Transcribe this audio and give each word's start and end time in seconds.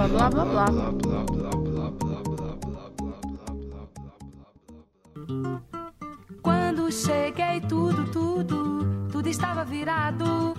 Quando 6.42 6.90
cheguei, 6.90 7.60
tudo, 7.60 8.04
tudo, 8.10 9.08
tudo 9.12 9.28
estava 9.28 9.64
virado. 9.64 10.54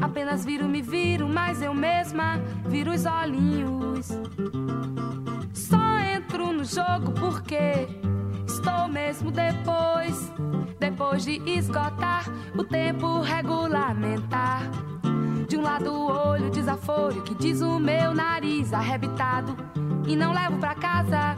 Apenas 0.00 0.44
viro, 0.44 0.66
me 0.66 0.80
viro, 0.80 1.28
mas 1.28 1.60
eu 1.60 1.74
mesma 1.74 2.40
viro 2.66 2.92
os 2.92 3.04
olhinhos. 3.04 4.08
Entro 6.34 6.52
no 6.52 6.64
jogo 6.64 7.12
porque 7.12 7.86
estou 8.44 8.88
mesmo 8.88 9.30
depois. 9.30 10.32
Depois 10.80 11.22
de 11.22 11.40
esgotar 11.48 12.24
o 12.58 12.64
tempo 12.64 13.20
regulamentar. 13.20 14.62
De 15.48 15.56
um 15.56 15.62
lado 15.62 15.92
o 15.92 16.30
olho 16.30 16.50
desaforo 16.50 17.22
que 17.22 17.36
diz 17.36 17.60
o 17.60 17.78
meu 17.78 18.12
nariz 18.12 18.72
arrebitado. 18.72 19.56
E 20.08 20.16
não 20.16 20.32
levo 20.32 20.58
pra 20.58 20.74
casa, 20.74 21.36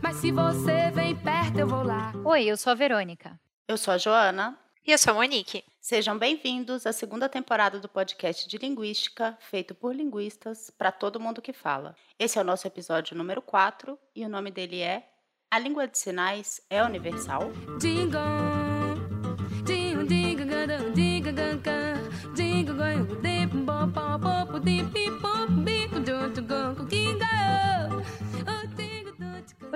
mas 0.00 0.14
se 0.18 0.30
você 0.30 0.92
vem 0.92 1.16
perto 1.16 1.58
eu 1.58 1.66
vou 1.66 1.82
lá. 1.82 2.12
Oi, 2.24 2.44
eu 2.44 2.56
sou 2.56 2.70
a 2.70 2.76
Verônica. 2.76 3.36
Eu 3.66 3.76
sou 3.76 3.94
a 3.94 3.98
Joana. 3.98 4.56
E 4.86 4.92
eu 4.92 4.98
sou 4.98 5.10
a 5.10 5.14
Monique. 5.14 5.64
Sejam 5.88 6.18
bem-vindos 6.18 6.84
à 6.84 6.92
segunda 6.92 7.28
temporada 7.28 7.78
do 7.78 7.88
podcast 7.88 8.48
de 8.48 8.58
Linguística, 8.58 9.38
feito 9.38 9.72
por 9.72 9.94
linguistas, 9.94 10.68
para 10.68 10.90
todo 10.90 11.20
mundo 11.20 11.40
que 11.40 11.52
fala. 11.52 11.94
Esse 12.18 12.40
é 12.40 12.40
o 12.40 12.44
nosso 12.44 12.66
episódio 12.66 13.16
número 13.16 13.40
4 13.40 13.96
e 14.12 14.24
o 14.24 14.28
nome 14.28 14.50
dele 14.50 14.80
é 14.80 15.08
A 15.48 15.60
Língua 15.60 15.86
de 15.86 15.96
Sinais 15.96 16.60
é 16.68 16.82
Universal? 16.82 17.52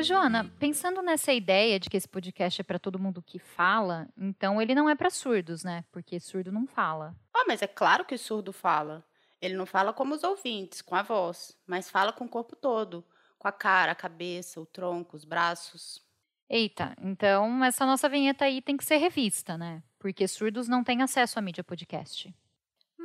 Ô, 0.00 0.02
Joana, 0.02 0.50
pensando 0.58 1.02
nessa 1.02 1.30
ideia 1.30 1.78
de 1.78 1.90
que 1.90 1.96
esse 1.98 2.08
podcast 2.08 2.58
é 2.58 2.64
para 2.64 2.78
todo 2.78 2.98
mundo 2.98 3.20
que 3.20 3.38
fala, 3.38 4.08
então 4.16 4.58
ele 4.60 4.74
não 4.74 4.88
é 4.88 4.94
para 4.94 5.10
surdos, 5.10 5.62
né? 5.62 5.84
Porque 5.92 6.18
surdo 6.18 6.50
não 6.50 6.66
fala. 6.66 7.14
Oh, 7.36 7.44
mas 7.46 7.60
é 7.60 7.66
claro 7.66 8.06
que 8.06 8.14
o 8.14 8.18
surdo 8.18 8.50
fala. 8.50 9.04
Ele 9.42 9.52
não 9.52 9.66
fala 9.66 9.92
como 9.92 10.14
os 10.14 10.24
ouvintes, 10.24 10.80
com 10.80 10.94
a 10.94 11.02
voz, 11.02 11.54
mas 11.66 11.90
fala 11.90 12.14
com 12.14 12.24
o 12.24 12.28
corpo 12.30 12.56
todo, 12.56 13.04
com 13.38 13.46
a 13.46 13.52
cara, 13.52 13.92
a 13.92 13.94
cabeça, 13.94 14.58
o 14.58 14.64
tronco, 14.64 15.18
os 15.18 15.26
braços. 15.26 16.02
Eita, 16.48 16.96
então 17.02 17.62
essa 17.62 17.84
nossa 17.84 18.08
vinheta 18.08 18.46
aí 18.46 18.62
tem 18.62 18.78
que 18.78 18.84
ser 18.86 18.96
revista, 18.96 19.58
né? 19.58 19.82
Porque 19.98 20.26
surdos 20.26 20.66
não 20.66 20.82
têm 20.82 21.02
acesso 21.02 21.38
à 21.38 21.42
mídia 21.42 21.62
podcast. 21.62 22.34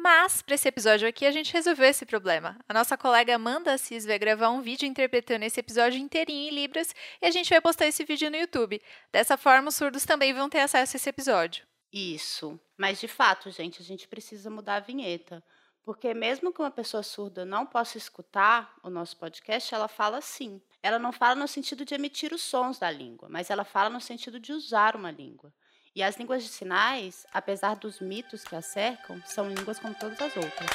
Mas, 0.06 0.44
para 0.44 0.54
esse 0.54 0.68
episódio 0.68 1.08
aqui, 1.10 1.26
a 1.26 1.32
gente 1.32 1.52
resolveu 1.52 1.88
esse 1.88 2.06
problema. 2.06 2.60
A 2.70 2.74
nossa 2.76 2.96
colega 2.96 3.34
Amanda 3.34 3.74
Assis 3.74 4.06
vai 4.06 4.20
gravar 4.20 4.52
um 4.52 4.62
vídeo 4.62 4.86
interpretando 4.86 5.42
esse 5.42 5.60
episódio 5.60 6.00
inteirinho 6.00 6.48
em 6.48 6.54
Libras 6.54 6.94
e 7.20 7.26
a 7.26 7.32
gente 7.32 7.50
vai 7.50 7.60
postar 7.60 7.88
esse 7.88 8.06
vídeo 8.06 8.30
no 8.30 8.38
YouTube. 8.38 8.80
Dessa 9.12 9.36
forma, 9.36 9.70
os 9.70 9.76
surdos 9.76 10.06
também 10.06 10.32
vão 10.32 10.48
ter 10.48 10.60
acesso 10.60 10.96
a 10.96 10.98
esse 10.98 11.10
episódio. 11.10 11.66
Isso. 11.92 12.60
Mas 12.78 13.00
de 13.00 13.08
fato, 13.08 13.50
gente, 13.50 13.82
a 13.82 13.84
gente 13.84 14.08
precisa 14.08 14.48
mudar 14.48 14.76
a 14.76 14.80
vinheta. 14.80 15.44
Porque 15.84 16.14
mesmo 16.14 16.54
que 16.54 16.62
uma 16.62 16.70
pessoa 16.70 17.02
surda 17.02 17.44
não 17.44 17.66
possa 17.66 17.98
escutar 17.98 18.76
o 18.84 18.92
nosso 18.92 19.18
podcast, 19.18 19.74
ela 19.74 19.88
fala 19.88 20.22
sim. 20.22 20.62
Ela 20.84 21.00
não 21.00 21.12
fala 21.12 21.34
no 21.34 21.48
sentido 21.48 21.84
de 21.84 21.96
emitir 21.96 22.32
os 22.32 22.44
sons 22.44 22.78
da 22.78 22.92
língua, 22.92 23.28
mas 23.28 23.50
ela 23.50 23.64
fala 23.64 23.90
no 23.90 24.00
sentido 24.00 24.40
de 24.40 24.54
usar 24.54 24.96
uma 24.96 25.10
língua. 25.10 25.52
E 25.96 26.04
as 26.04 26.18
línguas 26.18 26.44
de 26.44 26.50
sinais, 26.50 27.26
apesar 27.34 27.78
dos 27.78 28.02
mitos 28.02 28.44
que 28.44 28.54
a 28.54 28.62
cercam, 28.62 29.22
são 29.26 29.48
línguas 29.48 29.80
como 29.80 29.96
todas 29.96 30.22
as 30.22 30.36
outras. 30.36 30.70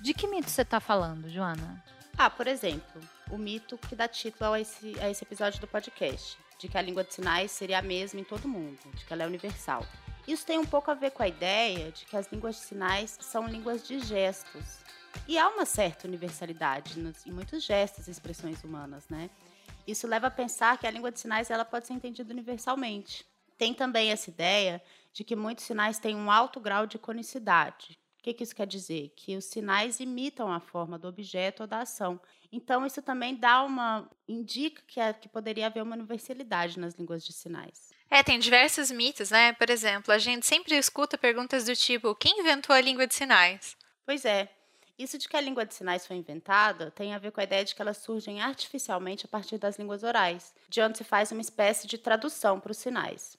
De 0.00 0.12
que 0.12 0.26
mito 0.26 0.50
você 0.50 0.62
está 0.62 0.80
falando, 0.80 1.30
Joana? 1.30 1.80
Ah, 2.18 2.28
por 2.28 2.48
exemplo, 2.48 3.00
o 3.30 3.38
mito 3.38 3.78
que 3.78 3.94
dá 3.94 4.08
título 4.08 4.52
a 4.52 4.60
esse, 4.60 4.98
a 4.98 5.08
esse 5.08 5.22
episódio 5.22 5.60
do 5.60 5.68
podcast, 5.68 6.36
de 6.58 6.66
que 6.66 6.76
a 6.76 6.82
língua 6.82 7.04
de 7.04 7.14
sinais 7.14 7.52
seria 7.52 7.78
a 7.78 7.82
mesma 7.82 8.18
em 8.18 8.24
todo 8.24 8.48
mundo, 8.48 8.80
de 8.96 9.04
que 9.04 9.12
ela 9.12 9.22
é 9.22 9.26
universal. 9.28 9.86
Isso 10.30 10.46
tem 10.46 10.60
um 10.60 10.64
pouco 10.64 10.88
a 10.92 10.94
ver 10.94 11.10
com 11.10 11.24
a 11.24 11.28
ideia 11.28 11.90
de 11.90 12.06
que 12.06 12.16
as 12.16 12.30
línguas 12.30 12.54
de 12.54 12.60
sinais 12.60 13.18
são 13.20 13.48
línguas 13.48 13.84
de 13.84 13.98
gestos. 13.98 14.78
E 15.26 15.36
há 15.36 15.48
uma 15.48 15.66
certa 15.66 16.06
universalidade 16.06 17.00
em 17.26 17.32
muitos 17.32 17.64
gestos 17.64 18.06
e 18.06 18.12
expressões 18.12 18.62
humanas, 18.62 19.08
né? 19.08 19.28
Isso 19.84 20.06
leva 20.06 20.28
a 20.28 20.30
pensar 20.30 20.78
que 20.78 20.86
a 20.86 20.90
língua 20.92 21.10
de 21.10 21.18
sinais 21.18 21.50
ela 21.50 21.64
pode 21.64 21.88
ser 21.88 21.94
entendida 21.94 22.32
universalmente. 22.32 23.26
Tem 23.58 23.74
também 23.74 24.12
essa 24.12 24.30
ideia 24.30 24.80
de 25.12 25.24
que 25.24 25.34
muitos 25.34 25.64
sinais 25.64 25.98
têm 25.98 26.14
um 26.14 26.30
alto 26.30 26.60
grau 26.60 26.86
de 26.86 26.96
conicidade. 26.96 27.98
O 28.20 28.22
que, 28.22 28.32
que 28.32 28.44
isso 28.44 28.54
quer 28.54 28.68
dizer? 28.68 29.12
Que 29.16 29.36
os 29.36 29.46
sinais 29.46 29.98
imitam 29.98 30.52
a 30.52 30.60
forma 30.60 30.96
do 30.96 31.08
objeto 31.08 31.64
ou 31.64 31.66
da 31.66 31.80
ação. 31.80 32.20
Então, 32.52 32.86
isso 32.86 33.02
também 33.02 33.34
dá 33.34 33.64
uma. 33.64 34.08
indica 34.28 34.80
que, 34.86 35.00
é, 35.00 35.12
que 35.12 35.28
poderia 35.28 35.66
haver 35.66 35.82
uma 35.82 35.96
universalidade 35.96 36.78
nas 36.78 36.94
línguas 36.94 37.24
de 37.24 37.32
sinais. 37.32 37.89
É, 38.10 38.24
tem 38.24 38.40
diversos 38.40 38.90
mitos, 38.90 39.30
né? 39.30 39.52
Por 39.52 39.70
exemplo, 39.70 40.12
a 40.12 40.18
gente 40.18 40.44
sempre 40.44 40.76
escuta 40.76 41.16
perguntas 41.16 41.66
do 41.66 41.76
tipo: 41.76 42.14
quem 42.16 42.40
inventou 42.40 42.74
a 42.74 42.80
língua 42.80 43.06
de 43.06 43.14
sinais? 43.14 43.76
Pois 44.04 44.24
é. 44.24 44.48
Isso 44.98 45.16
de 45.16 45.28
que 45.28 45.36
a 45.36 45.40
língua 45.40 45.64
de 45.64 45.72
sinais 45.72 46.06
foi 46.06 46.16
inventada 46.16 46.90
tem 46.90 47.14
a 47.14 47.18
ver 47.18 47.32
com 47.32 47.40
a 47.40 47.44
ideia 47.44 47.64
de 47.64 47.74
que 47.74 47.80
elas 47.80 47.96
surgem 47.96 48.42
artificialmente 48.42 49.24
a 49.24 49.28
partir 49.28 49.56
das 49.56 49.78
línguas 49.78 50.02
orais, 50.02 50.52
de 50.68 50.82
onde 50.82 50.98
se 50.98 51.04
faz 51.04 51.32
uma 51.32 51.40
espécie 51.40 51.86
de 51.86 51.96
tradução 51.96 52.60
para 52.60 52.72
os 52.72 52.76
sinais. 52.76 53.38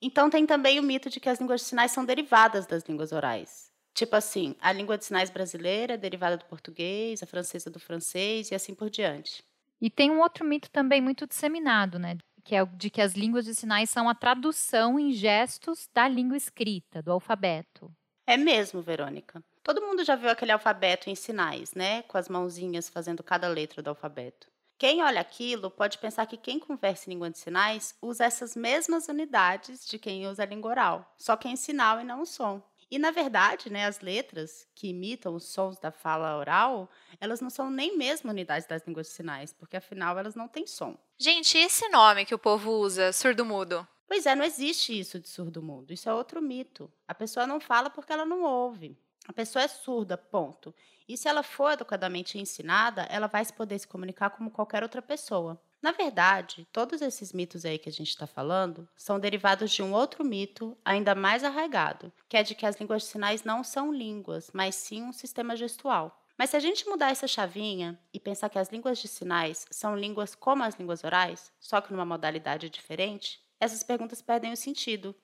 Então, 0.00 0.30
tem 0.30 0.46
também 0.46 0.78
o 0.78 0.82
mito 0.84 1.10
de 1.10 1.18
que 1.18 1.28
as 1.28 1.40
línguas 1.40 1.62
de 1.62 1.66
sinais 1.66 1.90
são 1.90 2.04
derivadas 2.04 2.64
das 2.64 2.84
línguas 2.84 3.10
orais. 3.10 3.72
Tipo 3.92 4.14
assim, 4.14 4.54
a 4.60 4.70
língua 4.70 4.96
de 4.96 5.04
sinais 5.04 5.30
brasileira 5.30 5.94
é 5.94 5.96
derivada 5.96 6.36
do 6.36 6.44
português, 6.44 7.22
a 7.22 7.26
francesa 7.26 7.68
do 7.68 7.80
francês 7.80 8.50
e 8.50 8.54
assim 8.54 8.72
por 8.72 8.88
diante. 8.88 9.42
E 9.80 9.90
tem 9.90 10.10
um 10.10 10.20
outro 10.20 10.44
mito 10.44 10.70
também 10.70 11.00
muito 11.00 11.26
disseminado, 11.26 11.98
né? 11.98 12.18
Que 12.50 12.56
é 12.56 12.64
de 12.64 12.90
que 12.90 13.00
as 13.00 13.12
línguas 13.12 13.44
de 13.44 13.54
sinais 13.54 13.88
são 13.90 14.08
a 14.08 14.14
tradução 14.14 14.98
em 14.98 15.12
gestos 15.12 15.88
da 15.94 16.08
língua 16.08 16.36
escrita, 16.36 17.00
do 17.00 17.12
alfabeto. 17.12 17.94
É 18.26 18.36
mesmo, 18.36 18.82
Verônica. 18.82 19.40
Todo 19.62 19.80
mundo 19.80 20.02
já 20.02 20.16
viu 20.16 20.28
aquele 20.28 20.50
alfabeto 20.50 21.08
em 21.08 21.14
sinais, 21.14 21.74
né? 21.74 22.02
Com 22.02 22.18
as 22.18 22.28
mãozinhas 22.28 22.88
fazendo 22.88 23.22
cada 23.22 23.46
letra 23.46 23.80
do 23.80 23.90
alfabeto. 23.90 24.48
Quem 24.76 25.00
olha 25.00 25.20
aquilo 25.20 25.70
pode 25.70 25.98
pensar 25.98 26.26
que 26.26 26.36
quem 26.36 26.58
conversa 26.58 27.08
em 27.08 27.12
língua 27.12 27.30
de 27.30 27.38
sinais 27.38 27.94
usa 28.02 28.24
essas 28.24 28.56
mesmas 28.56 29.06
unidades 29.06 29.86
de 29.86 29.96
quem 29.96 30.26
usa 30.26 30.42
a 30.42 30.46
língua 30.46 30.72
oral, 30.72 31.14
só 31.16 31.36
que 31.36 31.48
em 31.48 31.54
sinal 31.54 32.00
e 32.00 32.04
não 32.04 32.22
o 32.22 32.26
som. 32.26 32.60
E, 32.90 32.98
na 32.98 33.10
verdade, 33.12 33.70
né, 33.70 33.86
as 33.86 34.00
letras 34.00 34.66
que 34.74 34.88
imitam 34.88 35.34
os 35.34 35.44
sons 35.44 35.78
da 35.78 35.92
fala 35.92 36.36
oral, 36.36 36.90
elas 37.20 37.40
não 37.40 37.48
são 37.48 37.70
nem 37.70 37.96
mesmo 37.96 38.30
unidades 38.30 38.66
das 38.66 38.84
línguas 38.84 39.06
de 39.06 39.12
sinais, 39.12 39.52
porque 39.52 39.76
afinal 39.76 40.18
elas 40.18 40.34
não 40.34 40.48
têm 40.48 40.66
som. 40.66 40.98
Gente, 41.16 41.56
e 41.56 41.62
esse 41.62 41.88
nome 41.88 42.24
que 42.24 42.34
o 42.34 42.38
povo 42.38 42.72
usa, 42.72 43.12
surdo-mudo? 43.12 43.86
Pois 44.08 44.26
é, 44.26 44.34
não 44.34 44.44
existe 44.44 44.98
isso 44.98 45.20
de 45.20 45.28
surdo-mudo. 45.28 45.92
Isso 45.92 46.08
é 46.08 46.12
outro 46.12 46.42
mito. 46.42 46.92
A 47.06 47.14
pessoa 47.14 47.46
não 47.46 47.60
fala 47.60 47.88
porque 47.88 48.12
ela 48.12 48.26
não 48.26 48.42
ouve. 48.42 48.98
A 49.28 49.32
pessoa 49.32 49.62
é 49.62 49.68
surda, 49.68 50.18
ponto. 50.18 50.74
E 51.06 51.16
se 51.16 51.28
ela 51.28 51.44
for 51.44 51.70
educadamente 51.70 52.36
ensinada, 52.36 53.02
ela 53.02 53.28
vai 53.28 53.44
poder 53.52 53.78
se 53.78 53.86
comunicar 53.86 54.30
como 54.30 54.50
qualquer 54.50 54.82
outra 54.82 55.00
pessoa. 55.00 55.62
Na 55.82 55.92
verdade, 55.92 56.66
todos 56.72 57.00
esses 57.00 57.32
mitos 57.32 57.64
aí 57.64 57.78
que 57.78 57.88
a 57.88 57.92
gente 57.92 58.10
está 58.10 58.26
falando 58.26 58.86
são 58.94 59.18
derivados 59.18 59.70
de 59.70 59.82
um 59.82 59.94
outro 59.94 60.22
mito 60.22 60.76
ainda 60.84 61.14
mais 61.14 61.42
arraigado, 61.42 62.12
que 62.28 62.36
é 62.36 62.42
de 62.42 62.54
que 62.54 62.66
as 62.66 62.76
línguas 62.76 63.02
de 63.02 63.08
sinais 63.08 63.44
não 63.44 63.64
são 63.64 63.92
línguas, 63.92 64.50
mas 64.52 64.74
sim 64.74 65.02
um 65.02 65.12
sistema 65.12 65.56
gestual. 65.56 66.22
Mas 66.36 66.50
se 66.50 66.56
a 66.56 66.60
gente 66.60 66.86
mudar 66.86 67.10
essa 67.10 67.26
chavinha 67.26 67.98
e 68.12 68.20
pensar 68.20 68.50
que 68.50 68.58
as 68.58 68.68
línguas 68.68 68.98
de 68.98 69.08
sinais 69.08 69.66
são 69.70 69.96
línguas 69.96 70.34
como 70.34 70.62
as 70.62 70.74
línguas 70.74 71.02
orais, 71.02 71.50
só 71.58 71.80
que 71.80 71.92
numa 71.92 72.04
modalidade 72.04 72.68
diferente, 72.68 73.40
essas 73.58 73.82
perguntas 73.82 74.20
perdem 74.22 74.52
o 74.52 74.56
sentido. 74.56 75.14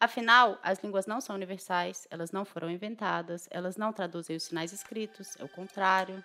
Afinal, 0.00 0.58
as 0.62 0.78
línguas 0.78 1.06
não 1.06 1.20
são 1.20 1.36
universais, 1.36 2.06
elas 2.10 2.30
não 2.30 2.44
foram 2.44 2.70
inventadas, 2.70 3.48
elas 3.50 3.76
não 3.76 3.92
traduzem 3.92 4.36
os 4.36 4.44
sinais 4.44 4.72
escritos, 4.72 5.36
é 5.38 5.44
o 5.44 5.48
contrário. 5.48 6.22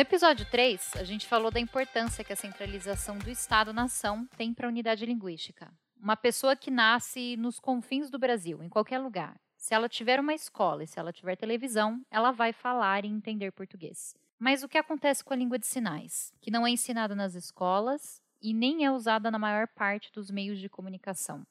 No 0.00 0.02
episódio 0.02 0.46
3, 0.46 0.92
a 0.96 1.04
gente 1.04 1.26
falou 1.26 1.50
da 1.50 1.60
importância 1.60 2.24
que 2.24 2.32
a 2.32 2.36
centralização 2.36 3.18
do 3.18 3.28
Estado-nação 3.28 4.26
tem 4.34 4.54
para 4.54 4.66
a 4.66 4.70
unidade 4.70 5.04
linguística. 5.04 5.70
Uma 5.94 6.16
pessoa 6.16 6.56
que 6.56 6.70
nasce 6.70 7.36
nos 7.36 7.60
confins 7.60 8.08
do 8.08 8.18
Brasil, 8.18 8.62
em 8.62 8.68
qualquer 8.70 8.98
lugar, 8.98 9.38
Se 9.58 9.74
ela 9.74 9.90
tiver 9.90 10.18
uma 10.18 10.32
escola 10.32 10.82
e 10.82 10.86
se 10.86 10.98
ela 10.98 11.12
tiver 11.12 11.36
televisão, 11.36 12.00
ela 12.10 12.30
vai 12.30 12.50
falar 12.50 13.04
e 13.04 13.08
entender 13.08 13.52
português. 13.52 14.14
Mas 14.38 14.62
o 14.62 14.68
que 14.70 14.78
acontece 14.78 15.22
com 15.22 15.34
a 15.34 15.36
língua 15.36 15.58
de 15.58 15.66
sinais? 15.66 16.32
Que 16.40 16.50
não 16.50 16.66
é 16.66 16.70
ensinada 16.70 17.14
nas 17.14 17.34
escolas 17.34 18.22
e 18.40 18.54
nem 18.54 18.86
é 18.86 18.90
usada 18.90 19.30
na 19.30 19.38
maior 19.38 19.68
parte 19.68 20.10
dos 20.12 20.30
meios 20.30 20.58
de 20.58 20.70
comunicação. 20.70 21.46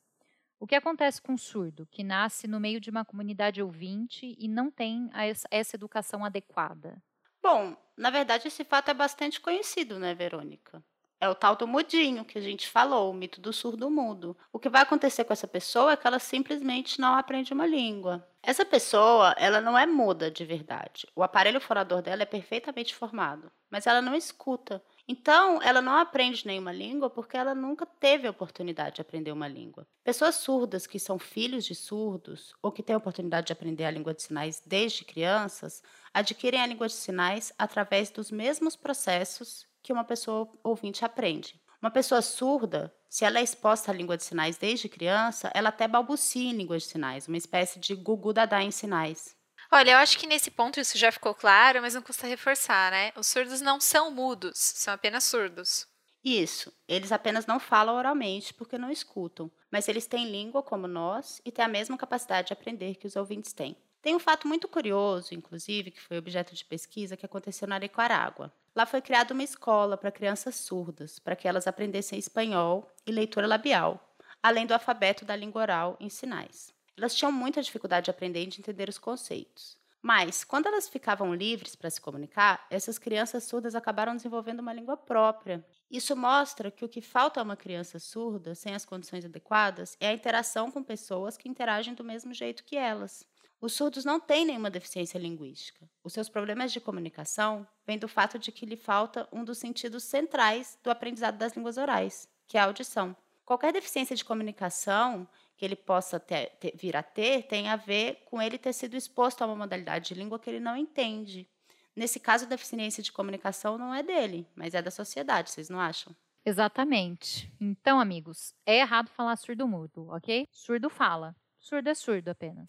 O 0.60 0.66
que 0.66 0.74
acontece 0.74 1.22
com 1.22 1.36
o 1.36 1.38
surdo, 1.38 1.86
que 1.86 2.04
nasce 2.04 2.48
no 2.48 2.60
meio 2.60 2.82
de 2.82 2.90
uma 2.90 3.06
comunidade 3.06 3.62
ouvinte 3.62 4.36
e 4.40 4.48
não 4.48 4.72
tem 4.72 5.08
essa 5.52 5.76
educação 5.76 6.26
adequada? 6.26 7.00
Bom, 7.42 7.76
na 7.98 8.10
verdade 8.10 8.48
esse 8.48 8.64
fato 8.64 8.90
é 8.90 8.94
bastante 8.94 9.40
conhecido, 9.40 10.00
né, 10.00 10.14
Verônica? 10.14 10.84
É 11.22 11.28
o 11.28 11.36
tal 11.36 11.56
do 11.56 11.68
mudinho 11.68 12.24
que 12.24 12.38
a 12.38 12.42
gente 12.42 12.70
falou, 12.70 13.12
o 13.12 13.14
mito 13.14 13.42
do 13.42 13.52
surdo 13.52 13.90
mudo. 13.92 14.38
O 14.54 14.60
que 14.60 14.70
vai 14.70 14.82
acontecer 14.82 15.26
com 15.26 15.34
essa 15.34 15.48
pessoa 15.48 15.92
é 15.92 15.98
que 15.98 16.08
ela 16.08 16.18
simplesmente 16.20 17.02
não 17.02 17.14
aprende 17.16 17.52
uma 17.54 17.66
língua. 17.66 18.26
Essa 18.42 18.64
pessoa, 18.66 19.36
ela 19.38 19.60
não 19.60 19.78
é 19.78 19.86
muda 19.86 20.32
de 20.32 20.46
verdade. 20.46 21.06
O 21.14 21.22
aparelho 21.22 21.60
fonador 21.60 22.02
dela 22.02 22.24
é 22.24 22.26
perfeitamente 22.26 22.96
formado, 22.96 23.52
mas 23.70 23.86
ela 23.86 24.02
não 24.02 24.16
escuta. 24.16 24.82
Então, 25.12 25.60
ela 25.64 25.82
não 25.82 25.94
aprende 25.98 26.46
nenhuma 26.46 26.72
língua 26.72 27.10
porque 27.10 27.36
ela 27.36 27.56
nunca 27.56 27.84
teve 27.84 28.28
a 28.28 28.32
oportunidade 28.32 28.98
de 28.98 29.02
aprender 29.02 29.32
uma 29.32 29.48
língua. 29.48 29.88
Pessoas 30.04 30.36
surdas 30.36 30.86
que 30.86 31.00
são 31.00 31.18
filhos 31.18 31.66
de 31.66 31.74
surdos 31.74 32.54
ou 32.62 32.72
que 32.72 32.84
têm 32.84 32.94
a 32.94 33.00
oportunidade 33.00 33.48
de 33.48 33.54
aprender 33.54 33.86
a 33.86 33.92
língua 33.92 34.14
de 34.14 34.22
sinais 34.22 34.62
desde 34.64 35.04
crianças, 35.04 35.82
adquirem 36.14 36.62
a 36.62 36.68
língua 36.68 36.86
de 36.86 36.94
sinais 36.94 37.52
através 37.58 38.12
dos 38.12 38.30
mesmos 38.30 38.76
processos 38.76 39.66
que 39.82 39.92
uma 39.92 40.04
pessoa 40.04 40.48
ouvinte 40.64 41.04
aprende. 41.04 41.60
Uma 41.82 41.90
pessoa 41.90 42.22
surda, 42.22 42.94
se 43.10 43.26
ela 43.26 43.40
é 43.40 43.44
exposta 43.44 43.92
à 43.92 43.96
língua 43.96 44.16
de 44.16 44.24
sinais 44.24 44.58
desde 44.58 44.88
criança, 44.88 45.50
ela 45.56 45.70
até 45.70 45.88
balbucia 45.88 46.52
em 46.52 46.54
língua 46.54 46.78
de 46.78 46.84
sinais, 46.84 47.28
uma 47.28 47.38
espécie 47.38 47.80
de 47.80 47.96
gugu 47.96 48.32
dadá 48.32 48.62
em 48.62 48.70
sinais. 48.70 49.39
Olha, 49.72 49.92
eu 49.92 49.98
acho 49.98 50.18
que 50.18 50.28
nesse 50.28 50.50
ponto 50.52 50.80
isso 50.80 50.98
já 50.98 51.12
ficou 51.12 51.34
claro, 51.34 51.82
mas 51.82 51.94
não 51.94 52.02
custa 52.02 52.28
reforçar, 52.28 52.92
né? 52.92 53.12
Os 53.16 53.28
surdos 53.28 53.62
não 53.62 53.80
são 53.80 54.10
mudos, 54.12 54.58
são 54.58 54.94
apenas 54.94 55.24
surdos. 55.24 55.88
Isso, 56.24 56.74
eles 56.88 57.12
apenas 57.12 57.46
não 57.46 57.60
falam 57.60 57.96
oralmente 57.96 58.54
porque 58.54 58.78
não 58.78 58.92
escutam, 58.92 59.50
mas 59.72 59.88
eles 59.88 60.08
têm 60.08 60.30
língua 60.30 60.62
como 60.64 60.88
nós 60.88 61.42
e 61.46 61.52
têm 61.52 61.64
a 61.64 61.70
mesma 61.70 61.98
capacidade 61.98 62.48
de 62.48 62.54
aprender 62.54 62.96
que 62.96 63.08
os 63.08 63.16
ouvintes 63.16 63.54
têm. 63.54 63.78
Tem 64.02 64.16
um 64.16 64.20
fato 64.20 64.48
muito 64.48 64.68
curioso, 64.68 65.34
inclusive, 65.34 65.92
que 65.92 66.02
foi 66.02 66.18
objeto 66.18 66.56
de 66.56 66.66
pesquisa 66.66 67.16
que 67.18 67.26
aconteceu 67.26 67.68
na 67.68 67.80
Nicarágua. 67.80 68.52
Lá 68.76 68.86
foi 68.86 69.02
criada 69.02 69.34
uma 69.34 69.44
escola 69.44 69.98
para 69.98 70.12
crianças 70.12 70.56
surdas, 70.56 71.20
para 71.20 71.36
que 71.36 71.48
elas 71.48 71.68
aprendessem 71.68 72.18
espanhol 72.18 72.90
e 73.06 73.12
leitura 73.12 73.48
labial, 73.48 74.16
além 74.42 74.66
do 74.66 74.74
alfabeto 74.74 75.26
da 75.26 75.36
língua 75.36 75.62
oral 75.62 75.98
em 76.00 76.10
sinais. 76.10 76.74
Elas 77.00 77.16
tinham 77.16 77.32
muita 77.32 77.62
dificuldade 77.62 78.06
de 78.06 78.12
aprender 78.12 78.44
e 78.44 78.48
de 78.48 78.60
entender 78.60 78.90
os 78.90 78.98
conceitos. 78.98 79.78
Mas, 80.02 80.44
quando 80.44 80.68
elas 80.68 80.90
ficavam 80.90 81.34
livres 81.34 81.76
para 81.76 81.90
se 81.90 82.00
comunicar, 82.00 82.68
essas 82.70 82.98
crianças 82.98 83.46
surdas 83.46 83.74
acabaram 83.74 84.18
desenvolvendo 84.18 84.60
uma 84.60 84.74
língua 84.74 84.98
própria. 84.98 85.66
Isso 85.90 86.14
mostra 86.14 86.70
que 86.70 86.84
o 86.84 86.90
que 86.90 87.02
falta 87.02 87.40
a 87.40 87.44
uma 87.44 87.56
criança 87.56 88.00
surda, 88.00 88.54
sem 88.54 88.76
as 88.76 88.84
condições 88.84 89.24
adequadas, 89.24 89.96
é 89.98 90.10
a 90.10 90.14
interação 90.14 90.70
com 90.70 90.84
pessoas 90.84 91.38
que 91.38 91.48
interagem 91.48 91.94
do 91.94 92.04
mesmo 92.04 92.34
jeito 92.34 92.66
que 92.66 92.76
elas. 92.76 93.26
Os 93.62 93.74
surdos 93.74 94.04
não 94.04 94.20
têm 94.20 94.46
nenhuma 94.46 94.70
deficiência 94.70 95.18
linguística. 95.18 95.90
Os 96.04 96.12
seus 96.12 96.28
problemas 96.28 96.74
de 96.74 96.82
comunicação 96.82 97.66
vêm 97.88 97.98
do 97.98 98.10
fato 98.10 98.38
de 98.38 98.52
que 98.52 98.66
lhe 98.66 98.78
falta 98.78 99.28
um 99.32 99.46
dos 99.46 99.58
sentidos 99.58 100.04
centrais 100.04 100.78
do 100.84 100.92
aprendizado 100.92 101.38
das 101.38 101.54
línguas 101.54 101.78
orais, 101.78 102.28
que 102.46 102.58
é 102.58 102.62
a 102.62 102.66
audição. 102.66 103.16
Qualquer 103.46 103.74
deficiência 103.74 104.16
de 104.16 104.24
comunicação 104.24 105.28
que 105.60 105.66
ele 105.66 105.76
possa 105.76 106.18
ter, 106.18 106.52
ter, 106.58 106.74
vir 106.74 106.96
a 106.96 107.04
ter 107.04 107.44
tem 107.44 107.68
a 107.68 107.76
ver 107.76 108.24
com 108.26 108.42
ele 108.42 108.58
ter 108.58 108.72
sido 108.72 108.96
exposto 108.96 109.42
a 109.42 109.46
uma 109.46 109.58
modalidade 109.58 110.08
de 110.08 110.14
língua 110.14 110.40
que 110.40 110.50
ele 110.50 110.62
não 110.62 110.78
entende. 110.78 111.50
Nesse 111.94 112.18
caso, 112.18 112.46
a 112.46 112.48
deficiência 112.48 113.04
de 113.04 113.12
comunicação 113.12 113.78
não 113.78 113.94
é 113.94 114.02
dele, 114.02 114.48
mas 114.56 114.74
é 114.74 114.82
da 114.82 114.90
sociedade, 114.90 115.52
vocês 115.52 115.70
não 115.70 115.78
acham? 115.78 116.16
Exatamente. 116.46 117.54
Então, 117.60 118.00
amigos, 118.00 118.54
é 118.66 118.80
errado 118.80 119.10
falar 119.10 119.36
surdo-mudo, 119.36 120.08
ok? 120.08 120.48
Surdo 120.50 120.90
fala. 120.90 121.36
Surdo 121.60 121.90
é 121.90 121.94
surdo 121.94 122.30
apenas. 122.30 122.68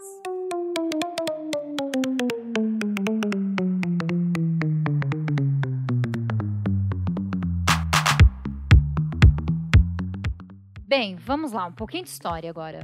Bem, 10.91 11.15
vamos 11.15 11.53
lá, 11.53 11.67
um 11.67 11.73
pouquinho 11.73 12.03
de 12.03 12.11
história 12.11 12.51
agora. 12.51 12.81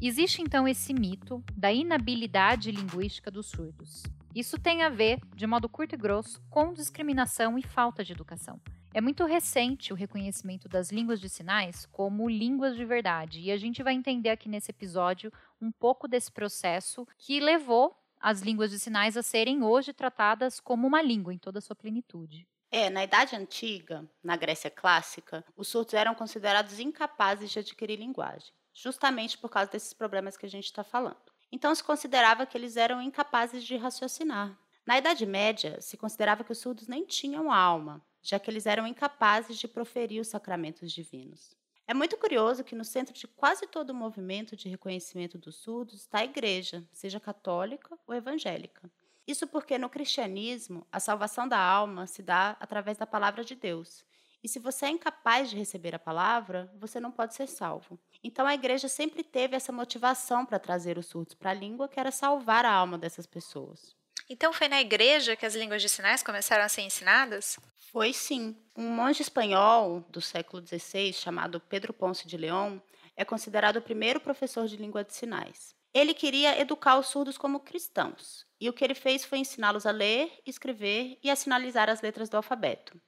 Existe 0.00 0.40
então 0.40 0.66
esse 0.66 0.94
mito 0.94 1.44
da 1.54 1.70
inabilidade 1.70 2.72
linguística 2.72 3.30
dos 3.30 3.44
surdos. 3.48 4.04
Isso 4.34 4.58
tem 4.58 4.82
a 4.82 4.88
ver, 4.88 5.20
de 5.36 5.46
modo 5.46 5.68
curto 5.68 5.94
e 5.94 5.98
grosso, 5.98 6.40
com 6.48 6.72
discriminação 6.72 7.58
e 7.58 7.62
falta 7.62 8.02
de 8.02 8.10
educação. 8.10 8.58
É 8.94 9.02
muito 9.02 9.26
recente 9.26 9.92
o 9.92 9.94
reconhecimento 9.94 10.66
das 10.66 10.90
línguas 10.90 11.20
de 11.20 11.28
sinais 11.28 11.84
como 11.92 12.26
línguas 12.26 12.74
de 12.74 12.86
verdade, 12.86 13.42
e 13.42 13.52
a 13.52 13.58
gente 13.58 13.82
vai 13.82 13.92
entender 13.92 14.30
aqui 14.30 14.48
nesse 14.48 14.70
episódio 14.70 15.30
um 15.60 15.70
pouco 15.70 16.08
desse 16.08 16.32
processo 16.32 17.06
que 17.18 17.38
levou 17.38 17.94
as 18.18 18.40
línguas 18.40 18.70
de 18.70 18.78
sinais 18.78 19.14
a 19.14 19.22
serem 19.22 19.62
hoje 19.62 19.92
tratadas 19.92 20.58
como 20.58 20.86
uma 20.86 21.02
língua 21.02 21.34
em 21.34 21.38
toda 21.38 21.58
a 21.58 21.60
sua 21.60 21.76
plenitude. 21.76 22.48
É, 22.74 22.88
na 22.88 23.04
Idade 23.04 23.36
Antiga, 23.36 24.08
na 24.24 24.34
Grécia 24.34 24.70
Clássica, 24.70 25.44
os 25.54 25.68
surdos 25.68 25.92
eram 25.92 26.14
considerados 26.14 26.80
incapazes 26.80 27.50
de 27.50 27.58
adquirir 27.58 27.98
linguagem, 27.98 28.50
justamente 28.72 29.36
por 29.36 29.50
causa 29.50 29.70
desses 29.70 29.92
problemas 29.92 30.38
que 30.38 30.46
a 30.46 30.48
gente 30.48 30.64
está 30.64 30.82
falando. 30.82 31.20
Então 31.52 31.74
se 31.74 31.84
considerava 31.84 32.46
que 32.46 32.56
eles 32.56 32.78
eram 32.78 33.02
incapazes 33.02 33.62
de 33.62 33.76
raciocinar. 33.76 34.58
Na 34.86 34.96
Idade 34.96 35.26
Média, 35.26 35.82
se 35.82 35.98
considerava 35.98 36.42
que 36.42 36.50
os 36.50 36.56
surdos 36.60 36.88
nem 36.88 37.04
tinham 37.04 37.52
alma, 37.52 38.02
já 38.22 38.38
que 38.38 38.50
eles 38.50 38.64
eram 38.64 38.86
incapazes 38.86 39.58
de 39.58 39.68
proferir 39.68 40.22
os 40.22 40.28
sacramentos 40.28 40.90
divinos. 40.90 41.54
É 41.86 41.92
muito 41.92 42.16
curioso 42.16 42.64
que 42.64 42.74
no 42.74 42.86
centro 42.86 43.12
de 43.12 43.28
quase 43.28 43.66
todo 43.66 43.90
o 43.90 43.94
movimento 43.94 44.56
de 44.56 44.70
reconhecimento 44.70 45.36
dos 45.36 45.56
surdos 45.56 45.96
está 45.96 46.20
a 46.20 46.24
igreja, 46.24 46.82
seja 46.90 47.20
católica 47.20 47.98
ou 48.06 48.14
evangélica. 48.14 48.90
Isso 49.26 49.46
porque 49.46 49.78
no 49.78 49.88
cristianismo, 49.88 50.86
a 50.90 50.98
salvação 50.98 51.46
da 51.46 51.58
alma 51.58 52.06
se 52.06 52.22
dá 52.22 52.56
através 52.58 52.98
da 52.98 53.06
palavra 53.06 53.44
de 53.44 53.54
Deus. 53.54 54.04
E 54.42 54.48
se 54.48 54.58
você 54.58 54.86
é 54.86 54.90
incapaz 54.90 55.50
de 55.50 55.56
receber 55.56 55.94
a 55.94 56.00
palavra, 56.00 56.72
você 56.76 56.98
não 56.98 57.12
pode 57.12 57.34
ser 57.34 57.46
salvo. 57.46 57.98
Então 58.24 58.44
a 58.44 58.54
igreja 58.54 58.88
sempre 58.88 59.22
teve 59.22 59.54
essa 59.54 59.70
motivação 59.70 60.44
para 60.44 60.58
trazer 60.58 60.98
os 60.98 61.06
surdos 61.06 61.34
para 61.34 61.50
a 61.50 61.54
língua, 61.54 61.88
que 61.88 62.00
era 62.00 62.10
salvar 62.10 62.64
a 62.64 62.72
alma 62.72 62.98
dessas 62.98 63.26
pessoas. 63.26 63.94
Então 64.28 64.52
foi 64.52 64.66
na 64.66 64.80
igreja 64.80 65.36
que 65.36 65.46
as 65.46 65.54
línguas 65.54 65.80
de 65.80 65.88
sinais 65.88 66.22
começaram 66.22 66.64
a 66.64 66.68
ser 66.68 66.82
ensinadas? 66.82 67.58
Foi 67.92 68.12
sim. 68.12 68.56
Um 68.76 68.88
monge 68.88 69.22
espanhol 69.22 70.00
do 70.08 70.20
século 70.20 70.66
XVI, 70.66 71.12
chamado 71.12 71.60
Pedro 71.60 71.92
Ponce 71.92 72.26
de 72.26 72.36
León, 72.36 72.80
é 73.16 73.24
considerado 73.24 73.76
o 73.76 73.82
primeiro 73.82 74.18
professor 74.18 74.66
de 74.66 74.76
língua 74.76 75.04
de 75.04 75.14
sinais. 75.14 75.74
Ele 75.94 76.14
queria 76.14 76.58
educar 76.58 76.98
os 76.98 77.08
surdos 77.08 77.36
como 77.36 77.60
cristãos, 77.60 78.46
e 78.58 78.68
o 78.68 78.72
que 78.72 78.82
ele 78.82 78.94
fez 78.94 79.24
foi 79.24 79.38
ensiná-los 79.38 79.84
a 79.84 79.90
ler, 79.90 80.32
escrever 80.46 81.18
e 81.22 81.30
a 81.30 81.36
sinalizar 81.36 81.90
as 81.90 82.00
letras 82.00 82.30
do 82.30 82.36
alfabeto. 82.36 82.98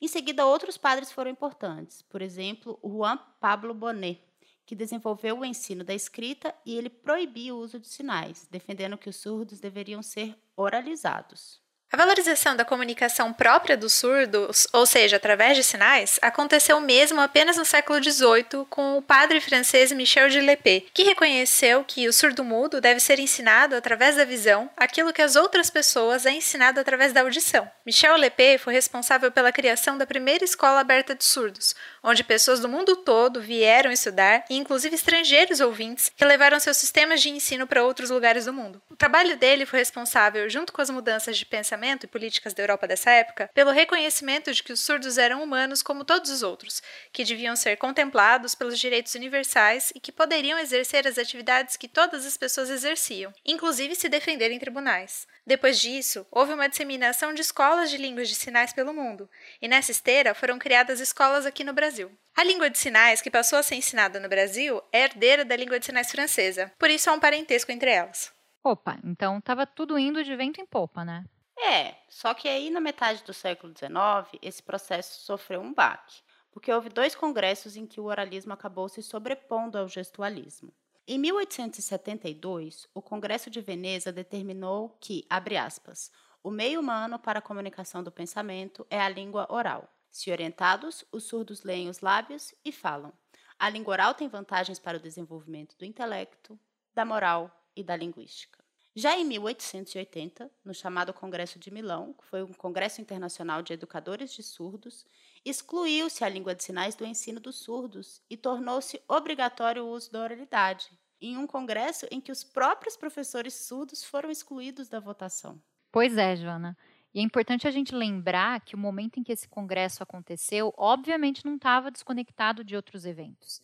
Em 0.00 0.08
seguida, 0.08 0.46
outros 0.46 0.76
padres 0.76 1.12
foram 1.12 1.30
importantes, 1.30 2.02
por 2.02 2.20
exemplo, 2.20 2.78
Juan 2.82 3.18
Pablo 3.40 3.72
Bonet, 3.72 4.20
que 4.66 4.74
desenvolveu 4.74 5.38
o 5.38 5.44
ensino 5.44 5.82
da 5.84 5.94
escrita 5.94 6.54
e 6.66 6.76
ele 6.76 6.90
proibia 6.90 7.54
o 7.54 7.58
uso 7.58 7.78
de 7.78 7.88
sinais, 7.88 8.46
defendendo 8.50 8.98
que 8.98 9.08
os 9.08 9.16
surdos 9.16 9.60
deveriam 9.60 10.02
ser 10.02 10.36
oralizados. 10.56 11.60
A 11.90 11.96
valorização 11.96 12.54
da 12.54 12.66
comunicação 12.66 13.32
própria 13.32 13.74
dos 13.74 13.94
surdos, 13.94 14.66
ou 14.74 14.84
seja, 14.84 15.16
através 15.16 15.56
de 15.56 15.64
sinais, 15.64 16.18
aconteceu 16.20 16.78
mesmo 16.80 17.18
apenas 17.18 17.56
no 17.56 17.64
século 17.64 17.98
XVIII 18.02 18.66
com 18.68 18.98
o 18.98 19.02
padre 19.02 19.40
francês 19.40 19.90
Michel 19.90 20.28
de 20.28 20.38
Lepé, 20.38 20.82
que 20.92 21.02
reconheceu 21.02 21.82
que 21.82 22.06
o 22.06 22.12
surdo-mudo 22.12 22.78
deve 22.78 23.00
ser 23.00 23.18
ensinado 23.18 23.74
através 23.74 24.16
da 24.16 24.26
visão 24.26 24.68
aquilo 24.76 25.14
que 25.14 25.22
as 25.22 25.34
outras 25.34 25.70
pessoas 25.70 26.26
é 26.26 26.30
ensinado 26.30 26.78
através 26.78 27.14
da 27.14 27.22
audição. 27.22 27.66
Michel 27.86 28.18
Lepé 28.18 28.58
foi 28.58 28.74
responsável 28.74 29.32
pela 29.32 29.50
criação 29.50 29.96
da 29.96 30.06
primeira 30.06 30.44
escola 30.44 30.80
aberta 30.80 31.14
de 31.14 31.24
surdos, 31.24 31.74
onde 32.02 32.22
pessoas 32.22 32.60
do 32.60 32.68
mundo 32.68 32.96
todo 32.96 33.40
vieram 33.40 33.90
estudar, 33.90 34.44
e 34.50 34.58
inclusive 34.58 34.94
estrangeiros 34.94 35.60
ouvintes, 35.60 36.12
que 36.14 36.24
levaram 36.26 36.60
seus 36.60 36.76
sistemas 36.76 37.22
de 37.22 37.30
ensino 37.30 37.66
para 37.66 37.82
outros 37.82 38.10
lugares 38.10 38.44
do 38.44 38.52
mundo. 38.52 38.82
O 38.90 38.96
trabalho 38.96 39.38
dele 39.38 39.64
foi 39.64 39.78
responsável, 39.78 40.50
junto 40.50 40.70
com 40.70 40.82
as 40.82 40.90
mudanças 40.90 41.38
de 41.38 41.46
pensamento 41.46 41.77
pensamento 41.78 42.04
e 42.04 42.08
políticas 42.08 42.52
da 42.52 42.62
Europa 42.62 42.88
dessa 42.88 43.10
época 43.10 43.48
pelo 43.54 43.70
reconhecimento 43.70 44.52
de 44.52 44.62
que 44.62 44.72
os 44.72 44.80
surdos 44.80 45.16
eram 45.16 45.42
humanos 45.42 45.80
como 45.80 46.04
todos 46.04 46.30
os 46.30 46.42
outros, 46.42 46.82
que 47.12 47.24
deviam 47.24 47.54
ser 47.54 47.76
contemplados 47.76 48.54
pelos 48.54 48.78
direitos 48.78 49.14
universais 49.14 49.92
e 49.94 50.00
que 50.00 50.10
poderiam 50.10 50.58
exercer 50.58 51.06
as 51.06 51.18
atividades 51.18 51.76
que 51.76 51.86
todas 51.86 52.26
as 52.26 52.36
pessoas 52.36 52.68
exerciam, 52.68 53.32
inclusive 53.46 53.94
se 53.94 54.08
defender 54.08 54.50
em 54.50 54.58
tribunais. 54.58 55.26
Depois 55.46 55.78
disso, 55.78 56.26
houve 56.30 56.52
uma 56.52 56.68
disseminação 56.68 57.32
de 57.32 57.40
escolas 57.40 57.90
de 57.90 57.96
línguas 57.96 58.28
de 58.28 58.34
sinais 58.34 58.72
pelo 58.72 58.92
mundo, 58.92 59.30
e 59.62 59.68
nessa 59.68 59.92
esteira 59.92 60.34
foram 60.34 60.58
criadas 60.58 61.00
escolas 61.00 61.46
aqui 61.46 61.62
no 61.62 61.72
Brasil. 61.72 62.10
A 62.36 62.42
língua 62.42 62.68
de 62.68 62.78
sinais 62.78 63.20
que 63.20 63.30
passou 63.30 63.58
a 63.58 63.62
ser 63.62 63.76
ensinada 63.76 64.18
no 64.20 64.28
Brasil 64.28 64.82
é 64.92 65.04
herdeira 65.04 65.44
da 65.44 65.56
língua 65.56 65.78
de 65.78 65.86
sinais 65.86 66.10
francesa, 66.10 66.72
por 66.78 66.90
isso 66.90 67.08
há 67.08 67.12
um 67.12 67.20
parentesco 67.20 67.70
entre 67.70 67.90
elas. 67.90 68.32
Opa, 68.64 68.98
então 69.04 69.38
estava 69.38 69.64
tudo 69.66 69.98
indo 69.98 70.22
de 70.22 70.34
vento 70.36 70.60
em 70.60 70.66
popa, 70.66 71.04
né? 71.04 71.24
É, 71.60 71.96
só 72.08 72.34
que 72.34 72.48
aí 72.48 72.70
na 72.70 72.80
metade 72.80 73.24
do 73.24 73.34
século 73.34 73.72
XIX, 73.76 74.38
esse 74.40 74.62
processo 74.62 75.20
sofreu 75.22 75.60
um 75.60 75.74
baque, 75.74 76.22
porque 76.52 76.72
houve 76.72 76.88
dois 76.88 77.14
congressos 77.14 77.76
em 77.76 77.86
que 77.86 78.00
o 78.00 78.04
oralismo 78.04 78.52
acabou 78.52 78.88
se 78.88 79.02
sobrepondo 79.02 79.76
ao 79.76 79.88
gestualismo. 79.88 80.72
Em 81.06 81.18
1872, 81.18 82.86
o 82.94 83.00
Congresso 83.00 83.50
de 83.50 83.60
Veneza 83.60 84.12
determinou 84.12 84.96
que, 85.00 85.26
abre 85.28 85.56
aspas, 85.56 86.12
o 86.42 86.50
meio 86.50 86.80
humano 86.80 87.18
para 87.18 87.40
a 87.40 87.42
comunicação 87.42 88.02
do 88.02 88.12
pensamento 88.12 88.86
é 88.90 89.00
a 89.00 89.08
língua 89.08 89.46
oral. 89.50 89.88
Se 90.10 90.30
orientados, 90.30 91.04
os 91.10 91.24
surdos 91.24 91.62
leem 91.62 91.88
os 91.88 92.00
lábios 92.00 92.54
e 92.64 92.70
falam. 92.70 93.12
A 93.58 93.68
língua 93.68 93.92
oral 93.92 94.14
tem 94.14 94.28
vantagens 94.28 94.78
para 94.78 94.98
o 94.98 95.00
desenvolvimento 95.00 95.76
do 95.76 95.84
intelecto, 95.84 96.58
da 96.94 97.04
moral 97.04 97.50
e 97.74 97.82
da 97.82 97.96
linguística. 97.96 98.57
Já 98.96 99.16
em 99.16 99.24
1880, 99.24 100.50
no 100.64 100.74
chamado 100.74 101.12
Congresso 101.12 101.58
de 101.58 101.70
Milão, 101.70 102.14
que 102.14 102.24
foi 102.24 102.42
um 102.42 102.52
congresso 102.52 103.00
internacional 103.00 103.62
de 103.62 103.72
educadores 103.72 104.32
de 104.32 104.42
surdos, 104.42 105.06
excluiu-se 105.44 106.24
a 106.24 106.28
língua 106.28 106.54
de 106.54 106.64
sinais 106.64 106.94
do 106.94 107.06
ensino 107.06 107.38
dos 107.38 107.56
surdos 107.60 108.20
e 108.28 108.36
tornou-se 108.36 109.00
obrigatório 109.06 109.84
o 109.84 109.90
uso 109.90 110.10
da 110.10 110.22
oralidade, 110.22 110.90
em 111.20 111.36
um 111.36 111.46
congresso 111.46 112.06
em 112.10 112.20
que 112.20 112.32
os 112.32 112.42
próprios 112.42 112.96
professores 112.96 113.54
surdos 113.54 114.02
foram 114.02 114.30
excluídos 114.30 114.88
da 114.88 114.98
votação. 114.98 115.62
Pois 115.92 116.16
é, 116.16 116.36
Joana. 116.36 116.76
E 117.14 117.20
é 117.20 117.22
importante 117.22 117.66
a 117.66 117.70
gente 117.70 117.94
lembrar 117.94 118.60
que 118.60 118.74
o 118.74 118.78
momento 118.78 119.18
em 119.18 119.22
que 119.22 119.32
esse 119.32 119.48
congresso 119.48 120.02
aconteceu, 120.02 120.72
obviamente 120.76 121.44
não 121.44 121.56
estava 121.56 121.90
desconectado 121.90 122.62
de 122.62 122.76
outros 122.76 123.04
eventos. 123.04 123.62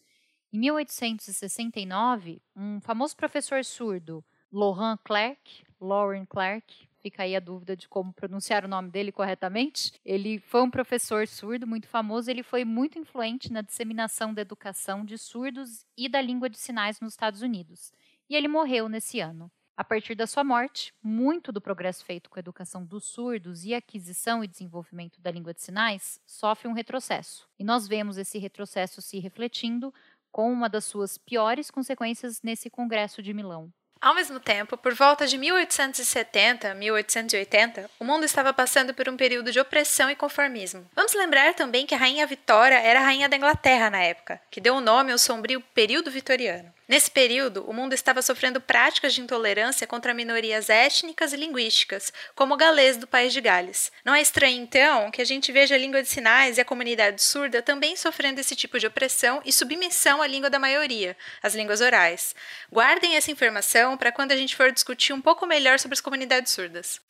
Em 0.52 0.59
1869, 0.59 2.40
um 2.57 2.81
famoso 2.81 3.16
professor 3.16 3.64
surdo, 3.64 4.25
Laurent 4.54 5.00
Clerc, 5.02 5.64
Lauren 5.80 6.25
Clark, 6.25 6.88
fica 7.00 7.25
aí 7.25 7.34
a 7.34 7.40
dúvida 7.40 7.76
de 7.76 7.88
como 7.88 8.12
pronunciar 8.12 8.64
o 8.64 8.68
nome 8.68 8.88
dele 8.88 9.11
corretamente. 9.11 9.92
Ele 10.04 10.38
foi 10.38 10.62
um 10.62 10.70
professor 10.70 11.26
surdo 11.26 11.66
muito 11.66 11.88
famoso, 11.88 12.30
ele 12.30 12.44
foi 12.44 12.64
muito 12.64 12.96
influente 12.96 13.52
na 13.52 13.62
disseminação 13.62 14.32
da 14.32 14.42
educação 14.42 15.04
de 15.04 15.18
surdos 15.18 15.84
e 15.96 16.08
da 16.08 16.20
língua 16.20 16.49
de 16.49 16.56
sinais 16.56 17.00
nos 17.00 17.14
Estados 17.14 17.42
Unidos. 17.42 17.92
E 18.30 18.37
ele 18.37 18.46
morreu 18.46 18.88
nesse 18.88 19.18
ano. 19.18 19.50
A 19.76 19.82
partir 19.82 20.14
da 20.14 20.25
sua 20.25 20.44
morte, 20.44 20.94
muito 21.02 21.50
do 21.50 21.61
progresso 21.61 22.04
feito 22.04 22.30
com 22.30 22.38
a 22.38 22.40
educação 22.40 22.87
dos 22.87 23.06
surdos 23.06 23.64
e 23.64 23.75
aquisição 23.75 24.44
e 24.44 24.46
desenvolvimento 24.46 25.20
da 25.20 25.32
língua 25.32 25.52
de 25.52 25.62
sinais 25.62 26.20
sofre 26.25 26.68
um 26.68 26.73
retrocesso. 26.73 27.49
E 27.58 27.64
nós 27.64 27.88
vemos 27.88 28.18
esse 28.18 28.38
retrocesso 28.38 29.02
se 29.02 29.18
refletindo 29.18 29.92
com 30.30 30.52
uma 30.52 30.68
das 30.68 30.84
suas 30.84 31.18
piores 31.18 31.73
consequências 31.73 32.40
nesse 32.40 32.70
Congresso 32.70 33.20
de 33.20 33.34
Milão. 33.34 33.73
Ao 34.04 34.14
mesmo 34.14 34.38
tempo, 34.38 34.76
por 34.76 34.92
volta 34.92 35.26
de 35.26 35.38
1870, 35.38 36.75
1880, 36.75 37.90
o 37.99 38.04
mundo 38.04 38.26
estava 38.26 38.52
passando 38.52 38.92
por 38.92 39.08
um 39.08 39.16
período 39.16 39.50
de 39.50 39.58
opressão 39.58 40.11
e 40.11 40.14
conformismo. 40.14 40.84
Vamos 40.94 41.14
lembrar 41.14 41.54
também 41.54 41.87
que 41.87 41.94
a 41.94 41.96
rainha 41.96 42.26
Vitória 42.26 42.75
era 42.75 43.00
a 43.00 43.02
rainha 43.02 43.30
da 43.30 43.37
Inglaterra 43.38 43.88
na 43.88 44.02
época, 44.02 44.38
que 44.50 44.61
deu 44.61 44.75
o 44.75 44.80
nome 44.82 45.11
ao 45.11 45.16
sombrio 45.16 45.58
período 45.75 46.11
vitoriano. 46.11 46.70
Nesse 46.87 47.11
período, 47.11 47.64
o 47.69 47.73
mundo 47.73 47.95
estava 47.95 48.21
sofrendo 48.21 48.61
práticas 48.61 49.14
de 49.14 49.23
intolerância 49.23 49.87
contra 49.87 50.12
minorias 50.12 50.69
étnicas 50.69 51.33
e 51.33 51.37
linguísticas, 51.37 52.12
como 52.35 52.53
o 52.53 52.57
galês 52.59 52.99
do 52.99 53.07
país 53.07 53.33
de 53.33 53.41
Gales. 53.41 53.91
Não 54.05 54.14
é 54.14 54.21
estranho, 54.21 54.62
então, 54.62 55.11
que 55.11 55.23
a 55.23 55.25
gente 55.25 55.50
veja 55.50 55.75
a 55.75 55.79
língua 55.79 56.03
de 56.03 56.09
sinais 56.09 56.59
e 56.59 56.61
a 56.61 56.64
comunidade 56.64 57.23
surda 57.23 57.62
também 57.62 57.97
sofrendo 57.97 58.41
esse 58.41 58.55
tipo 58.55 58.79
de 58.79 58.87
opressão 58.87 59.41
e 59.47 59.53
submissão 59.53 60.21
à 60.21 60.26
língua 60.26 60.50
da 60.50 60.59
maioria, 60.59 61.17
as 61.43 61.55
línguas 61.55 61.81
orais. 61.81 62.35
Guardem 62.71 63.17
essa 63.17 63.31
informação 63.31 63.97
para 63.97 64.12
quando 64.12 64.33
a 64.33 64.37
gente 64.37 64.55
for 64.55 64.71
discutir 64.71 65.14
um 65.14 65.23
pouco 65.23 65.47
melhor 65.47 65.79
sobre 65.79 65.95
as 65.95 66.00
comunidades 66.03 66.53
surdas. 66.53 67.00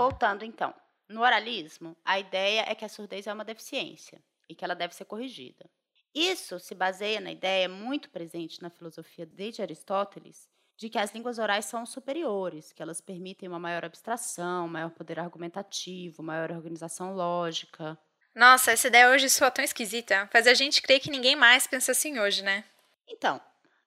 Voltando 0.00 0.44
então. 0.44 0.74
No 1.08 1.20
oralismo, 1.20 1.94
a 2.04 2.18
ideia 2.18 2.64
é 2.66 2.74
que 2.74 2.84
a 2.84 2.88
surdez 2.88 3.26
é 3.26 3.32
uma 3.32 3.44
deficiência 3.44 4.22
e 4.48 4.54
que 4.54 4.64
ela 4.64 4.74
deve 4.74 4.94
ser 4.94 5.04
corrigida. 5.04 5.68
Isso 6.14 6.58
se 6.58 6.74
baseia 6.74 7.20
na 7.20 7.30
ideia 7.30 7.68
muito 7.68 8.08
presente 8.08 8.62
na 8.62 8.70
filosofia 8.70 9.26
desde 9.26 9.60
Aristóteles 9.60 10.48
de 10.76 10.88
que 10.88 10.98
as 10.98 11.12
línguas 11.12 11.38
orais 11.38 11.66
são 11.66 11.84
superiores, 11.84 12.72
que 12.72 12.82
elas 12.82 13.02
permitem 13.02 13.46
uma 13.46 13.58
maior 13.58 13.84
abstração, 13.84 14.66
maior 14.66 14.90
poder 14.90 15.20
argumentativo, 15.20 16.22
maior 16.22 16.50
organização 16.50 17.14
lógica. 17.14 17.98
Nossa, 18.34 18.72
essa 18.72 18.88
ideia 18.88 19.10
hoje 19.10 19.28
soa 19.28 19.50
tão 19.50 19.62
esquisita. 19.62 20.26
Faz 20.32 20.46
a 20.46 20.54
gente 20.54 20.80
crer 20.80 21.00
que 21.00 21.10
ninguém 21.10 21.36
mais 21.36 21.66
pensa 21.66 21.92
assim 21.92 22.18
hoje, 22.18 22.42
né? 22.42 22.64
Então, 23.06 23.38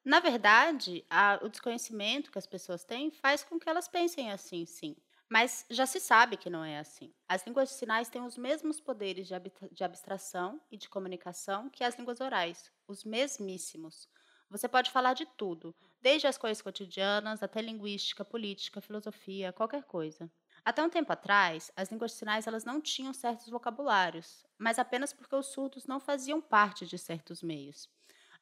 na 0.05 0.19
verdade, 0.19 1.03
a, 1.09 1.39
o 1.41 1.49
desconhecimento 1.49 2.31
que 2.31 2.37
as 2.37 2.45
pessoas 2.45 2.83
têm 2.83 3.09
faz 3.09 3.43
com 3.43 3.57
que 3.57 3.67
elas 3.67 3.87
pensem 3.87 4.31
assim, 4.31 4.63
sim. 4.67 4.95
Mas 5.33 5.65
já 5.67 5.87
se 5.87 5.99
sabe 5.99 6.37
que 6.37 6.47
não 6.47 6.63
é 6.63 6.77
assim. 6.77 7.11
As 7.27 7.43
línguas 7.43 7.69
de 7.69 7.73
sinais 7.73 8.07
têm 8.07 8.21
os 8.21 8.37
mesmos 8.37 8.79
poderes 8.79 9.27
de, 9.27 9.33
de 9.71 9.83
abstração 9.83 10.61
e 10.71 10.77
de 10.77 10.87
comunicação 10.87 11.71
que 11.71 11.83
as 11.83 11.97
línguas 11.97 12.21
orais, 12.21 12.71
os 12.87 13.03
mesmíssimos. 13.03 14.07
Você 14.47 14.67
pode 14.67 14.91
falar 14.91 15.15
de 15.15 15.25
tudo, 15.25 15.75
desde 15.99 16.27
as 16.27 16.37
coisas 16.37 16.61
cotidianas 16.61 17.41
até 17.41 17.63
linguística, 17.63 18.23
política, 18.23 18.79
filosofia, 18.79 19.51
qualquer 19.51 19.85
coisa. 19.85 20.31
Até 20.63 20.83
um 20.83 20.89
tempo 20.91 21.11
atrás, 21.11 21.71
as 21.75 21.89
línguas 21.89 22.11
de 22.11 22.17
sinais 22.17 22.45
elas 22.45 22.63
não 22.63 22.79
tinham 22.79 23.11
certos 23.11 23.49
vocabulários, 23.49 24.45
mas 24.55 24.77
apenas 24.77 25.13
porque 25.13 25.35
os 25.35 25.47
surdos 25.47 25.87
não 25.87 25.99
faziam 25.99 26.39
parte 26.39 26.85
de 26.85 26.99
certos 26.99 27.41
meios. 27.41 27.89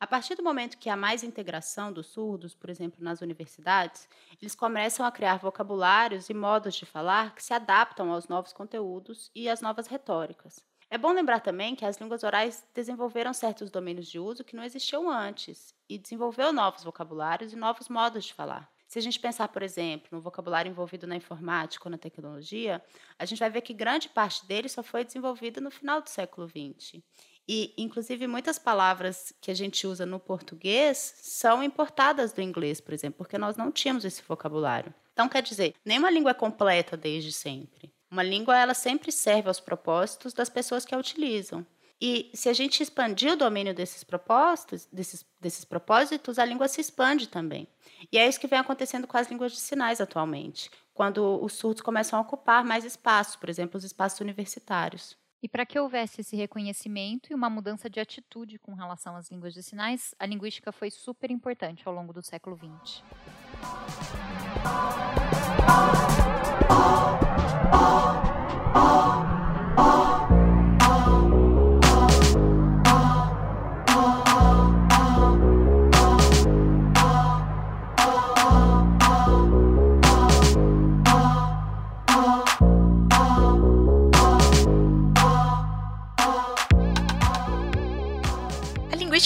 A 0.01 0.08
partir 0.08 0.34
do 0.34 0.41
momento 0.43 0.79
que 0.79 0.89
há 0.89 0.98
mais 0.98 1.24
integração 1.24 1.93
dos 1.93 2.08
surdos, 2.08 2.55
por 2.55 2.72
exemplo, 2.72 3.03
nas 3.03 3.22
universidades, 3.22 4.10
eles 4.41 4.55
começam 4.55 5.05
a 5.05 5.12
criar 5.12 5.38
vocabulários 5.38 6.27
e 6.27 6.34
modos 6.34 6.74
de 6.74 6.88
falar 6.88 7.36
que 7.36 7.43
se 7.43 7.53
adaptam 7.53 8.12
aos 8.12 8.27
novos 8.27 8.51
conteúdos 8.51 9.29
e 9.36 9.48
às 9.48 9.62
novas 9.62 9.86
retóricas. 9.86 10.65
É 10.89 10.98
bom 10.98 11.12
lembrar 11.12 11.39
também 11.39 11.75
que 11.75 11.86
as 11.86 11.98
línguas 11.98 12.24
orais 12.24 12.67
desenvolveram 12.74 13.31
certos 13.31 13.70
domínios 13.70 14.08
de 14.08 14.17
uso 14.17 14.43
que 14.43 14.55
não 14.55 14.63
existiam 14.63 15.08
antes 15.08 15.72
e 15.88 16.00
desenvolveu 16.00 16.51
novos 16.51 16.84
vocabulários 16.84 17.53
e 17.53 17.55
novos 17.55 17.88
modos 17.88 18.25
de 18.25 18.34
falar. 18.34 18.72
Se 18.88 18.98
a 18.98 19.01
gente 19.03 19.20
pensar, 19.20 19.50
por 19.50 19.62
exemplo, 19.62 20.10
no 20.12 20.20
vocabulário 20.20 20.70
envolvido 20.70 21.05
na 21.05 21.15
informática 21.15 21.88
ou 21.88 21.91
na 21.91 21.98
tecnologia, 22.00 22.84
a 23.20 23.25
gente 23.25 23.38
vai 23.39 23.51
ver 23.51 23.62
que 23.62 23.72
grande 23.72 24.10
parte 24.10 24.48
dele 24.48 24.67
só 24.67 24.81
foi 24.81 25.05
desenvolvida 25.05 25.62
no 25.62 25.70
final 25.70 26.01
do 26.01 26.10
século 26.10 26.48
XX. 26.48 27.03
E, 27.48 27.74
inclusive, 27.78 28.28
muitas 28.28 28.58
palavras 28.58 29.34
que 29.42 29.52
a 29.52 29.54
gente 29.54 29.86
usa 29.86 30.06
no 30.06 30.20
português 30.20 31.16
são 31.22 31.64
importadas 31.64 32.32
do 32.32 32.42
inglês, 32.42 32.80
por 32.80 32.94
exemplo, 32.94 33.18
porque 33.18 33.38
nós 33.38 33.58
não 33.58 33.72
tínhamos 33.72 34.06
esse 34.06 34.22
vocabulário. 34.28 34.94
Então, 35.14 35.28
quer 35.28 35.42
dizer, 35.42 35.74
nenhuma 35.84 36.10
língua 36.10 36.32
é 36.32 36.36
completa 36.36 36.96
desde 36.96 37.32
sempre. 37.32 37.92
Uma 38.10 38.24
língua, 38.24 38.58
ela 38.58 38.74
sempre 38.74 39.12
serve 39.12 39.48
aos 39.48 39.60
propósitos 39.60 40.34
das 40.34 40.50
pessoas 40.50 40.86
que 40.86 40.94
a 40.94 40.98
utilizam. 40.98 41.66
E 42.02 42.32
se 42.34 42.50
a 42.50 42.54
gente 42.54 42.82
expandir 42.82 43.32
o 43.32 43.36
domínio 43.36 43.76
desses 43.76 44.04
propósitos, 44.04 44.88
desses, 44.92 45.24
desses 45.40 45.64
propósitos, 45.64 46.40
a 46.40 46.46
língua 46.46 46.68
se 46.68 46.82
expande 46.82 47.28
também. 47.28 47.68
E 48.12 48.18
é 48.18 48.28
isso 48.28 48.40
que 48.40 48.48
vem 48.48 48.58
acontecendo 48.58 49.06
com 49.06 49.18
as 49.18 49.30
línguas 49.30 49.52
de 49.52 49.60
sinais 49.60 50.02
atualmente, 50.02 50.72
quando 50.96 51.40
os 51.44 51.54
surdos 51.54 51.84
começam 51.84 52.18
a 52.18 52.22
ocupar 52.24 52.66
mais 52.66 52.86
espaços, 52.86 53.36
por 53.36 53.50
exemplo, 53.50 53.78
os 53.78 53.84
espaços 53.84 54.20
universitários. 54.20 55.16
E 55.44 55.48
para 55.50 55.66
que 55.66 55.80
houvesse 55.80 56.22
esse 56.22 56.36
reconhecimento 56.36 57.32
e 57.32 57.36
uma 57.36 57.50
mudança 57.50 57.90
de 57.90 58.00
atitude 58.00 58.60
com 58.60 58.76
relação 58.76 59.16
às 59.16 59.32
línguas 59.32 59.56
de 59.56 59.64
sinais, 59.64 60.14
a 60.20 60.26
linguística 60.26 60.72
foi 60.72 60.92
super 60.92 61.32
importante 61.32 61.88
ao 61.88 61.94
longo 61.94 62.14
do 62.14 62.22
século 62.22 62.56
XX. 62.56 63.04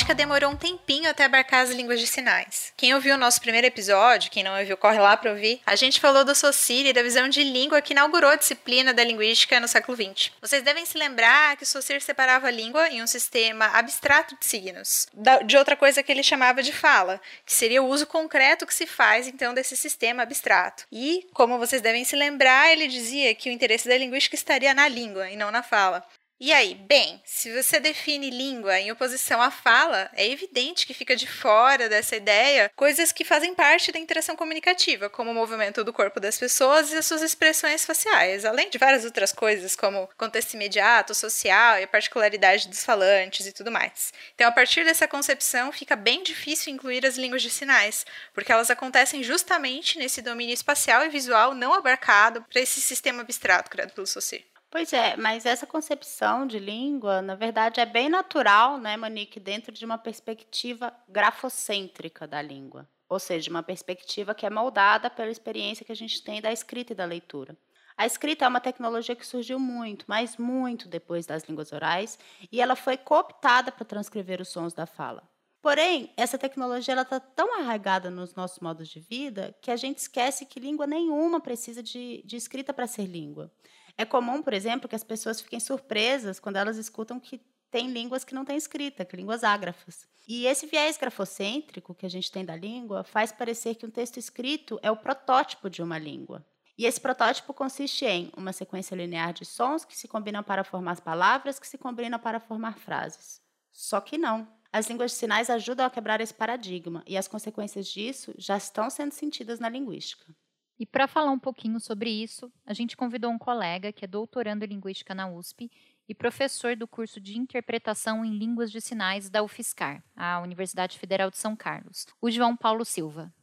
Linguística 0.05 0.13
demorou 0.13 0.51
um 0.51 0.55
tempinho 0.55 1.09
até 1.09 1.23
abarcar 1.23 1.61
as 1.61 1.71
línguas 1.71 1.99
de 1.99 2.05
sinais. 2.05 2.71
Quem 2.77 2.93
ouviu 2.93 3.15
o 3.15 3.17
nosso 3.17 3.41
primeiro 3.41 3.65
episódio, 3.65 4.29
quem 4.29 4.43
não 4.43 4.57
ouviu, 4.57 4.77
corre 4.77 4.99
lá 4.99 5.17
para 5.17 5.31
ouvir, 5.31 5.59
a 5.65 5.75
gente 5.75 5.99
falou 5.99 6.23
do 6.23 6.35
Saussure 6.35 6.89
e 6.89 6.93
da 6.93 7.01
visão 7.01 7.27
de 7.27 7.43
língua 7.43 7.81
que 7.81 7.93
inaugurou 7.93 8.29
a 8.29 8.35
disciplina 8.35 8.93
da 8.93 9.03
linguística 9.03 9.59
no 9.59 9.67
século 9.67 9.97
XX. 9.97 10.31
Vocês 10.39 10.61
devem 10.61 10.85
se 10.85 10.97
lembrar 10.97 11.57
que 11.57 11.65
Saussure 11.65 11.99
separava 12.01 12.47
a 12.47 12.51
língua 12.51 12.87
em 12.89 13.01
um 13.01 13.07
sistema 13.07 13.65
abstrato 13.67 14.37
de 14.39 14.45
signos, 14.45 15.07
de 15.45 15.57
outra 15.57 15.75
coisa 15.75 16.03
que 16.03 16.11
ele 16.11 16.23
chamava 16.23 16.61
de 16.61 16.71
fala, 16.71 17.19
que 17.43 17.53
seria 17.53 17.81
o 17.81 17.87
uso 17.87 18.05
concreto 18.05 18.67
que 18.67 18.75
se 18.75 18.85
faz 18.85 19.27
então 19.27 19.53
desse 19.53 19.75
sistema 19.75 20.21
abstrato. 20.21 20.85
E, 20.91 21.27
como 21.33 21.57
vocês 21.57 21.81
devem 21.81 22.05
se 22.05 22.15
lembrar, 22.15 22.71
ele 22.71 22.87
dizia 22.87 23.33
que 23.33 23.49
o 23.49 23.51
interesse 23.51 23.87
da 23.87 23.97
linguística 23.97 24.35
estaria 24.35 24.73
na 24.73 24.87
língua 24.87 25.31
e 25.31 25.35
não 25.35 25.49
na 25.49 25.63
fala. 25.63 26.05
E 26.37 26.51
aí, 26.51 26.75
bem, 26.75 27.21
se 27.23 27.49
você 27.49 27.79
define 27.79 28.29
língua 28.29 28.77
em 28.77 28.91
oposição 28.91 29.41
à 29.41 29.49
fala, 29.49 30.09
é 30.13 30.29
evidente 30.29 30.85
que 30.85 30.93
fica 30.93 31.15
de 31.15 31.25
fora 31.25 31.87
dessa 31.87 32.17
ideia 32.17 32.69
coisas 32.75 33.13
que 33.13 33.23
fazem 33.23 33.55
parte 33.55 33.89
da 33.89 33.99
interação 33.99 34.35
comunicativa, 34.35 35.09
como 35.09 35.31
o 35.31 35.33
movimento 35.33 35.81
do 35.81 35.93
corpo 35.93 36.19
das 36.19 36.37
pessoas 36.37 36.91
e 36.91 36.97
as 36.97 37.05
suas 37.05 37.21
expressões 37.21 37.85
faciais, 37.85 38.43
além 38.43 38.69
de 38.69 38.77
várias 38.77 39.05
outras 39.05 39.31
coisas, 39.31 39.77
como 39.77 40.09
contexto 40.17 40.55
imediato, 40.55 41.15
social 41.15 41.79
e 41.79 41.83
a 41.83 41.87
particularidade 41.87 42.67
dos 42.67 42.83
falantes 42.83 43.47
e 43.47 43.53
tudo 43.53 43.71
mais. 43.71 44.11
Então, 44.33 44.49
a 44.49 44.51
partir 44.51 44.83
dessa 44.83 45.07
concepção, 45.07 45.71
fica 45.71 45.95
bem 45.95 46.21
difícil 46.21 46.73
incluir 46.73 47.05
as 47.05 47.15
línguas 47.15 47.43
de 47.43 47.49
sinais, 47.49 48.05
porque 48.33 48.51
elas 48.51 48.69
acontecem 48.69 49.23
justamente 49.23 49.97
nesse 49.97 50.21
domínio 50.21 50.53
espacial 50.53 51.05
e 51.05 51.09
visual 51.09 51.55
não 51.55 51.73
abarcado 51.73 52.43
para 52.51 52.59
esse 52.59 52.81
sistema 52.81 53.21
abstrato 53.21 53.69
criado 53.69 53.93
pelo 53.93 54.05
Saussure. 54.05 54.54
Pois 54.69 54.91
é, 54.91 55.15
mas 55.15 55.45
essa 55.45 55.65
concepção 55.65 56.45
de 56.45 56.59
língua, 56.59 57.21
na 57.21 57.35
verdade, 57.35 57.79
é 57.79 57.85
bem 57.85 58.09
natural, 58.09 58.77
né, 58.77 58.97
Monique, 58.97 59.39
dentro 59.39 59.71
de 59.71 59.85
uma 59.85 59.97
perspectiva 59.97 60.93
grafocêntrica 61.07 62.27
da 62.27 62.41
língua. 62.41 62.87
Ou 63.07 63.19
seja, 63.19 63.49
uma 63.49 63.63
perspectiva 63.63 64.35
que 64.35 64.45
é 64.45 64.49
moldada 64.49 65.09
pela 65.09 65.31
experiência 65.31 65.85
que 65.85 65.91
a 65.91 65.95
gente 65.95 66.21
tem 66.23 66.41
da 66.41 66.51
escrita 66.51 66.91
e 66.91 66.95
da 66.95 67.05
leitura. 67.05 67.57
A 67.95 68.05
escrita 68.05 68.43
é 68.43 68.47
uma 68.47 68.59
tecnologia 68.59 69.15
que 69.15 69.25
surgiu 69.25 69.57
muito, 69.57 70.03
mas 70.07 70.35
muito 70.35 70.89
depois 70.89 71.25
das 71.25 71.43
línguas 71.43 71.71
orais, 71.71 72.19
e 72.51 72.59
ela 72.59 72.75
foi 72.75 72.97
cooptada 72.97 73.71
para 73.71 73.85
transcrever 73.85 74.41
os 74.41 74.49
sons 74.49 74.73
da 74.73 74.85
fala. 74.85 75.23
Porém, 75.61 76.11
essa 76.17 76.37
tecnologia 76.37 76.93
está 77.01 77.19
tão 77.19 77.59
arraigada 77.59 78.11
nos 78.11 78.35
nossos 78.35 78.59
modos 78.59 78.87
de 78.89 78.99
vida 78.99 79.55
que 79.61 79.71
a 79.71 79.75
gente 79.75 79.99
esquece 79.99 80.45
que 80.45 80.59
língua 80.59 80.85
nenhuma 80.85 81.39
precisa 81.39 81.81
de, 81.81 82.21
de 82.25 82.35
escrita 82.35 82.73
para 82.73 82.85
ser 82.85 83.05
língua. 83.05 83.51
É 83.97 84.05
comum, 84.05 84.41
por 84.41 84.53
exemplo, 84.53 84.89
que 84.89 84.95
as 84.95 85.03
pessoas 85.03 85.39
fiquem 85.39 85.59
surpresas 85.59 86.39
quando 86.39 86.57
elas 86.57 86.77
escutam 86.77 87.19
que 87.19 87.41
tem 87.71 87.91
línguas 87.91 88.23
que 88.23 88.35
não 88.35 88.45
têm 88.45 88.57
escrita, 88.57 89.07
línguas 89.13 89.43
ágrafas. 89.43 90.07
E 90.27 90.45
esse 90.47 90.65
viés 90.65 90.97
grafocêntrico 90.97 91.93
que 91.93 92.05
a 92.05 92.09
gente 92.09 92.31
tem 92.31 92.43
da 92.43 92.55
língua 92.55 93.03
faz 93.03 93.31
parecer 93.31 93.75
que 93.75 93.85
um 93.85 93.91
texto 93.91 94.17
escrito 94.17 94.79
é 94.81 94.89
o 94.89 94.97
protótipo 94.97 95.69
de 95.69 95.81
uma 95.81 95.97
língua. 95.97 96.45
E 96.77 96.85
esse 96.85 96.99
protótipo 96.99 97.53
consiste 97.53 98.05
em 98.05 98.31
uma 98.35 98.51
sequência 98.51 98.95
linear 98.95 99.33
de 99.33 99.45
sons 99.45 99.85
que 99.85 99.95
se 99.95 100.07
combinam 100.07 100.43
para 100.43 100.63
formar 100.63 100.99
palavras 100.99 101.59
que 101.59 101.67
se 101.67 101.77
combinam 101.77 102.19
para 102.19 102.39
formar 102.39 102.77
frases. 102.77 103.41
Só 103.71 104.01
que 104.01 104.17
não. 104.17 104.47
As 104.73 104.87
línguas 104.87 105.11
de 105.11 105.17
sinais 105.17 105.49
ajudam 105.49 105.85
a 105.85 105.89
quebrar 105.89 106.19
esse 106.19 106.33
paradigma 106.33 107.01
e 107.07 107.17
as 107.17 107.29
consequências 107.29 107.87
disso 107.87 108.33
já 108.37 108.57
estão 108.57 108.89
sendo 108.89 109.13
sentidas 109.13 109.59
na 109.59 109.69
linguística. 109.69 110.35
E 110.77 110.85
para 110.85 111.07
falar 111.07 111.31
um 111.31 111.39
pouquinho 111.39 111.79
sobre 111.79 112.09
isso, 112.09 112.51
a 112.65 112.73
gente 112.73 112.97
convidou 112.97 113.31
um 113.31 113.37
colega 113.37 113.93
que 113.93 114.03
é 114.03 114.07
doutorando 114.07 114.65
em 114.65 114.67
linguística 114.67 115.15
na 115.15 115.25
USP 115.29 115.71
e 116.07 116.13
professor 116.13 116.75
do 116.75 116.85
curso 116.85 117.21
de 117.21 117.37
interpretação 117.37 118.25
em 118.25 118.37
línguas 118.37 118.69
de 118.69 118.81
sinais 118.81 119.29
da 119.29 119.41
UFSCar, 119.41 120.03
a 120.15 120.41
Universidade 120.41 120.99
Federal 120.99 121.31
de 121.31 121.37
São 121.37 121.55
Carlos, 121.55 122.05
o 122.21 122.29
João 122.29 122.57
Paulo 122.57 122.83
Silva. 122.83 123.33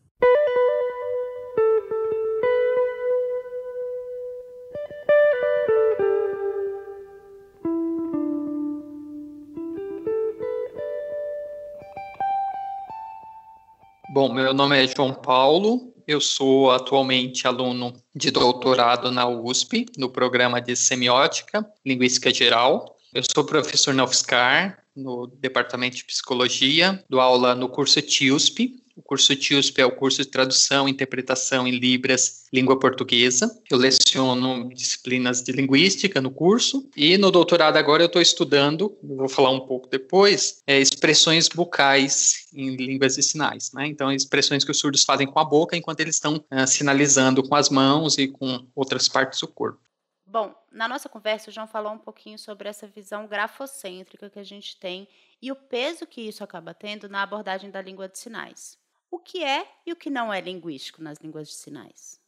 Bom, 14.12 14.34
meu 14.34 14.52
nome 14.52 14.76
é 14.76 14.86
João 14.86 15.14
Paulo, 15.14 15.91
eu 16.06 16.21
sou 16.21 16.71
atualmente 16.71 17.47
aluno 17.47 17.92
de 18.14 18.30
doutorado 18.30 19.11
na 19.11 19.26
USP, 19.26 19.87
no 19.97 20.09
programa 20.09 20.61
de 20.61 20.75
Semiótica, 20.76 21.66
Linguística 21.85 22.32
Geral. 22.32 22.97
Eu 23.12 23.23
sou 23.32 23.44
professor 23.44 23.94
na 23.94 24.04
UFSCar, 24.04 24.82
no 24.94 25.26
Departamento 25.26 25.97
de 25.97 26.04
Psicologia, 26.04 27.02
dou 27.09 27.21
aula 27.21 27.54
no 27.54 27.69
curso 27.69 28.00
TIUSP, 28.00 28.82
o 28.95 29.00
curso 29.00 29.34
TIUSP 29.34 29.80
é 29.80 29.86
o 29.86 29.93
curso 29.93 30.23
de 30.23 30.28
tradução 30.28 30.86
e 30.86 30.91
interpretação 30.91 31.67
em 31.67 31.71
Libras, 31.71 32.45
língua 32.52 32.78
portuguesa. 32.78 33.50
Eu 33.71 33.78
leciono 33.78 34.69
disciplinas 34.75 35.43
de 35.43 35.52
linguística 35.52 36.21
no 36.21 36.30
curso 36.30 36.88
e 36.97 37.17
no 37.17 37.30
doutorado 37.30 37.76
agora 37.76 38.02
eu 38.02 38.06
estou 38.06 38.21
estudando, 38.21 38.97
vou 39.02 39.28
falar 39.28 39.50
um 39.50 39.60
pouco 39.60 39.88
depois, 39.88 40.62
é, 40.67 40.78
expressões 41.02 41.49
bucais 41.49 42.47
em 42.54 42.76
línguas 42.76 43.17
de 43.17 43.23
sinais. 43.23 43.73
Né? 43.73 43.86
Então, 43.86 44.12
expressões 44.12 44.65
que 44.65 44.71
os 44.71 44.78
surdos 44.78 45.02
fazem 45.02 45.26
com 45.26 45.38
a 45.38 45.45
boca 45.45 45.76
enquanto 45.76 46.00
eles 46.00 46.15
estão 46.15 46.45
é, 46.50 46.65
sinalizando 46.67 47.47
com 47.47 47.54
as 47.54 47.69
mãos 47.69 48.19
e 48.19 48.28
com 48.28 48.67
outras 48.75 49.08
partes 49.08 49.41
do 49.41 49.49
corpo. 49.49 49.80
Bom, 50.25 50.54
na 50.71 50.88
nossa 50.88 51.08
conversa, 51.08 51.50
o 51.50 51.52
João 51.52 51.67
falou 51.67 51.93
um 51.93 51.99
pouquinho 51.99 52.38
sobre 52.38 52.69
essa 52.69 52.86
visão 52.86 53.26
grafocêntrica 53.26 54.30
que 54.30 54.38
a 54.38 54.45
gente 54.45 54.78
tem 54.78 55.08
e 55.43 55.50
o 55.50 55.56
peso 55.56 56.06
que 56.06 56.21
isso 56.21 56.45
acaba 56.45 56.73
tendo 56.73 57.08
na 57.08 57.23
abordagem 57.23 57.71
da 57.71 57.82
língua 57.82 58.08
de 58.08 58.19
sinais 58.19 58.80
o 59.12 59.19
que 59.19 59.45
é 59.45 59.69
e 59.86 59.93
o 59.93 59.97
que 59.97 60.08
não 60.08 60.32
é 60.32 60.41
linguístico 60.41 61.02
nas 61.02 61.19
línguas 61.19 61.49
de 61.49 61.54
sinais? 61.54 62.19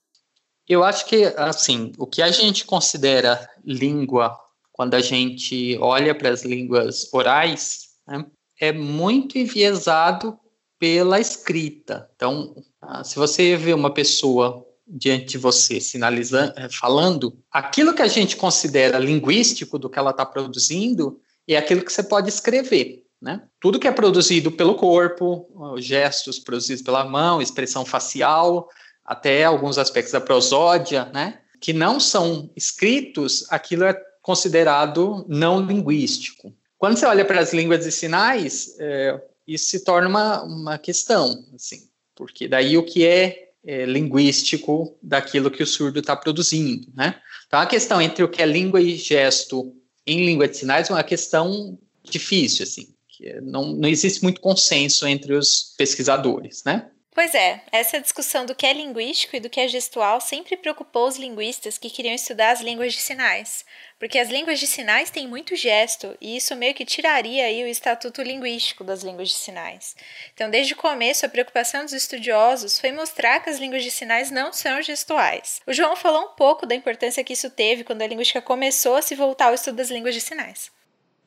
Eu 0.68 0.84
acho 0.84 1.06
que, 1.06 1.24
assim, 1.38 1.92
o 1.98 2.06
que 2.06 2.20
a 2.20 2.30
gente 2.30 2.66
considera 2.66 3.50
língua 3.64 4.38
quando 4.70 4.94
a 4.94 5.00
gente 5.00 5.78
olha 5.80 6.14
para 6.14 6.28
as 6.28 6.42
línguas 6.42 7.12
orais 7.12 7.94
né, 8.06 8.24
é 8.60 8.72
muito 8.72 9.38
enviesado 9.38 10.38
pela 10.78 11.20
escrita. 11.20 12.10
Então, 12.14 12.54
ah, 12.80 13.02
se 13.02 13.16
você 13.16 13.56
vê 13.56 13.72
uma 13.72 13.92
pessoa 13.92 14.66
diante 14.86 15.26
de 15.26 15.38
você 15.38 15.80
sinalizando, 15.80 16.52
eh, 16.56 16.68
falando, 16.70 17.38
aquilo 17.50 17.94
que 17.94 18.02
a 18.02 18.06
gente 18.06 18.36
considera 18.36 18.98
linguístico 18.98 19.78
do 19.78 19.88
que 19.88 19.98
ela 19.98 20.10
está 20.10 20.26
produzindo 20.26 21.18
é 21.48 21.56
aquilo 21.56 21.82
que 21.82 21.92
você 21.92 22.02
pode 22.02 22.28
escrever. 22.28 23.04
Né? 23.20 23.42
Tudo 23.58 23.78
que 23.78 23.88
é 23.88 23.92
produzido 23.92 24.52
pelo 24.52 24.74
corpo, 24.74 25.48
gestos 25.78 26.38
produzidos 26.38 26.82
pela 26.82 27.04
mão, 27.04 27.40
expressão 27.40 27.84
facial, 27.84 28.68
até 29.04 29.44
alguns 29.44 29.78
aspectos 29.78 30.12
da 30.12 30.20
prosódia, 30.20 31.06
né? 31.06 31.40
que 31.60 31.72
não 31.72 31.98
são 31.98 32.50
escritos, 32.54 33.46
aquilo 33.50 33.84
é 33.84 33.98
considerado 34.20 35.24
não 35.28 35.60
linguístico. 35.64 36.54
Quando 36.84 36.98
você 36.98 37.06
olha 37.06 37.24
para 37.24 37.40
as 37.40 37.54
línguas 37.54 37.82
de 37.82 37.90
sinais, 37.90 38.76
é, 38.78 39.18
isso 39.48 39.70
se 39.70 39.84
torna 39.84 40.06
uma, 40.06 40.42
uma 40.42 40.76
questão, 40.76 41.42
assim, 41.54 41.88
porque 42.14 42.46
daí 42.46 42.76
o 42.76 42.82
que 42.82 43.06
é, 43.06 43.52
é 43.64 43.86
linguístico 43.86 44.94
daquilo 45.02 45.50
que 45.50 45.62
o 45.62 45.66
surdo 45.66 46.00
está 46.00 46.14
produzindo, 46.14 46.86
né? 46.94 47.18
Então, 47.46 47.58
a 47.58 47.64
questão 47.64 48.02
entre 48.02 48.22
o 48.22 48.28
que 48.28 48.42
é 48.42 48.44
língua 48.44 48.82
e 48.82 48.96
gesto 48.96 49.74
em 50.06 50.26
língua 50.26 50.46
de 50.46 50.58
sinais 50.58 50.90
é 50.90 50.92
uma 50.92 51.02
questão 51.02 51.78
difícil, 52.02 52.64
assim 52.64 52.94
que 53.16 53.40
não, 53.40 53.72
não 53.72 53.88
existe 53.88 54.22
muito 54.22 54.40
consenso 54.40 55.06
entre 55.06 55.34
os 55.34 55.74
pesquisadores, 55.78 56.62
né? 56.64 56.90
Pois 57.14 57.33
é, 57.33 57.62
essa 57.70 58.00
discussão 58.00 58.44
do 58.44 58.57
que 58.57 58.66
é 58.66 58.72
linguístico 58.72 59.37
e 59.37 59.40
do 59.40 59.48
que 59.48 59.61
é 59.61 59.68
gestual 59.68 60.20
sempre 60.20 60.57
preocupou 60.57 61.07
os 61.07 61.16
linguistas 61.16 61.79
que 61.79 61.88
queriam 61.88 62.12
estudar 62.12 62.50
as 62.50 62.61
línguas 62.61 62.92
de 62.92 62.98
sinais, 62.98 63.64
porque 64.00 64.18
as 64.18 64.29
línguas 64.29 64.59
de 64.59 64.66
sinais 64.66 65.11
têm 65.11 65.29
muito 65.29 65.55
gesto 65.55 66.16
e 66.20 66.37
isso 66.37 66.57
meio 66.57 66.74
que 66.74 66.85
tiraria 66.85 67.44
aí 67.44 67.62
o 67.62 67.68
estatuto 67.68 68.20
linguístico 68.20 68.83
das 68.83 69.05
línguas 69.05 69.29
de 69.29 69.37
sinais. 69.37 69.94
Então, 70.35 70.50
desde 70.50 70.72
o 70.72 70.77
começo, 70.77 71.24
a 71.24 71.29
preocupação 71.29 71.85
dos 71.85 71.92
estudiosos 71.92 72.81
foi 72.81 72.90
mostrar 72.90 73.38
que 73.38 73.48
as 73.48 73.61
línguas 73.61 73.85
de 73.85 73.92
sinais 73.92 74.33
não 74.33 74.53
são 74.53 74.83
gestuais. 74.83 75.61
O 75.68 75.72
João 75.72 75.94
falou 75.94 76.24
um 76.24 76.35
pouco 76.35 76.66
da 76.66 76.74
importância 76.74 77.22
que 77.22 77.35
isso 77.35 77.48
teve 77.48 77.85
quando 77.85 78.03
a 78.03 78.09
linguística 78.09 78.42
começou 78.42 78.96
a 78.96 79.03
se 79.03 79.14
voltar 79.14 79.46
ao 79.46 79.55
estudo 79.55 79.77
das 79.77 79.88
línguas 79.88 80.16
de 80.16 80.20
sinais. 80.20 80.68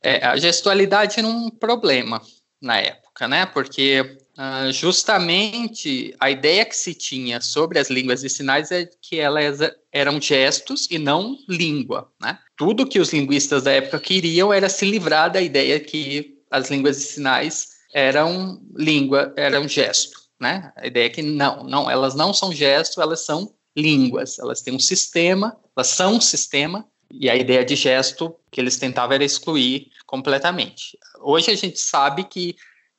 É, 0.04 0.26
a 0.26 0.36
gestualidade 0.36 1.18
era 1.18 1.28
um 1.28 1.50
problema 1.50 2.22
na 2.62 2.78
época, 2.78 3.26
né? 3.26 3.46
Porque 3.46 4.18
uh, 4.38 4.72
justamente 4.72 6.16
a 6.20 6.30
ideia 6.30 6.64
que 6.66 6.76
se 6.76 6.94
tinha 6.94 7.42
sobre 7.42 7.80
as 7.80 7.90
línguas 7.90 8.22
de 8.22 8.30
sinais 8.30 8.72
é 8.72 8.90
que 9.02 9.20
elas 9.20 9.60
eram 9.92 10.22
gestos 10.22 10.88
e 10.90 10.98
não 10.98 11.38
língua, 11.50 12.12
né? 12.22 12.38
Tudo 12.56 12.88
que 12.88 13.00
os 13.00 13.12
linguistas 13.12 13.64
da 13.64 13.72
época 13.72 14.00
queriam 14.00 14.54
era 14.54 14.70
se 14.70 14.86
livrar 14.86 15.32
da 15.32 15.42
ideia 15.42 15.80
que 15.80 16.38
as 16.50 16.70
línguas 16.70 16.98
de 16.98 17.04
sinais 17.04 17.78
eram 17.94 18.62
língua, 18.76 19.34
eram 19.36 19.68
gesto, 19.68 20.20
né? 20.40 20.72
A 20.76 20.88
ideia 20.88 21.06
é 21.08 21.10
que 21.10 21.22
não, 21.22 21.64
não, 21.64 21.90
elas 21.90 22.16
não 22.16 22.34
são 22.34 22.52
gesto, 22.52 23.02
elas 23.02 23.26
são 23.26 23.54
línguas, 23.76 24.40
elas 24.40 24.62
têm 24.62 24.74
um 24.74 24.80
sistema, 24.80 25.56
elas 25.76 25.88
são 25.88 26.16
um 26.16 26.22
sistema 26.22 26.86
e 27.12 27.30
a 27.30 27.36
ideia 27.36 27.64
de 27.64 27.76
gesto 27.76 28.36
que 28.52 28.60
eles 28.60 28.78
tentavam 28.78 29.16
era 29.16 29.24
excluir 29.24 29.90
completamente. 30.06 30.98
Hoje 31.22 31.52
a 31.52 31.56
gente 31.56 31.80
sabe 31.80 32.24
que 32.24 32.56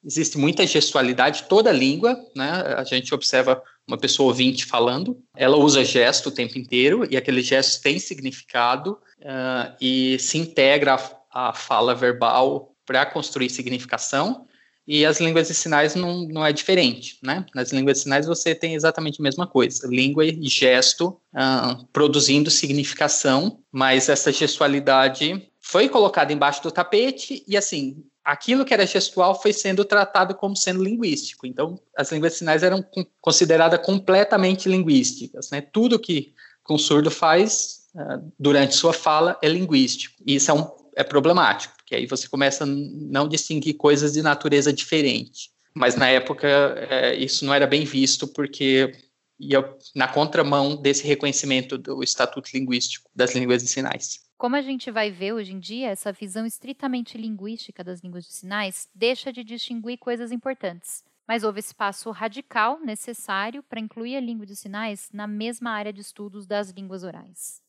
existe 0.08 0.38
muita 0.38 0.66
gestualidade, 0.66 1.44
toda 1.50 1.70
língua, 1.70 2.18
né? 2.34 2.50
A 2.78 2.82
gente 2.82 3.14
observa 3.14 3.62
uma 3.86 3.98
pessoa 3.98 4.28
ouvinte 4.28 4.64
falando, 4.64 5.18
ela 5.36 5.58
usa 5.58 5.84
gesto 5.84 6.30
o 6.30 6.32
tempo 6.32 6.58
inteiro 6.58 7.06
e 7.10 7.16
aquele 7.16 7.42
gesto 7.42 7.82
tem 7.82 7.98
significado 7.98 8.98
uh, 9.20 9.76
e 9.78 10.18
se 10.18 10.38
integra 10.38 10.98
a 11.30 11.52
fala 11.52 11.94
verbal 11.94 12.74
para 12.86 13.04
construir 13.04 13.50
significação. 13.50 14.46
E 14.86 15.04
as 15.04 15.20
línguas 15.20 15.48
de 15.48 15.54
sinais 15.54 15.94
não, 15.94 16.26
não 16.26 16.44
é 16.44 16.50
diferente, 16.50 17.18
né? 17.22 17.44
Nas 17.54 17.70
línguas 17.70 17.98
de 17.98 18.02
sinais 18.04 18.26
você 18.26 18.54
tem 18.54 18.74
exatamente 18.74 19.20
a 19.20 19.22
mesma 19.22 19.46
coisa, 19.46 19.86
língua 19.86 20.24
e 20.24 20.48
gesto 20.48 21.20
uh, 21.34 21.86
produzindo 21.92 22.50
significação, 22.50 23.58
mas 23.70 24.08
essa 24.08 24.32
gestualidade 24.32 25.50
foi 25.68 25.86
colocada 25.86 26.32
embaixo 26.32 26.62
do 26.62 26.70
tapete 26.70 27.44
e 27.46 27.54
assim 27.54 28.02
aquilo 28.24 28.64
que 28.64 28.72
era 28.72 28.86
gestual 28.86 29.40
foi 29.40 29.52
sendo 29.52 29.84
tratado 29.84 30.34
como 30.34 30.56
sendo 30.56 30.82
linguístico. 30.82 31.46
Então, 31.46 31.78
as 31.96 32.10
línguas 32.10 32.32
de 32.32 32.38
sinais 32.38 32.62
eram 32.62 32.82
consideradas 33.20 33.84
completamente 33.84 34.68
linguísticas. 34.68 35.50
Né? 35.50 35.60
Tudo 35.60 35.98
que 35.98 36.34
um 36.70 36.78
surdo 36.78 37.10
faz 37.10 37.86
uh, 37.94 38.32
durante 38.38 38.74
sua 38.74 38.92
fala 38.92 39.38
é 39.42 39.48
linguístico. 39.48 40.14
E 40.26 40.36
isso 40.36 40.50
é, 40.50 40.54
um, 40.54 40.66
é 40.96 41.04
problemático, 41.04 41.74
porque 41.76 41.94
aí 41.94 42.06
você 42.06 42.28
começa 42.28 42.64
a 42.64 42.66
não 42.66 43.28
distinguir 43.28 43.74
coisas 43.74 44.12
de 44.12 44.22
natureza 44.22 44.72
diferente. 44.72 45.50
Mas 45.74 45.96
na 45.96 46.08
época 46.08 46.46
é, 46.46 47.14
isso 47.14 47.44
não 47.46 47.54
era 47.54 47.66
bem 47.66 47.84
visto, 47.84 48.26
porque 48.28 48.92
ia 49.40 49.64
na 49.94 50.08
contramão 50.08 50.76
desse 50.76 51.06
reconhecimento 51.06 51.78
do 51.78 52.02
Estatuto 52.02 52.50
Linguístico 52.52 53.08
das 53.14 53.34
Línguas 53.34 53.62
de 53.62 53.68
Sinais. 53.68 54.27
Como 54.38 54.54
a 54.54 54.62
gente 54.62 54.88
vai 54.88 55.10
ver 55.10 55.32
hoje 55.32 55.52
em 55.52 55.58
dia, 55.58 55.88
essa 55.88 56.12
visão 56.12 56.46
estritamente 56.46 57.18
linguística 57.18 57.82
das 57.82 58.00
línguas 58.00 58.24
de 58.24 58.32
sinais 58.32 58.88
deixa 58.94 59.32
de 59.32 59.42
distinguir 59.42 59.98
coisas 59.98 60.30
importantes. 60.30 61.04
Mas 61.26 61.42
houve 61.42 61.58
espaço 61.58 62.08
radical 62.12 62.78
necessário 62.78 63.64
para 63.64 63.80
incluir 63.80 64.16
a 64.16 64.20
língua 64.20 64.46
de 64.46 64.54
sinais 64.54 65.10
na 65.12 65.26
mesma 65.26 65.72
área 65.72 65.92
de 65.92 66.00
estudos 66.02 66.46
das 66.46 66.70
línguas 66.70 67.02
orais. 67.02 67.60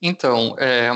Então, 0.00 0.56
é, 0.58 0.92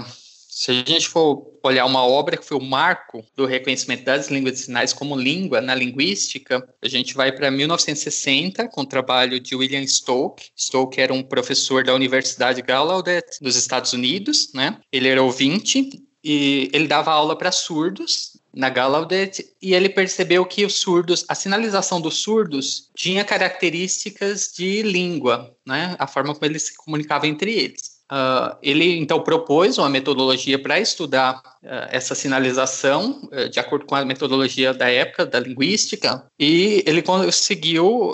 se 0.59 0.73
a 0.73 0.75
gente 0.75 1.09
for 1.09 1.57
olhar 1.63 1.87
uma 1.87 2.05
obra 2.05 2.37
que 2.37 2.45
foi 2.45 2.57
o 2.57 2.61
marco 2.61 3.25
do 3.37 3.47
reconhecimento 3.47 4.03
das 4.03 4.29
línguas 4.29 4.55
de 4.55 4.61
sinais 4.63 4.93
como 4.93 5.15
língua 5.15 5.61
na 5.61 5.73
linguística, 5.73 6.69
a 6.83 6.89
gente 6.89 7.15
vai 7.15 7.31
para 7.31 7.49
1960 7.49 8.67
com 8.67 8.81
o 8.81 8.87
trabalho 8.87 9.39
de 9.39 9.55
William 9.55 9.87
Stoke. 9.87 10.51
Stoke 10.59 11.01
era 11.01 11.15
um 11.15 11.23
professor 11.23 11.85
da 11.85 11.95
Universidade 11.95 12.61
Gallaudet 12.61 13.39
dos 13.41 13.55
Estados 13.55 13.93
Unidos, 13.93 14.51
né? 14.53 14.81
Ele 14.91 15.07
era 15.07 15.23
ouvinte 15.23 15.91
e 16.25 16.69
ele 16.73 16.89
dava 16.89 17.13
aula 17.13 17.39
para 17.39 17.53
surdos 17.53 18.37
na 18.53 18.69
Gallaudet 18.69 19.55
e 19.63 19.75
ele 19.75 19.89
percebeu 19.89 20.45
que 20.45 20.65
os 20.65 20.75
surdos, 20.75 21.25
a 21.29 21.37
sinalização 21.37 22.01
dos 22.01 22.17
surdos 22.17 22.91
tinha 22.97 23.25
características 23.25 24.51
de 24.57 24.83
língua, 24.83 25.57
né? 25.65 25.95
A 26.01 26.09
forma 26.09 26.35
como 26.35 26.47
eles 26.47 26.65
se 26.65 26.77
comunicavam 26.77 27.31
entre 27.31 27.53
eles. 27.53 27.98
Uh, 28.11 28.57
ele 28.63 28.97
então 28.97 29.21
propôs 29.21 29.77
uma 29.77 29.89
metodologia 29.89 30.59
para 30.59 30.81
estudar 30.81 31.37
uh, 31.37 31.89
essa 31.91 32.15
sinalização, 32.15 33.21
uh, 33.31 33.49
de 33.51 33.61
acordo 33.61 33.85
com 33.85 33.95
a 33.95 34.05
metodologia 34.05 34.73
da 34.73 34.89
época, 34.89 35.27
da 35.27 35.39
linguística, 35.39 36.25
e 36.39 36.83
ele 36.87 37.03
conseguiu 37.03 38.13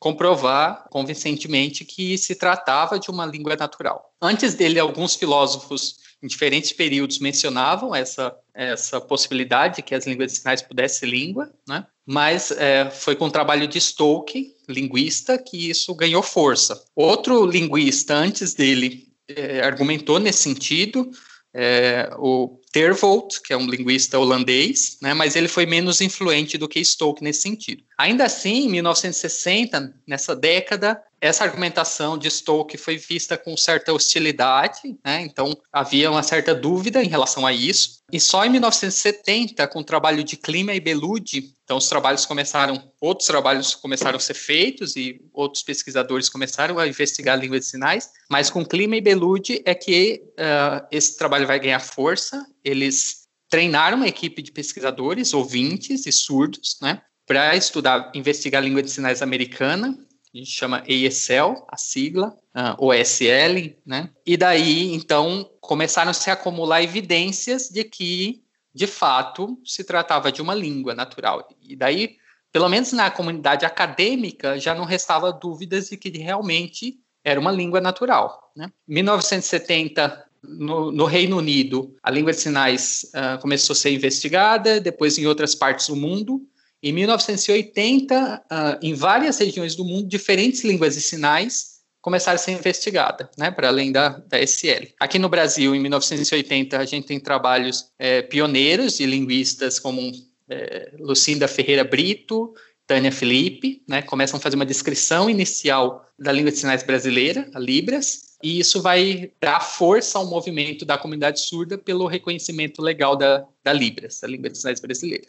comprovar 0.00 0.86
convincentemente 0.90 1.84
que 1.84 2.16
se 2.18 2.34
tratava 2.34 2.98
de 2.98 3.10
uma 3.10 3.26
língua 3.26 3.56
natural. 3.56 4.12
Antes 4.20 4.54
dele, 4.54 4.78
alguns 4.78 5.14
filósofos 5.14 5.96
em 6.22 6.26
diferentes 6.26 6.72
períodos 6.72 7.18
mencionavam 7.18 7.94
essa, 7.94 8.34
essa 8.54 9.00
possibilidade 9.00 9.76
de 9.76 9.82
que 9.82 9.94
as 9.94 10.06
línguas 10.06 10.32
de 10.32 10.38
sinais 10.38 10.62
pudessem 10.62 11.00
ser 11.00 11.06
língua, 11.06 11.50
né? 11.66 11.86
mas 12.06 12.50
é, 12.50 12.90
foi 12.90 13.14
com 13.14 13.26
o 13.26 13.30
trabalho 13.30 13.68
de 13.68 13.80
Stoke, 13.80 14.54
linguista, 14.68 15.38
que 15.38 15.70
isso 15.70 15.94
ganhou 15.94 16.22
força. 16.22 16.82
Outro 16.94 17.44
linguista 17.44 18.14
antes 18.14 18.54
dele, 18.54 19.07
é, 19.28 19.60
argumentou 19.60 20.18
nesse 20.18 20.42
sentido, 20.42 21.10
é, 21.54 22.10
o 22.18 22.60
Tervold, 22.72 23.40
que 23.42 23.52
é 23.52 23.56
um 23.56 23.66
linguista 23.66 24.18
holandês, 24.18 24.98
né, 25.02 25.14
mas 25.14 25.34
ele 25.34 25.48
foi 25.48 25.66
menos 25.66 26.00
influente 26.00 26.58
do 26.58 26.68
que 26.68 26.84
Stoke 26.84 27.22
nesse 27.22 27.42
sentido. 27.42 27.82
Ainda 27.98 28.24
assim, 28.24 28.66
em 28.66 28.70
1960, 28.70 29.94
nessa 30.06 30.36
década, 30.36 31.02
essa 31.20 31.44
argumentação 31.44 32.16
de 32.16 32.30
Stoke 32.30 32.76
foi 32.76 32.96
vista 32.96 33.36
com 33.36 33.56
certa 33.56 33.92
hostilidade, 33.92 34.96
né? 35.04 35.22
então 35.22 35.56
havia 35.72 36.10
uma 36.10 36.22
certa 36.22 36.54
dúvida 36.54 37.02
em 37.02 37.08
relação 37.08 37.46
a 37.46 37.52
isso. 37.52 37.98
E 38.12 38.20
só 38.20 38.44
em 38.44 38.50
1970, 38.50 39.66
com 39.68 39.80
o 39.80 39.84
trabalho 39.84 40.22
de 40.22 40.36
Klima 40.36 40.74
e 40.74 40.80
Beludi, 40.80 41.54
então 41.64 41.76
os 41.76 41.88
trabalhos 41.88 42.24
começaram, 42.24 42.90
outros 43.00 43.26
trabalhos 43.26 43.74
começaram 43.74 44.16
a 44.16 44.20
ser 44.20 44.34
feitos 44.34 44.96
e 44.96 45.20
outros 45.32 45.62
pesquisadores 45.62 46.28
começaram 46.28 46.78
a 46.78 46.86
investigar 46.86 47.36
a 47.36 47.40
língua 47.40 47.58
de 47.58 47.66
sinais, 47.66 48.08
mas 48.30 48.48
com 48.48 48.64
Klima 48.64 48.96
e 48.96 49.00
Beludi 49.00 49.60
é 49.64 49.74
que 49.74 50.22
uh, 50.32 50.86
esse 50.90 51.18
trabalho 51.18 51.46
vai 51.46 51.58
ganhar 51.58 51.80
força. 51.80 52.46
Eles 52.64 53.26
treinaram 53.50 53.96
uma 53.96 54.08
equipe 54.08 54.40
de 54.40 54.52
pesquisadores, 54.52 55.34
ouvintes 55.34 56.06
e 56.06 56.12
surdos, 56.12 56.78
né, 56.80 57.02
para 57.26 57.56
estudar, 57.56 58.10
investigar 58.14 58.62
a 58.62 58.64
língua 58.64 58.82
de 58.82 58.90
sinais 58.90 59.20
americana 59.20 59.98
a 60.38 60.44
gente 60.44 60.52
chama 60.52 60.84
ESL, 60.86 61.64
a 61.68 61.76
sigla, 61.76 62.36
uh, 62.54 62.86
OSL, 62.86 63.76
né? 63.84 64.08
E 64.24 64.36
daí, 64.36 64.94
então, 64.94 65.50
começaram 65.60 66.12
a 66.12 66.14
se 66.14 66.30
acumular 66.30 66.80
evidências 66.80 67.68
de 67.68 67.82
que, 67.82 68.42
de 68.72 68.86
fato, 68.86 69.58
se 69.64 69.82
tratava 69.82 70.30
de 70.30 70.40
uma 70.40 70.54
língua 70.54 70.94
natural. 70.94 71.48
E 71.60 71.74
daí, 71.74 72.16
pelo 72.52 72.68
menos 72.68 72.92
na 72.92 73.10
comunidade 73.10 73.66
acadêmica, 73.66 74.58
já 74.60 74.74
não 74.74 74.84
restava 74.84 75.32
dúvidas 75.32 75.88
de 75.88 75.96
que 75.96 76.16
realmente 76.16 77.00
era 77.24 77.40
uma 77.40 77.50
língua 77.50 77.80
natural. 77.80 78.52
Né? 78.54 78.70
Em 78.88 78.94
1970, 78.94 80.24
no, 80.42 80.92
no, 80.92 81.04
Reino 81.04 81.36
Unido, 81.36 81.96
a 82.00 82.12
língua 82.12 82.30
de 82.30 82.38
sinais 82.38 83.10
uh, 83.12 83.40
começou 83.40 83.74
a 83.74 83.76
ser 83.76 83.90
investigada, 83.90 84.80
depois 84.80 85.18
em 85.18 85.26
outras 85.26 85.56
partes 85.56 85.88
do 85.88 85.96
mundo, 85.96 86.46
em 86.82 86.92
1980, 86.92 88.14
uh, 88.14 88.40
ah, 88.48 88.78
em 88.80 88.94
várias 88.94 89.38
regiões 89.38 89.74
do 89.74 89.84
mundo, 89.84 90.08
diferentes 90.08 90.62
línguas 90.62 90.96
e 90.96 91.00
sinais 91.00 91.78
começaram 92.00 92.36
a 92.36 92.38
ser 92.38 92.52
investigadas, 92.52 93.26
né, 93.36 93.50
para 93.50 93.68
além 93.68 93.90
da, 93.90 94.10
da 94.10 94.38
SL. 94.40 94.86
Aqui 95.00 95.18
no 95.18 95.28
Brasil, 95.28 95.74
em 95.74 95.80
1980, 95.80 96.78
a 96.78 96.84
gente 96.84 97.06
tem 97.06 97.18
trabalhos 97.18 97.90
é, 97.98 98.22
pioneiros 98.22 98.96
de 98.96 99.04
linguistas 99.04 99.78
como 99.78 100.00
é, 100.48 100.92
Lucinda 100.98 101.48
Ferreira 101.48 101.84
Brito, 101.84 102.54
Tânia 102.86 103.12
Felipe, 103.12 103.82
né, 103.86 104.00
começam 104.00 104.38
a 104.38 104.40
fazer 104.40 104.56
uma 104.56 104.64
descrição 104.64 105.28
inicial 105.28 106.08
da 106.18 106.32
língua 106.32 106.50
de 106.50 106.58
sinais 106.58 106.82
brasileira, 106.82 107.50
a 107.52 107.58
Libras, 107.58 108.28
e 108.42 108.60
isso 108.60 108.80
vai 108.80 109.32
dar 109.40 109.60
força 109.60 110.18
ao 110.18 110.26
movimento 110.26 110.84
da 110.84 110.96
comunidade 110.96 111.40
surda 111.40 111.76
pelo 111.76 112.06
reconhecimento 112.06 112.80
legal 112.80 113.16
da, 113.16 113.44
da 113.62 113.72
Libras, 113.72 114.20
da 114.20 114.28
língua 114.28 114.48
de 114.48 114.56
sinais 114.56 114.80
brasileira. 114.80 115.26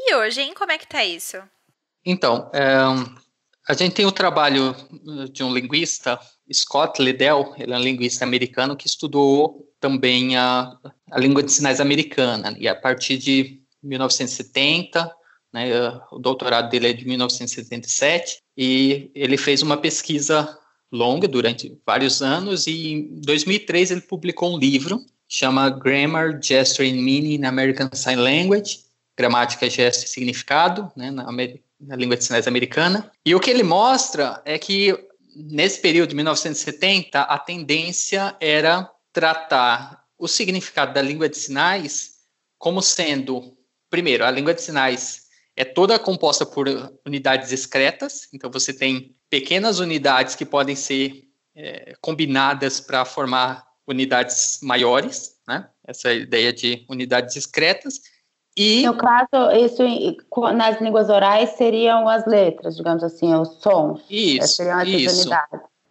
E 0.00 0.14
hoje, 0.14 0.40
hein? 0.40 0.54
Como 0.54 0.70
é 0.70 0.78
que 0.78 0.86
tá 0.86 1.04
isso? 1.04 1.36
Então, 2.04 2.50
é, 2.54 2.64
a 3.68 3.74
gente 3.74 3.94
tem 3.94 4.06
o 4.06 4.12
trabalho 4.12 4.74
de 5.30 5.42
um 5.42 5.52
linguista, 5.52 6.18
Scott 6.50 7.02
Liddell, 7.02 7.52
ele 7.58 7.74
é 7.74 7.76
um 7.76 7.82
linguista 7.82 8.24
americano 8.24 8.76
que 8.76 8.86
estudou 8.86 9.68
também 9.78 10.36
a, 10.36 10.72
a 11.10 11.18
língua 11.18 11.42
de 11.42 11.52
sinais 11.52 11.80
americana, 11.80 12.56
e 12.58 12.66
a 12.66 12.74
partir 12.74 13.18
de 13.18 13.60
1970, 13.82 15.12
né, 15.52 15.68
o 16.10 16.18
doutorado 16.18 16.70
dele 16.70 16.88
é 16.88 16.92
de 16.92 17.06
1977, 17.06 18.38
e 18.56 19.10
ele 19.14 19.36
fez 19.36 19.60
uma 19.60 19.76
pesquisa 19.76 20.56
longa 20.90 21.28
durante 21.28 21.78
vários 21.84 22.22
anos, 22.22 22.66
e 22.66 22.92
em 22.92 23.20
2003 23.20 23.90
ele 23.90 24.00
publicou 24.00 24.54
um 24.54 24.58
livro, 24.58 25.04
chama 25.28 25.68
Grammar, 25.68 26.40
Gesture 26.42 26.88
and 26.88 27.02
Meaning 27.02 27.34
in 27.34 27.44
American 27.44 27.90
Sign 27.92 28.16
Language, 28.16 28.87
gramática, 29.18 29.68
gesto 29.68 30.04
e 30.04 30.08
significado, 30.08 30.90
né, 30.96 31.10
na, 31.10 31.26
na 31.80 31.96
língua 31.96 32.16
de 32.16 32.24
sinais 32.24 32.46
americana. 32.46 33.10
E 33.26 33.34
o 33.34 33.40
que 33.40 33.50
ele 33.50 33.64
mostra 33.64 34.40
é 34.44 34.56
que 34.56 34.96
nesse 35.34 35.80
período 35.80 36.10
de 36.10 36.16
1970 36.16 37.20
a 37.20 37.38
tendência 37.38 38.36
era 38.40 38.88
tratar 39.12 40.04
o 40.16 40.28
significado 40.28 40.94
da 40.94 41.02
língua 41.02 41.28
de 41.28 41.36
sinais 41.36 42.18
como 42.56 42.80
sendo, 42.80 43.56
primeiro, 43.90 44.24
a 44.24 44.30
língua 44.30 44.54
de 44.54 44.62
sinais 44.62 45.28
é 45.56 45.64
toda 45.64 45.98
composta 45.98 46.46
por 46.46 46.66
unidades 47.04 47.48
discretas, 47.48 48.28
então 48.32 48.50
você 48.50 48.72
tem 48.72 49.16
pequenas 49.28 49.80
unidades 49.80 50.34
que 50.34 50.44
podem 50.44 50.76
ser 50.76 51.24
é, 51.54 51.94
combinadas 52.00 52.80
para 52.80 53.04
formar 53.04 53.64
unidades 53.86 54.60
maiores, 54.62 55.36
né? 55.46 55.68
Essa 55.86 56.10
é 56.10 56.18
ideia 56.18 56.52
de 56.52 56.84
unidades 56.88 57.34
discretas. 57.34 58.00
E... 58.58 58.84
No 58.84 58.96
caso, 58.96 59.28
isso 59.54 59.84
nas 60.52 60.80
línguas 60.80 61.08
orais 61.08 61.50
seriam 61.50 62.08
as 62.08 62.26
letras, 62.26 62.76
digamos 62.76 63.04
assim, 63.04 63.32
os 63.32 63.60
sons. 63.62 64.00
Isso, 64.10 64.48
seriam 64.48 64.78
as 64.78 64.88
isso. 64.88 65.30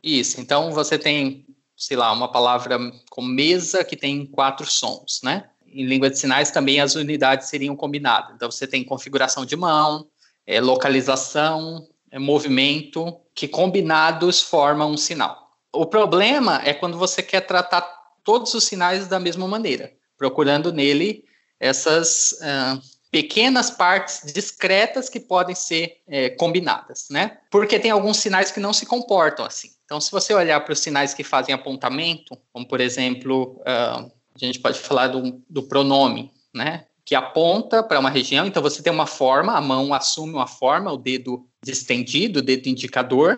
Isso, 0.03 0.41
então 0.41 0.69
você 0.71 0.99
tem, 0.99 1.45
sei 1.77 1.95
lá, 1.95 2.11
uma 2.11 2.29
palavra 2.29 2.77
como 3.09 3.27
mesa 3.29 3.85
que 3.85 3.95
tem 3.95 4.25
quatro 4.25 4.69
sons, 4.69 5.21
né? 5.23 5.45
Em 5.65 5.85
língua 5.85 6.09
de 6.09 6.19
sinais 6.19 6.51
também 6.51 6.81
as 6.81 6.95
unidades 6.95 7.47
seriam 7.47 7.73
combinadas. 7.73 8.35
Então 8.35 8.51
você 8.51 8.67
tem 8.67 8.83
configuração 8.83 9.45
de 9.45 9.55
mão, 9.55 10.05
é, 10.45 10.59
localização, 10.59 11.87
é, 12.11 12.19
movimento, 12.19 13.17
que 13.33 13.47
combinados 13.47 14.41
formam 14.41 14.91
um 14.91 14.97
sinal. 14.97 15.51
O 15.71 15.85
problema 15.85 16.61
é 16.65 16.73
quando 16.73 16.97
você 16.97 17.23
quer 17.23 17.41
tratar 17.41 17.81
todos 18.25 18.53
os 18.53 18.65
sinais 18.65 19.07
da 19.07 19.21
mesma 19.21 19.47
maneira, 19.47 19.93
procurando 20.17 20.73
nele 20.73 21.26
essas 21.59 22.33
uh, 22.33 22.81
pequenas 23.11 23.69
partes 23.71 24.31
discretas 24.33 25.09
que 25.09 25.19
podem 25.19 25.55
ser 25.55 26.01
combinadas, 26.37 27.07
né? 27.09 27.37
Porque 27.49 27.79
tem 27.79 27.89
alguns 27.89 28.17
sinais 28.17 28.51
que 28.51 28.59
não 28.59 28.73
se 28.73 28.85
comportam 28.85 29.45
assim. 29.45 29.69
Então, 29.87 30.01
se 30.01 30.11
você 30.11 30.33
olhar 30.33 30.59
para 30.59 30.73
os 30.73 30.79
sinais 30.79 31.13
que 31.13 31.23
fazem 31.23 31.55
apontamento, 31.55 32.37
como 32.51 32.67
por 32.67 32.81
exemplo, 32.81 33.61
uh, 33.61 34.11
a 34.35 34.45
gente 34.45 34.59
pode 34.59 34.77
falar 34.77 35.07
do, 35.07 35.41
do 35.49 35.63
pronome, 35.63 36.29
né? 36.53 36.83
Que 37.05 37.15
aponta 37.15 37.81
para 37.81 37.97
uma 37.97 38.09
região, 38.09 38.45
então 38.45 38.61
você 38.61 38.83
tem 38.83 38.91
uma 38.91 39.07
forma, 39.07 39.53
a 39.53 39.61
mão 39.61 39.93
assume 39.93 40.33
uma 40.33 40.45
forma, 40.45 40.91
o 40.91 40.97
dedo 40.97 41.47
distendido, 41.63 42.39
o 42.39 42.41
dedo 42.41 42.67
indicador, 42.67 43.37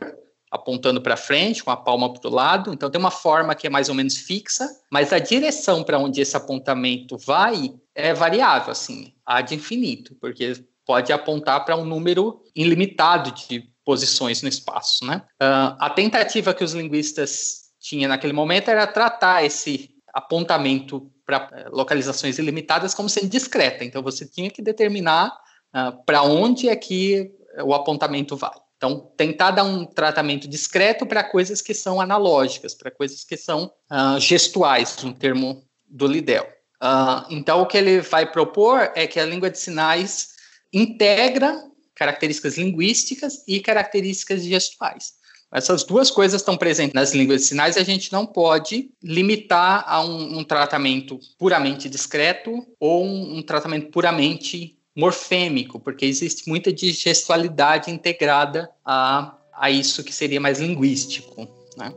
apontando 0.49 0.99
para 0.99 1.15
frente, 1.15 1.63
com 1.63 1.69
a 1.69 1.77
palma 1.77 2.11
para 2.11 2.27
o 2.27 2.33
lado. 2.33 2.73
Então, 2.73 2.89
tem 2.89 2.99
uma 2.99 3.11
forma 3.11 3.53
que 3.53 3.67
é 3.67 3.69
mais 3.69 3.87
ou 3.87 3.93
menos 3.93 4.17
fixa, 4.17 4.67
mas 4.91 5.13
a 5.13 5.19
direção 5.19 5.83
para 5.83 5.99
onde 5.99 6.19
esse 6.19 6.35
apontamento 6.35 7.15
vai 7.15 7.71
é 7.99 8.13
variável, 8.13 8.71
assim, 8.71 9.13
há 9.25 9.41
de 9.41 9.55
infinito, 9.55 10.15
porque 10.19 10.53
pode 10.85 11.13
apontar 11.13 11.63
para 11.65 11.77
um 11.77 11.85
número 11.85 12.41
ilimitado 12.55 13.31
de 13.31 13.69
posições 13.85 14.41
no 14.41 14.49
espaço, 14.49 15.05
né? 15.05 15.23
Uh, 15.41 15.75
a 15.79 15.89
tentativa 15.89 16.53
que 16.53 16.63
os 16.63 16.73
linguistas 16.73 17.69
tinham 17.79 18.09
naquele 18.09 18.33
momento 18.33 18.69
era 18.69 18.85
tratar 18.85 19.43
esse 19.43 19.89
apontamento 20.13 21.11
para 21.25 21.49
eh, 21.53 21.69
localizações 21.71 22.39
ilimitadas 22.39 22.93
como 22.93 23.07
sendo 23.07 23.29
discreta. 23.29 23.85
Então, 23.85 24.01
você 24.01 24.27
tinha 24.27 24.49
que 24.49 24.61
determinar 24.61 25.27
uh, 25.27 26.03
para 26.05 26.23
onde 26.23 26.67
é 26.67 26.75
que 26.75 27.31
o 27.63 27.73
apontamento 27.73 28.35
vai. 28.35 28.57
Então, 28.77 29.11
tentar 29.17 29.51
dar 29.51 29.63
um 29.63 29.85
tratamento 29.85 30.47
discreto 30.47 31.05
para 31.05 31.23
coisas 31.23 31.61
que 31.61 31.73
são 31.73 31.99
analógicas, 31.99 32.73
para 32.73 32.89
coisas 32.89 33.23
que 33.23 33.35
são 33.35 33.71
uh, 33.91 34.19
gestuais, 34.19 35.03
um 35.03 35.13
termo 35.13 35.63
do 35.85 36.07
Lidell. 36.07 36.47
Uh, 36.81 37.25
então, 37.29 37.61
o 37.61 37.65
que 37.65 37.77
ele 37.77 38.01
vai 38.01 38.31
propor 38.31 38.91
é 38.95 39.05
que 39.05 39.19
a 39.19 39.25
língua 39.25 39.49
de 39.49 39.59
sinais 39.59 40.29
integra 40.71 41.61
características 41.93 42.57
linguísticas 42.57 43.43
e 43.45 43.59
características 43.59 44.43
gestuais. 44.43 45.19
Essas 45.51 45.83
duas 45.83 46.11
coisas 46.11 46.41
estão 46.41 46.55
presentes 46.55 46.93
nas 46.93 47.13
línguas 47.13 47.41
de 47.41 47.47
sinais 47.47 47.75
e 47.75 47.79
a 47.79 47.83
gente 47.83 48.13
não 48.13 48.25
pode 48.25 48.91
limitar 49.03 49.83
a 49.85 50.01
um, 50.01 50.39
um 50.39 50.43
tratamento 50.43 51.19
puramente 51.37 51.89
discreto 51.89 52.65
ou 52.79 53.03
um, 53.03 53.37
um, 53.37 53.41
tratamento 53.41 53.89
puramente 53.89 54.77
morfêmico, 54.95 55.79
porque 55.79 56.05
existe 56.05 56.47
muita 56.47 56.75
gestualidade 56.75 57.89
integrada 57.89 58.69
a, 58.85 59.35
a 59.53 59.71
isso 59.71 60.03
que 60.03 60.13
seria 60.13 60.39
mais 60.39 60.59
linguístico. 60.59 61.47
Né? 61.75 61.91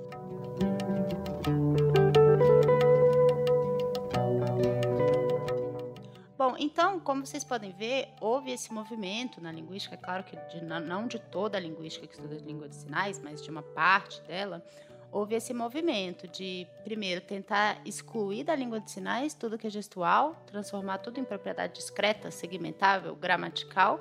Então, 6.63 7.01
como 7.01 7.27
vocês 7.27 7.43
podem 7.43 7.73
ver, 7.73 8.09
houve 8.21 8.53
esse 8.53 8.73
movimento 8.73 9.41
na 9.41 9.51
linguística, 9.51 9.97
é 9.97 9.99
claro 9.99 10.23
que 10.23 10.37
de, 10.37 10.63
não 10.63 11.09
de 11.09 11.19
toda 11.19 11.59
a 11.59 11.61
linguística 11.61 12.07
que 12.07 12.15
estuda 12.15 12.37
língua 12.37 12.69
de 12.69 12.77
sinais, 12.77 13.19
mas 13.19 13.43
de 13.43 13.51
uma 13.51 13.63
parte 13.63 14.23
dela, 14.23 14.65
houve 15.11 15.35
esse 15.35 15.53
movimento 15.53 16.29
de, 16.29 16.67
primeiro, 16.85 17.21
tentar 17.21 17.81
excluir 17.85 18.45
da 18.45 18.55
língua 18.55 18.81
de 18.81 18.91
sinais 18.91 19.35
tudo 19.35 19.59
que 19.59 19.67
é 19.67 19.71
gestual, 19.71 20.37
transformar 20.47 20.99
tudo 20.99 21.19
em 21.19 21.25
propriedade 21.25 21.75
discreta, 21.75 22.31
segmentável, 22.31 23.17
gramatical, 23.17 24.01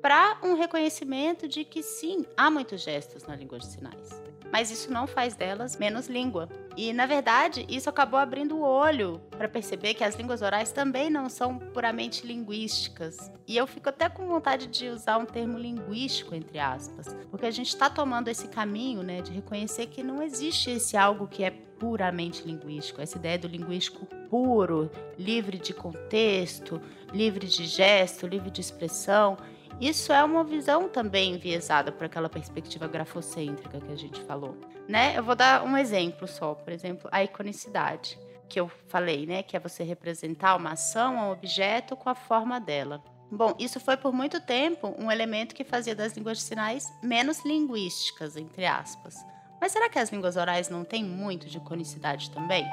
para 0.00 0.38
um 0.42 0.54
reconhecimento 0.54 1.46
de 1.46 1.64
que 1.64 1.82
sim, 1.82 2.24
há 2.36 2.50
muitos 2.50 2.82
gestos 2.82 3.24
na 3.24 3.36
língua 3.36 3.58
de 3.58 3.66
sinais 3.66 4.33
mas 4.54 4.70
isso 4.70 4.92
não 4.92 5.04
faz 5.04 5.34
delas 5.34 5.76
menos 5.76 6.06
língua. 6.06 6.48
E, 6.76 6.92
na 6.92 7.06
verdade, 7.06 7.66
isso 7.68 7.90
acabou 7.90 8.20
abrindo 8.20 8.54
o 8.54 8.60
olho 8.60 9.20
para 9.30 9.48
perceber 9.48 9.94
que 9.94 10.04
as 10.04 10.14
línguas 10.14 10.42
orais 10.42 10.70
também 10.70 11.10
não 11.10 11.28
são 11.28 11.58
puramente 11.58 12.24
linguísticas. 12.24 13.32
E 13.48 13.56
eu 13.56 13.66
fico 13.66 13.88
até 13.88 14.08
com 14.08 14.28
vontade 14.28 14.68
de 14.68 14.86
usar 14.90 15.18
um 15.18 15.26
termo 15.26 15.58
linguístico, 15.58 16.36
entre 16.36 16.60
aspas, 16.60 17.16
porque 17.32 17.46
a 17.46 17.50
gente 17.50 17.66
está 17.66 17.90
tomando 17.90 18.28
esse 18.28 18.46
caminho 18.46 19.02
né, 19.02 19.22
de 19.22 19.32
reconhecer 19.32 19.86
que 19.86 20.04
não 20.04 20.22
existe 20.22 20.70
esse 20.70 20.96
algo 20.96 21.26
que 21.26 21.42
é 21.42 21.50
puramente 21.50 22.44
linguístico, 22.46 23.00
essa 23.00 23.18
ideia 23.18 23.36
do 23.36 23.48
linguístico 23.48 24.06
puro, 24.30 24.88
livre 25.18 25.58
de 25.58 25.74
contexto, 25.74 26.80
livre 27.12 27.48
de 27.48 27.66
gesto, 27.66 28.24
livre 28.24 28.52
de 28.52 28.60
expressão. 28.60 29.36
Isso 29.80 30.12
é 30.12 30.22
uma 30.22 30.44
visão 30.44 30.88
também 30.88 31.34
enviesada 31.34 31.90
por 31.90 32.04
aquela 32.04 32.28
perspectiva 32.28 32.86
grafocêntrica 32.86 33.80
que 33.80 33.92
a 33.92 33.96
gente 33.96 34.20
falou, 34.22 34.56
né? 34.88 35.18
Eu 35.18 35.24
vou 35.24 35.34
dar 35.34 35.64
um 35.64 35.76
exemplo 35.76 36.28
só, 36.28 36.54
por 36.54 36.72
exemplo, 36.72 37.08
a 37.10 37.24
iconicidade, 37.24 38.18
que 38.48 38.60
eu 38.60 38.70
falei, 38.88 39.26
né, 39.26 39.42
que 39.42 39.56
é 39.56 39.60
você 39.60 39.82
representar 39.82 40.56
uma 40.56 40.72
ação, 40.72 41.16
um 41.16 41.32
objeto 41.32 41.96
com 41.96 42.08
a 42.08 42.14
forma 42.14 42.60
dela. 42.60 43.02
Bom, 43.30 43.54
isso 43.58 43.80
foi 43.80 43.96
por 43.96 44.12
muito 44.12 44.40
tempo 44.40 44.94
um 44.98 45.10
elemento 45.10 45.54
que 45.54 45.64
fazia 45.64 45.94
das 45.94 46.12
línguas 46.12 46.38
de 46.38 46.44
sinais 46.44 46.92
menos 47.02 47.44
linguísticas, 47.44 48.36
entre 48.36 48.64
aspas. 48.64 49.16
Mas 49.60 49.72
será 49.72 49.88
que 49.88 49.98
as 49.98 50.10
línguas 50.10 50.36
orais 50.36 50.68
não 50.68 50.84
têm 50.84 51.02
muito 51.02 51.48
de 51.48 51.56
iconicidade 51.56 52.30
também? 52.30 52.64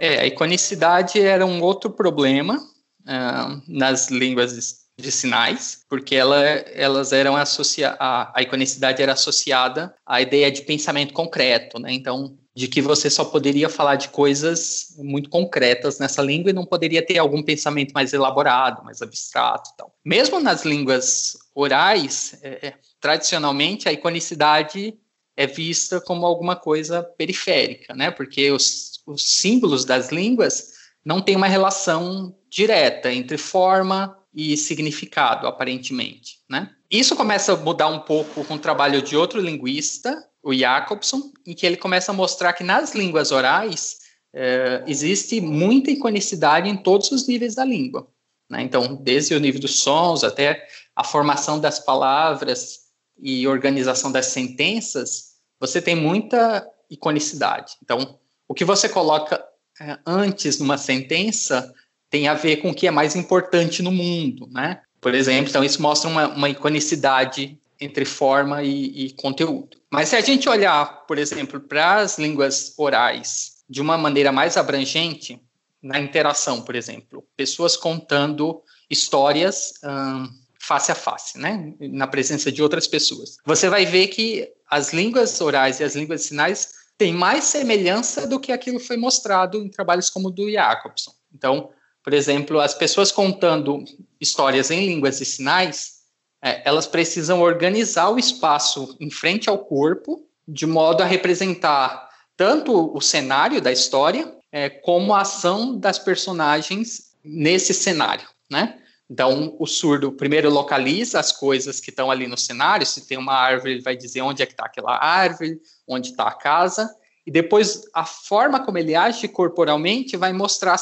É, 0.00 0.20
a 0.20 0.26
iconicidade 0.26 1.20
era 1.20 1.44
um 1.44 1.60
outro 1.60 1.90
problema 1.90 2.58
uh, 2.58 3.62
nas 3.66 4.08
línguas 4.10 4.86
de 4.98 5.12
sinais, 5.12 5.84
porque 5.88 6.16
ela, 6.16 6.36
elas 6.44 7.12
eram 7.12 7.36
associadas, 7.36 7.96
a, 8.00 8.42
iconicidade 8.42 9.00
era 9.00 9.12
associada 9.12 9.94
à 10.04 10.20
ideia 10.20 10.50
de 10.50 10.62
pensamento 10.62 11.14
concreto, 11.14 11.78
né? 11.78 11.92
Então, 11.92 12.36
de 12.54 12.66
que 12.66 12.82
você 12.82 13.08
só 13.08 13.24
poderia 13.24 13.68
falar 13.68 13.94
de 13.94 14.08
coisas 14.08 14.96
muito 14.98 15.30
concretas 15.30 16.00
nessa 16.00 16.20
língua 16.20 16.50
e 16.50 16.52
não 16.54 16.66
poderia 16.66 17.04
ter 17.04 17.16
algum 17.16 17.40
pensamento 17.40 17.92
mais 17.92 18.12
elaborado, 18.12 18.84
mais 18.84 19.00
abstrato, 19.00 19.70
então. 19.72 19.92
Mesmo 20.04 20.40
nas 20.40 20.64
línguas 20.64 21.38
orais, 21.54 22.36
é, 22.42 22.68
é 22.68 22.74
tradicionalmente 23.00 23.88
a 23.88 23.92
iconicidade 23.92 24.98
é 25.36 25.46
vista 25.46 26.00
como 26.00 26.26
alguma 26.26 26.56
coisa 26.56 27.00
periférica, 27.00 27.94
né? 27.94 28.10
Porque 28.10 28.50
os 28.50 28.97
os 29.08 29.38
símbolos 29.38 29.84
das 29.84 30.10
línguas 30.10 30.74
não 31.04 31.20
têm 31.20 31.36
uma 31.36 31.46
relação 31.46 32.36
direta 32.50 33.12
entre 33.12 33.38
forma 33.38 34.16
e 34.34 34.56
significado, 34.56 35.46
aparentemente. 35.46 36.38
Né? 36.48 36.70
Isso 36.90 37.16
começa 37.16 37.54
a 37.54 37.56
mudar 37.56 37.88
um 37.88 38.00
pouco 38.00 38.44
com 38.44 38.54
o 38.54 38.58
trabalho 38.58 39.00
de 39.00 39.16
outro 39.16 39.40
linguista, 39.40 40.24
o 40.42 40.54
Jacobson, 40.54 41.32
em 41.46 41.54
que 41.54 41.66
ele 41.66 41.76
começa 41.76 42.12
a 42.12 42.14
mostrar 42.14 42.52
que 42.52 42.62
nas 42.62 42.94
línguas 42.94 43.32
orais 43.32 43.96
é, 44.34 44.84
existe 44.86 45.40
muita 45.40 45.90
iconicidade 45.90 46.68
em 46.68 46.76
todos 46.76 47.10
os 47.10 47.26
níveis 47.26 47.54
da 47.54 47.64
língua. 47.64 48.06
Né? 48.48 48.62
Então, 48.62 48.94
desde 48.96 49.34
o 49.34 49.40
nível 49.40 49.60
dos 49.60 49.80
sons 49.80 50.22
até 50.22 50.66
a 50.94 51.02
formação 51.02 51.58
das 51.58 51.78
palavras 51.80 52.80
e 53.18 53.48
organização 53.48 54.12
das 54.12 54.26
sentenças, 54.26 55.38
você 55.58 55.82
tem 55.82 55.96
muita 55.96 56.66
iconicidade. 56.90 57.72
Então, 57.82 58.18
o 58.48 58.54
que 58.54 58.64
você 58.64 58.88
coloca 58.88 59.44
é, 59.80 59.98
antes 60.06 60.58
numa 60.58 60.78
sentença 60.78 61.72
tem 62.10 62.26
a 62.26 62.34
ver 62.34 62.56
com 62.56 62.70
o 62.70 62.74
que 62.74 62.86
é 62.86 62.90
mais 62.90 63.14
importante 63.14 63.82
no 63.82 63.92
mundo, 63.92 64.48
né? 64.50 64.80
Por 65.00 65.14
exemplo, 65.14 65.50
então 65.50 65.62
isso 65.62 65.80
mostra 65.80 66.08
uma, 66.08 66.28
uma 66.28 66.48
iconicidade 66.48 67.58
entre 67.80 68.04
forma 68.04 68.62
e, 68.62 69.06
e, 69.06 69.12
conteúdo. 69.12 69.76
Mas 69.90 70.08
se 70.08 70.16
a 70.16 70.20
gente 70.20 70.48
olhar, 70.48 71.06
por 71.06 71.18
exemplo, 71.18 71.60
para 71.60 71.96
as 71.96 72.18
línguas 72.18 72.74
orais 72.76 73.58
de 73.68 73.80
uma 73.80 73.96
maneira 73.96 74.32
mais 74.32 74.56
abrangente, 74.56 75.40
na 75.80 76.00
interação, 76.00 76.62
por 76.62 76.74
exemplo, 76.74 77.24
pessoas 77.36 77.76
contando 77.76 78.60
histórias 78.90 79.74
hum, 79.84 80.28
face 80.58 80.90
a 80.90 80.94
face, 80.94 81.38
né? 81.38 81.72
Na 81.78 82.06
presença 82.08 82.50
de 82.50 82.62
outras 82.62 82.88
pessoas. 82.88 83.36
Você 83.44 83.68
vai 83.68 83.86
ver 83.86 84.08
que 84.08 84.50
as 84.68 84.92
línguas 84.92 85.40
orais 85.40 85.78
e 85.78 85.84
as 85.84 85.94
línguas 85.94 86.22
de 86.22 86.26
sinais 86.26 86.77
tem 86.98 87.12
mais 87.12 87.44
semelhança 87.44 88.26
do 88.26 88.40
que 88.40 88.50
aquilo 88.50 88.80
foi 88.80 88.96
mostrado 88.96 89.58
em 89.58 89.70
trabalhos 89.70 90.10
como 90.10 90.28
o 90.28 90.30
do 90.30 90.50
Jacobson. 90.50 91.12
Então, 91.32 91.70
por 92.02 92.12
exemplo, 92.12 92.58
as 92.58 92.74
pessoas 92.74 93.12
contando 93.12 93.84
histórias 94.20 94.70
em 94.70 94.84
línguas 94.84 95.18
de 95.18 95.24
sinais, 95.24 95.98
é, 96.42 96.68
elas 96.68 96.86
precisam 96.86 97.40
organizar 97.40 98.10
o 98.10 98.18
espaço 98.18 98.96
em 99.00 99.10
frente 99.10 99.48
ao 99.48 99.58
corpo, 99.58 100.26
de 100.46 100.66
modo 100.66 101.02
a 101.02 101.06
representar 101.06 102.08
tanto 102.36 102.96
o 102.96 103.00
cenário 103.00 103.60
da 103.60 103.70
história, 103.70 104.34
é, 104.50 104.68
como 104.68 105.14
a 105.14 105.20
ação 105.20 105.78
das 105.78 105.98
personagens 105.98 107.12
nesse 107.22 107.74
cenário, 107.74 108.26
né? 108.50 108.80
Então, 109.10 109.56
o 109.58 109.66
surdo 109.66 110.12
primeiro 110.12 110.50
localiza 110.50 111.18
as 111.18 111.32
coisas 111.32 111.80
que 111.80 111.90
estão 111.90 112.10
ali 112.10 112.26
no 112.26 112.36
cenário. 112.36 112.84
Se 112.84 113.06
tem 113.06 113.16
uma 113.16 113.32
árvore, 113.32 113.72
ele 113.72 113.82
vai 113.82 113.96
dizer 113.96 114.20
onde 114.20 114.42
é 114.42 114.46
que 114.46 114.52
está 114.52 114.66
aquela 114.66 115.02
árvore, 115.02 115.60
onde 115.86 116.10
está 116.10 116.24
a 116.24 116.34
casa. 116.34 116.94
e 117.26 117.30
depois 117.30 117.82
a 117.92 118.06
forma 118.06 118.64
como 118.64 118.78
ele 118.78 118.94
age 118.94 119.28
corporalmente 119.28 120.16
vai 120.16 120.32
mostrar 120.32 120.76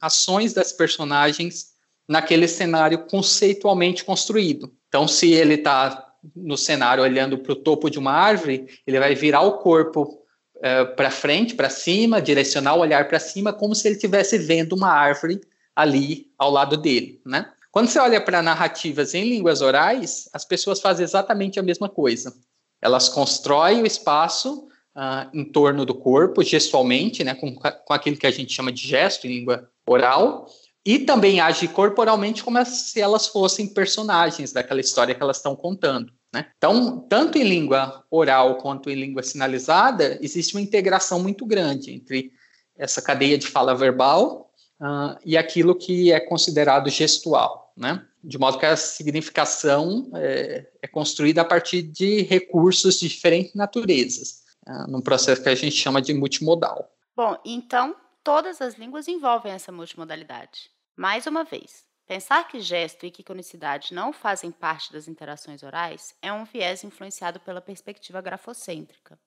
ações 0.00 0.54
das 0.54 0.72
personagens 0.72 1.72
naquele 2.08 2.48
cenário 2.48 3.06
conceitualmente 3.06 4.02
construído. 4.02 4.72
Então, 4.88 5.06
se 5.06 5.30
ele 5.32 5.54
está 5.54 6.14
no 6.34 6.56
cenário 6.56 7.02
olhando 7.02 7.36
para 7.36 7.52
o 7.52 7.56
topo 7.56 7.90
de 7.90 7.98
uma 7.98 8.12
árvore, 8.12 8.68
ele 8.86 8.98
vai 8.98 9.14
virar 9.14 9.42
o 9.42 9.58
corpo 9.58 10.22
é, 10.62 10.84
para 10.84 11.10
frente, 11.10 11.54
para 11.54 11.68
cima, 11.68 12.22
direcionar 12.22 12.74
o 12.74 12.80
olhar 12.80 13.06
para 13.06 13.18
cima, 13.18 13.52
como 13.52 13.74
se 13.74 13.86
ele 13.86 13.96
estivesse 13.96 14.38
vendo 14.38 14.74
uma 14.74 14.88
árvore 14.88 15.42
ali 15.76 16.32
ao 16.38 16.50
lado 16.50 16.76
dele, 16.76 17.20
né? 17.26 17.50
Quando 17.72 17.88
você 17.88 17.98
olha 17.98 18.20
para 18.20 18.42
narrativas 18.42 19.14
em 19.14 19.24
línguas 19.24 19.62
orais, 19.62 20.28
as 20.34 20.44
pessoas 20.44 20.78
fazem 20.78 21.04
exatamente 21.04 21.58
a 21.58 21.62
mesma 21.62 21.88
coisa. 21.88 22.34
Elas 22.82 23.08
constroem 23.08 23.82
o 23.82 23.86
espaço 23.86 24.68
uh, 24.94 25.30
em 25.32 25.42
torno 25.42 25.86
do 25.86 25.94
corpo, 25.94 26.42
gestualmente, 26.44 27.24
né, 27.24 27.34
com, 27.34 27.54
com 27.54 27.92
aquilo 27.94 28.18
que 28.18 28.26
a 28.26 28.30
gente 28.30 28.52
chama 28.52 28.70
de 28.70 28.86
gesto 28.86 29.26
em 29.26 29.38
língua 29.38 29.70
oral, 29.86 30.46
e 30.84 30.98
também 30.98 31.40
age 31.40 31.66
corporalmente 31.66 32.44
como 32.44 32.62
se 32.66 33.00
elas 33.00 33.28
fossem 33.28 33.66
personagens 33.66 34.52
daquela 34.52 34.80
história 34.80 35.14
que 35.14 35.22
elas 35.22 35.38
estão 35.38 35.56
contando. 35.56 36.12
Né? 36.34 36.46
Então, 36.58 36.98
tanto 37.08 37.38
em 37.38 37.44
língua 37.44 38.04
oral 38.10 38.56
quanto 38.56 38.90
em 38.90 38.94
língua 38.96 39.22
sinalizada, 39.22 40.18
existe 40.20 40.54
uma 40.54 40.60
integração 40.60 41.22
muito 41.22 41.46
grande 41.46 41.90
entre 41.90 42.32
essa 42.76 43.00
cadeia 43.00 43.38
de 43.38 43.46
fala 43.46 43.74
verbal 43.74 44.50
uh, 44.78 45.16
e 45.24 45.38
aquilo 45.38 45.74
que 45.74 46.12
é 46.12 46.20
considerado 46.20 46.90
gestual. 46.90 47.61
Né? 47.76 48.06
De 48.22 48.38
modo 48.38 48.58
que 48.58 48.66
a 48.66 48.76
significação 48.76 50.10
é, 50.14 50.68
é 50.82 50.86
construída 50.86 51.42
a 51.42 51.44
partir 51.44 51.82
de 51.82 52.22
recursos 52.22 52.98
de 52.98 53.08
diferentes 53.08 53.54
naturezas, 53.54 54.42
uh, 54.66 54.90
num 54.90 55.00
processo 55.00 55.42
que 55.42 55.48
a 55.48 55.54
gente 55.54 55.76
chama 55.76 56.00
de 56.00 56.12
multimodal. 56.12 56.92
Bom, 57.16 57.36
então 57.44 57.96
todas 58.22 58.60
as 58.60 58.74
línguas 58.74 59.08
envolvem 59.08 59.52
essa 59.52 59.72
multimodalidade. 59.72 60.70
Mais 60.96 61.26
uma 61.26 61.44
vez, 61.44 61.84
pensar 62.06 62.46
que 62.46 62.60
gesto 62.60 63.06
e 63.06 63.10
que 63.10 63.22
iconicidade 63.22 63.94
não 63.94 64.12
fazem 64.12 64.50
parte 64.50 64.92
das 64.92 65.08
interações 65.08 65.62
orais 65.62 66.14
é 66.20 66.32
um 66.32 66.44
viés 66.44 66.84
influenciado 66.84 67.40
pela 67.40 67.60
perspectiva 67.60 68.20
grafocêntrica. 68.20 69.18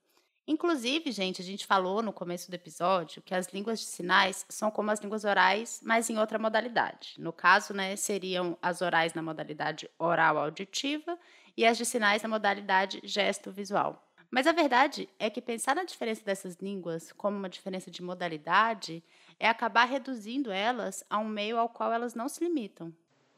Inclusive, 0.47 1.11
gente, 1.11 1.41
a 1.41 1.45
gente 1.45 1.65
falou 1.65 2.03
no 2.03 2.13
começo 2.13 2.51
do 2.51 2.53
episódio 2.53 3.21
que 3.21 3.33
as 3.33 3.47
línguas 3.47 3.79
de 3.79 3.85
sinais 3.85 4.45
são 4.47 4.69
como 4.69 4.91
as 4.91 4.99
línguas 4.99 5.23
orais, 5.23 5.81
mas 5.83 6.07
em 6.07 6.19
outra 6.19 6.37
modalidade. 6.37 7.15
No 7.17 7.33
caso, 7.33 7.73
né, 7.73 7.95
seriam 7.95 8.55
as 8.61 8.81
orais 8.81 9.15
na 9.15 9.23
modalidade 9.23 9.89
oral 9.97 10.37
auditiva 10.37 11.17
e 11.57 11.65
as 11.65 11.77
de 11.77 11.85
sinais 11.85 12.21
na 12.21 12.29
modalidade 12.29 13.01
gesto 13.03 13.51
visual. 13.51 14.07
Mas 14.29 14.45
a 14.45 14.51
verdade 14.51 15.09
é 15.17 15.31
que 15.31 15.41
pensar 15.41 15.75
na 15.75 15.83
diferença 15.83 16.23
dessas 16.23 16.57
línguas 16.57 17.11
como 17.11 17.37
uma 17.37 17.49
diferença 17.49 17.89
de 17.89 18.03
modalidade 18.03 19.03
é 19.39 19.49
acabar 19.49 19.85
reduzindo 19.85 20.51
elas 20.51 21.03
a 21.09 21.17
um 21.17 21.27
meio 21.27 21.57
ao 21.57 21.69
qual 21.69 21.91
elas 21.91 22.13
não 22.13 22.29
se 22.29 22.43
limitam. 22.43 22.93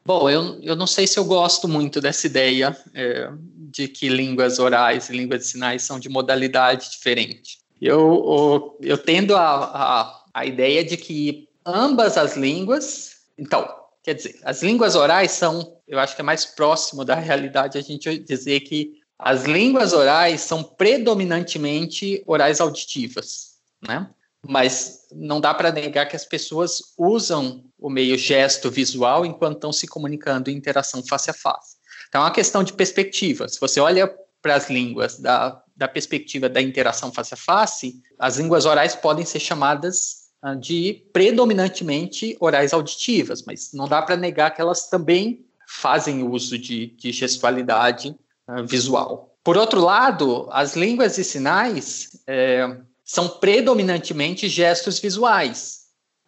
Bom, 0.08 0.30
eu, 0.30 0.58
eu 0.62 0.74
não 0.74 0.86
sei 0.86 1.06
se 1.06 1.18
eu 1.18 1.24
gosto 1.26 1.68
muito 1.68 2.00
dessa 2.00 2.26
ideia 2.26 2.74
é, 2.94 3.30
de 3.70 3.86
que 3.86 4.08
línguas 4.08 4.58
orais 4.58 5.10
e 5.10 5.12
línguas 5.12 5.40
de 5.40 5.46
sinais 5.48 5.82
são 5.82 6.00
de 6.00 6.08
modalidade 6.08 6.90
diferente. 6.90 7.58
Eu, 7.78 7.98
eu, 8.00 8.78
eu 8.80 8.96
tendo 8.96 9.36
a, 9.36 9.42
a, 9.42 10.24
a 10.32 10.46
ideia 10.46 10.82
de 10.82 10.96
que 10.96 11.46
ambas 11.62 12.16
as 12.16 12.38
línguas. 12.38 13.16
Então, 13.36 13.68
quer 14.02 14.14
dizer, 14.14 14.40
as 14.44 14.62
línguas 14.62 14.94
orais 14.94 15.32
são, 15.32 15.76
eu 15.86 15.98
acho 15.98 16.14
que 16.14 16.22
é 16.22 16.24
mais 16.24 16.46
próximo 16.46 17.04
da 17.04 17.16
realidade 17.16 17.76
a 17.76 17.82
gente 17.82 18.18
dizer 18.20 18.60
que 18.60 18.94
as 19.18 19.44
línguas 19.44 19.92
orais 19.92 20.40
são 20.40 20.62
predominantemente 20.62 22.22
orais 22.26 22.62
auditivas, 22.62 23.58
né? 23.86 24.08
Mas 24.46 25.06
não 25.12 25.40
dá 25.40 25.52
para 25.52 25.72
negar 25.72 26.06
que 26.06 26.16
as 26.16 26.24
pessoas 26.24 26.94
usam 26.96 27.64
o 27.78 27.90
meio 27.90 28.16
gesto 28.16 28.70
visual 28.70 29.26
enquanto 29.26 29.56
estão 29.56 29.72
se 29.72 29.86
comunicando 29.86 30.50
em 30.50 30.56
interação 30.56 31.02
face 31.02 31.30
a 31.30 31.34
face. 31.34 31.76
Então, 32.08 32.22
é 32.22 32.24
uma 32.24 32.30
questão 32.30 32.62
de 32.62 32.72
perspectiva. 32.72 33.48
Se 33.48 33.60
você 33.60 33.80
olha 33.80 34.12
para 34.40 34.54
as 34.54 34.70
línguas 34.70 35.18
da, 35.18 35.62
da 35.76 35.88
perspectiva 35.88 36.48
da 36.48 36.62
interação 36.62 37.12
face 37.12 37.34
a 37.34 37.36
face, 37.36 38.00
as 38.18 38.38
línguas 38.38 38.64
orais 38.64 38.94
podem 38.94 39.24
ser 39.24 39.40
chamadas 39.40 40.28
uh, 40.44 40.56
de 40.56 41.04
predominantemente 41.12 42.36
orais 42.40 42.72
auditivas, 42.72 43.42
mas 43.44 43.72
não 43.72 43.88
dá 43.88 44.00
para 44.00 44.16
negar 44.16 44.54
que 44.54 44.60
elas 44.60 44.88
também 44.88 45.44
fazem 45.66 46.22
uso 46.22 46.58
de, 46.58 46.86
de 46.96 47.12
gestualidade 47.12 48.16
uh, 48.48 48.64
visual. 48.66 49.36
Por 49.44 49.56
outro 49.56 49.80
lado, 49.80 50.48
as 50.50 50.76
línguas 50.76 51.16
de 51.16 51.24
sinais 51.24 52.22
é, 52.26 52.76
são 53.08 53.26
predominantemente 53.26 54.50
gestos 54.50 54.98
visuais. 54.98 55.78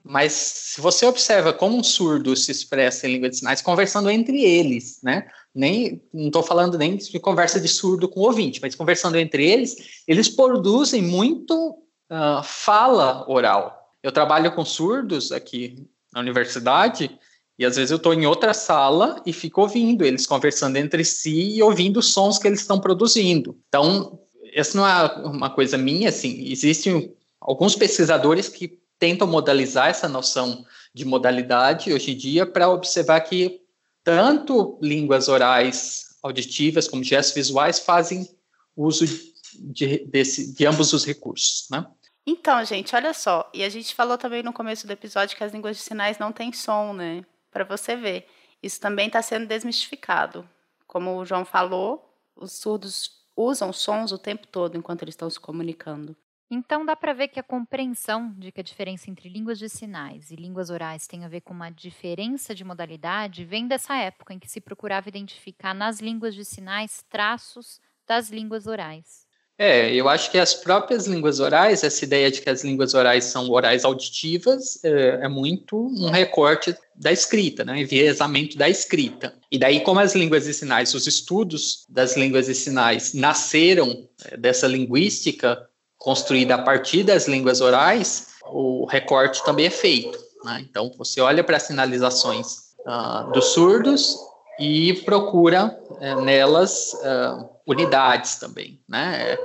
Mas 0.02 0.32
se 0.32 0.80
você 0.80 1.04
observa 1.04 1.52
como 1.52 1.76
um 1.76 1.84
surdo 1.84 2.34
se 2.34 2.50
expressa 2.50 3.06
em 3.06 3.12
língua 3.12 3.28
de 3.28 3.36
sinais, 3.36 3.60
conversando 3.60 4.08
entre 4.08 4.42
eles, 4.42 4.98
né? 5.02 5.28
Nem, 5.54 6.02
não 6.12 6.28
estou 6.28 6.42
falando 6.42 6.78
nem 6.78 6.96
de 6.96 7.20
conversa 7.20 7.60
de 7.60 7.68
surdo 7.68 8.08
com 8.08 8.20
ouvinte, 8.20 8.60
mas 8.62 8.74
conversando 8.74 9.18
entre 9.18 9.46
eles, 9.46 10.02
eles 10.08 10.30
produzem 10.30 11.02
muito 11.02 11.72
uh, 12.10 12.42
fala 12.42 13.30
oral. 13.30 13.78
Eu 14.02 14.10
trabalho 14.10 14.54
com 14.54 14.64
surdos 14.64 15.32
aqui 15.32 15.86
na 16.14 16.20
universidade 16.20 17.10
e 17.58 17.66
às 17.66 17.76
vezes 17.76 17.90
eu 17.90 17.98
estou 17.98 18.14
em 18.14 18.24
outra 18.24 18.54
sala 18.54 19.22
e 19.26 19.34
fico 19.34 19.60
ouvindo 19.60 20.02
eles 20.02 20.26
conversando 20.26 20.78
entre 20.78 21.04
si 21.04 21.56
e 21.56 21.62
ouvindo 21.62 21.98
os 21.98 22.14
sons 22.14 22.38
que 22.38 22.48
eles 22.48 22.60
estão 22.60 22.80
produzindo. 22.80 23.58
Então, 23.68 24.18
essa 24.52 24.76
não 24.76 24.86
é 24.86 25.06
uma 25.26 25.50
coisa 25.50 25.76
minha, 25.78 26.08
assim, 26.08 26.50
existem 26.50 27.14
alguns 27.40 27.74
pesquisadores 27.74 28.48
que 28.48 28.78
tentam 28.98 29.26
modalizar 29.26 29.88
essa 29.88 30.08
noção 30.08 30.64
de 30.92 31.04
modalidade 31.04 31.92
hoje 31.92 32.12
em 32.12 32.16
dia 32.16 32.44
para 32.44 32.68
observar 32.68 33.20
que 33.20 33.62
tanto 34.04 34.78
línguas 34.82 35.28
orais 35.28 36.16
auditivas 36.22 36.86
como 36.86 37.02
gestos 37.02 37.34
visuais 37.34 37.78
fazem 37.78 38.28
uso 38.76 39.06
de, 39.54 40.04
desse, 40.06 40.54
de 40.54 40.66
ambos 40.66 40.92
os 40.92 41.04
recursos, 41.04 41.68
né? 41.70 41.86
Então, 42.26 42.62
gente, 42.64 42.94
olha 42.94 43.14
só, 43.14 43.50
e 43.52 43.64
a 43.64 43.68
gente 43.68 43.94
falou 43.94 44.18
também 44.18 44.42
no 44.42 44.52
começo 44.52 44.86
do 44.86 44.92
episódio 44.92 45.36
que 45.36 45.42
as 45.42 45.52
línguas 45.52 45.76
de 45.76 45.82
sinais 45.82 46.18
não 46.18 46.30
têm 46.30 46.52
som, 46.52 46.92
né? 46.92 47.24
Para 47.50 47.64
você 47.64 47.96
ver, 47.96 48.26
isso 48.62 48.78
também 48.78 49.06
está 49.06 49.22
sendo 49.22 49.46
desmistificado. 49.46 50.48
Como 50.86 51.16
o 51.16 51.24
João 51.24 51.44
falou, 51.44 52.14
os 52.36 52.52
surdos 52.52 53.19
usam 53.42 53.72
sons 53.72 54.12
o 54.12 54.18
tempo 54.18 54.46
todo 54.46 54.76
enquanto 54.76 55.02
eles 55.02 55.14
estão 55.14 55.30
se 55.30 55.40
comunicando. 55.40 56.16
Então 56.52 56.84
dá 56.84 56.96
para 56.96 57.12
ver 57.12 57.28
que 57.28 57.38
a 57.38 57.44
compreensão 57.44 58.32
de 58.34 58.50
que 58.50 58.60
a 58.60 58.64
diferença 58.64 59.08
entre 59.08 59.28
línguas 59.28 59.58
de 59.58 59.68
sinais 59.68 60.30
e 60.30 60.36
línguas 60.36 60.68
orais 60.68 61.06
tem 61.06 61.24
a 61.24 61.28
ver 61.28 61.42
com 61.42 61.54
uma 61.54 61.70
diferença 61.70 62.54
de 62.54 62.64
modalidade 62.64 63.44
vem 63.44 63.68
dessa 63.68 63.96
época 63.96 64.34
em 64.34 64.38
que 64.38 64.50
se 64.50 64.60
procurava 64.60 65.08
identificar 65.08 65.72
nas 65.74 66.00
línguas 66.00 66.34
de 66.34 66.44
sinais 66.44 67.02
traços 67.08 67.80
das 68.06 68.30
línguas 68.30 68.66
orais. 68.66 69.29
É, 69.62 69.92
eu 69.92 70.08
acho 70.08 70.30
que 70.30 70.38
as 70.38 70.54
próprias 70.54 71.06
línguas 71.06 71.38
orais, 71.38 71.84
essa 71.84 72.02
ideia 72.02 72.30
de 72.30 72.40
que 72.40 72.48
as 72.48 72.64
línguas 72.64 72.94
orais 72.94 73.24
são 73.24 73.50
orais 73.50 73.84
auditivas, 73.84 74.82
é, 74.82 75.20
é 75.24 75.28
muito 75.28 75.76
um 75.76 76.08
recorte 76.08 76.74
da 76.96 77.12
escrita, 77.12 77.62
né? 77.62 77.78
enviesamento 77.78 78.56
da 78.56 78.70
escrita. 78.70 79.34
E 79.52 79.58
daí, 79.58 79.82
como 79.82 80.00
as 80.00 80.14
línguas 80.14 80.44
de 80.44 80.54
sinais, 80.54 80.94
os 80.94 81.06
estudos 81.06 81.84
das 81.90 82.16
línguas 82.16 82.46
de 82.46 82.54
sinais 82.54 83.12
nasceram 83.12 84.08
é, 84.24 84.34
dessa 84.34 84.66
linguística 84.66 85.68
construída 85.98 86.54
a 86.54 86.62
partir 86.62 87.02
das 87.02 87.28
línguas 87.28 87.60
orais, 87.60 88.28
o 88.46 88.86
recorte 88.86 89.44
também 89.44 89.66
é 89.66 89.70
feito. 89.70 90.18
Né? 90.42 90.64
Então, 90.70 90.90
você 90.96 91.20
olha 91.20 91.44
para 91.44 91.58
as 91.58 91.64
sinalizações 91.64 92.70
uh, 92.86 93.30
dos 93.30 93.52
surdos 93.52 94.16
e 94.60 94.92
procura 95.04 95.76
uh, 95.88 96.20
nelas 96.20 96.92
uh, 96.92 97.48
unidades 97.66 98.36
também. 98.36 98.78
Né? 98.86 99.36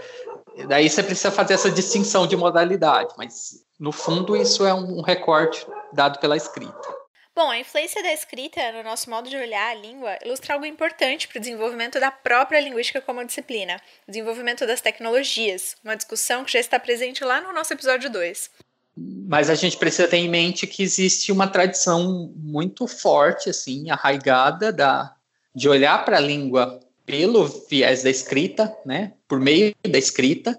Daí 0.67 0.89
você 0.89 1.01
precisa 1.01 1.32
fazer 1.32 1.54
essa 1.54 1.71
distinção 1.71 2.28
de 2.28 2.36
modalidade, 2.36 3.13
mas 3.17 3.63
no 3.80 3.91
fundo 3.91 4.36
isso 4.36 4.65
é 4.65 4.73
um 4.73 5.01
recorte 5.01 5.65
dado 5.93 6.19
pela 6.19 6.36
escrita. 6.36 7.06
Bom, 7.36 7.49
a 7.49 7.60
influência 7.60 8.01
da 8.01 8.13
escrita 8.13 8.71
no 8.71 8.82
nosso 8.82 9.10
modo 9.10 9.30
de 9.30 9.36
olhar 9.36 9.71
a 9.71 9.73
língua 9.73 10.17
ilustra 10.23 10.54
algo 10.54 10.65
importante 10.65 11.28
para 11.28 11.38
o 11.38 11.41
desenvolvimento 11.41 11.99
da 11.99 12.10
própria 12.10 12.62
linguística 12.62 13.01
como 13.01 13.25
disciplina, 13.25 13.82
desenvolvimento 14.08 14.65
das 14.65 14.80
tecnologias, 14.80 15.75
uma 15.84 15.97
discussão 15.97 16.45
que 16.45 16.54
já 16.54 16.60
está 16.60 16.80
presente 16.80 17.25
lá 17.25 17.41
no 17.41 17.51
nosso 17.51 17.73
episódio 17.73 18.10
2. 18.10 18.49
Mas 18.98 19.50
a 19.50 19.56
gente 19.56 19.78
precisa 19.78 20.08
ter 20.08 20.18
em 20.18 20.30
mente 20.30 20.66
que 20.66 20.82
existe 20.82 21.32
uma 21.32 21.48
tradição 21.48 22.32
muito 22.36 22.88
forte, 22.88 23.50
assim, 23.50 23.90
arraigada 23.90 24.72
da, 24.72 25.14
de 25.54 25.68
olhar 25.68 26.06
para 26.06 26.18
a 26.18 26.22
língua 26.22 26.80
pelo 27.06 27.46
viés 27.70 28.04
da 28.04 28.10
escrita, 28.10 28.76
né, 28.86 29.14
por 29.28 29.39
meio 29.39 29.76
da 29.88 29.98
escrita, 29.98 30.52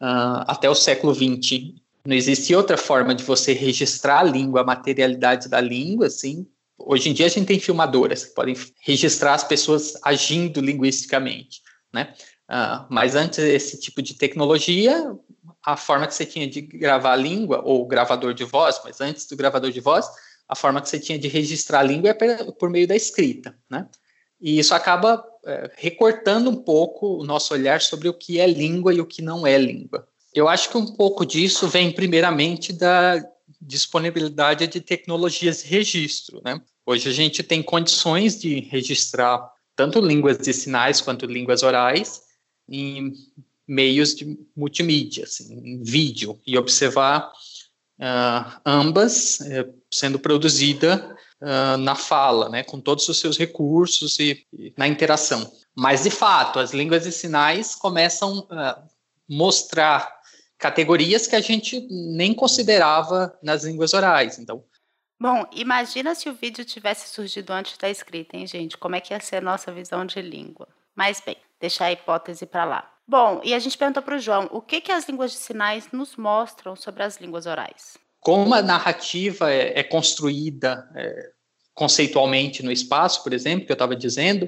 uh, 0.00 0.44
até 0.46 0.70
o 0.70 0.74
século 0.74 1.14
XX 1.14 1.80
não 2.04 2.16
existe 2.16 2.54
outra 2.54 2.76
forma 2.76 3.14
de 3.14 3.22
você 3.22 3.52
registrar 3.52 4.20
a 4.20 4.24
língua, 4.24 4.62
a 4.62 4.64
materialidade 4.64 5.48
da 5.48 5.60
língua, 5.60 6.06
assim. 6.06 6.46
Hoje 6.78 7.10
em 7.10 7.12
dia 7.12 7.26
a 7.26 7.28
gente 7.28 7.46
tem 7.46 7.60
filmadoras 7.60 8.24
que 8.24 8.34
podem 8.34 8.56
registrar 8.80 9.34
as 9.34 9.44
pessoas 9.44 9.98
agindo 10.02 10.60
linguisticamente, 10.60 11.60
né? 11.92 12.14
Uh, 12.50 12.84
mas 12.88 13.14
antes 13.14 13.38
desse 13.38 13.78
tipo 13.78 14.02
de 14.02 14.14
tecnologia, 14.14 15.16
a 15.64 15.76
forma 15.76 16.08
que 16.08 16.14
você 16.14 16.26
tinha 16.26 16.48
de 16.48 16.60
gravar 16.60 17.12
a 17.12 17.16
língua, 17.16 17.62
ou 17.64 17.86
gravador 17.86 18.34
de 18.34 18.42
voz, 18.42 18.80
mas 18.82 19.00
antes 19.00 19.26
do 19.26 19.36
gravador 19.36 19.70
de 19.70 19.78
voz, 19.78 20.04
a 20.48 20.56
forma 20.56 20.80
que 20.80 20.88
você 20.88 20.98
tinha 20.98 21.16
de 21.16 21.28
registrar 21.28 21.78
a 21.78 21.84
língua 21.84 22.10
é 22.10 22.52
por 22.52 22.68
meio 22.68 22.88
da 22.88 22.96
escrita, 22.96 23.56
né? 23.70 23.86
E 24.40 24.58
isso 24.58 24.74
acaba 24.74 25.24
é, 25.46 25.70
recortando 25.76 26.50
um 26.50 26.56
pouco 26.56 27.20
o 27.20 27.24
nosso 27.24 27.54
olhar 27.54 27.80
sobre 27.80 28.08
o 28.08 28.14
que 28.14 28.40
é 28.40 28.48
língua 28.48 28.92
e 28.92 29.00
o 29.00 29.06
que 29.06 29.22
não 29.22 29.46
é 29.46 29.56
língua. 29.56 30.08
Eu 30.34 30.48
acho 30.48 30.70
que 30.70 30.76
um 30.76 30.86
pouco 30.86 31.24
disso 31.24 31.68
vem 31.68 31.92
primeiramente 31.92 32.72
da 32.72 33.22
disponibilidade 33.60 34.66
de 34.66 34.80
tecnologias 34.80 35.62
de 35.62 35.68
registro, 35.68 36.40
né? 36.44 36.60
Hoje 36.84 37.08
a 37.08 37.12
gente 37.12 37.44
tem 37.44 37.62
condições 37.62 38.40
de 38.40 38.58
registrar 38.60 39.48
tanto 39.76 40.00
línguas 40.00 40.38
de 40.38 40.52
sinais 40.52 41.00
quanto 41.00 41.26
línguas 41.26 41.62
orais 41.62 42.22
em 42.70 43.12
meios 43.66 44.14
de 44.14 44.38
multimídia, 44.56 45.24
assim, 45.24 45.52
em 45.52 45.82
vídeo, 45.82 46.40
e 46.46 46.56
observar 46.56 47.30
uh, 47.98 48.60
ambas 48.64 49.40
uh, 49.40 49.74
sendo 49.90 50.18
produzida 50.18 51.16
uh, 51.40 51.76
na 51.76 51.94
fala, 51.94 52.48
né, 52.48 52.62
com 52.62 52.80
todos 52.80 53.08
os 53.08 53.18
seus 53.18 53.36
recursos 53.36 54.18
e, 54.18 54.46
e, 54.52 54.72
na 54.76 54.88
interação. 54.88 55.50
Mas, 55.74 56.02
de 56.02 56.10
fato, 56.10 56.58
as 56.58 56.72
línguas 56.72 57.04
de 57.04 57.12
sinais 57.12 57.74
começam 57.74 58.46
a 58.50 58.82
mostrar 59.28 60.20
categorias 60.58 61.26
que 61.26 61.36
a 61.36 61.40
gente 61.40 61.86
nem 61.90 62.34
considerava 62.34 63.32
nas 63.42 63.64
línguas 63.64 63.94
orais. 63.94 64.38
Então, 64.38 64.64
Bom, 65.22 65.46
imagina 65.52 66.14
se 66.14 66.30
o 66.30 66.34
vídeo 66.34 66.64
tivesse 66.64 67.12
surgido 67.12 67.52
antes 67.52 67.76
da 67.76 67.90
escrita, 67.90 68.38
hein, 68.38 68.46
gente? 68.46 68.78
Como 68.78 68.96
é 68.96 69.02
que 69.02 69.12
ia 69.12 69.20
ser 69.20 69.36
a 69.36 69.40
nossa 69.42 69.70
visão 69.70 70.06
de 70.06 70.22
língua? 70.22 70.66
Mas 70.96 71.20
bem, 71.20 71.36
deixar 71.60 71.86
a 71.86 71.92
hipótese 71.92 72.46
para 72.46 72.64
lá. 72.64 72.90
Bom, 73.06 73.40
e 73.44 73.52
a 73.52 73.58
gente 73.58 73.76
perguntou 73.76 74.02
para 74.02 74.16
o 74.16 74.20
João, 74.20 74.48
o 74.52 74.60
que, 74.60 74.80
que 74.80 74.92
as 74.92 75.08
línguas 75.08 75.32
de 75.32 75.38
sinais 75.38 75.88
nos 75.92 76.16
mostram 76.16 76.76
sobre 76.76 77.02
as 77.02 77.16
línguas 77.16 77.44
orais? 77.44 77.98
Como 78.20 78.54
a 78.54 78.62
narrativa 78.62 79.50
é, 79.50 79.80
é 79.80 79.82
construída 79.82 80.88
é, 80.94 81.30
conceitualmente 81.74 82.62
no 82.62 82.70
espaço, 82.70 83.22
por 83.22 83.32
exemplo, 83.32 83.66
que 83.66 83.72
eu 83.72 83.74
estava 83.74 83.96
dizendo, 83.96 84.44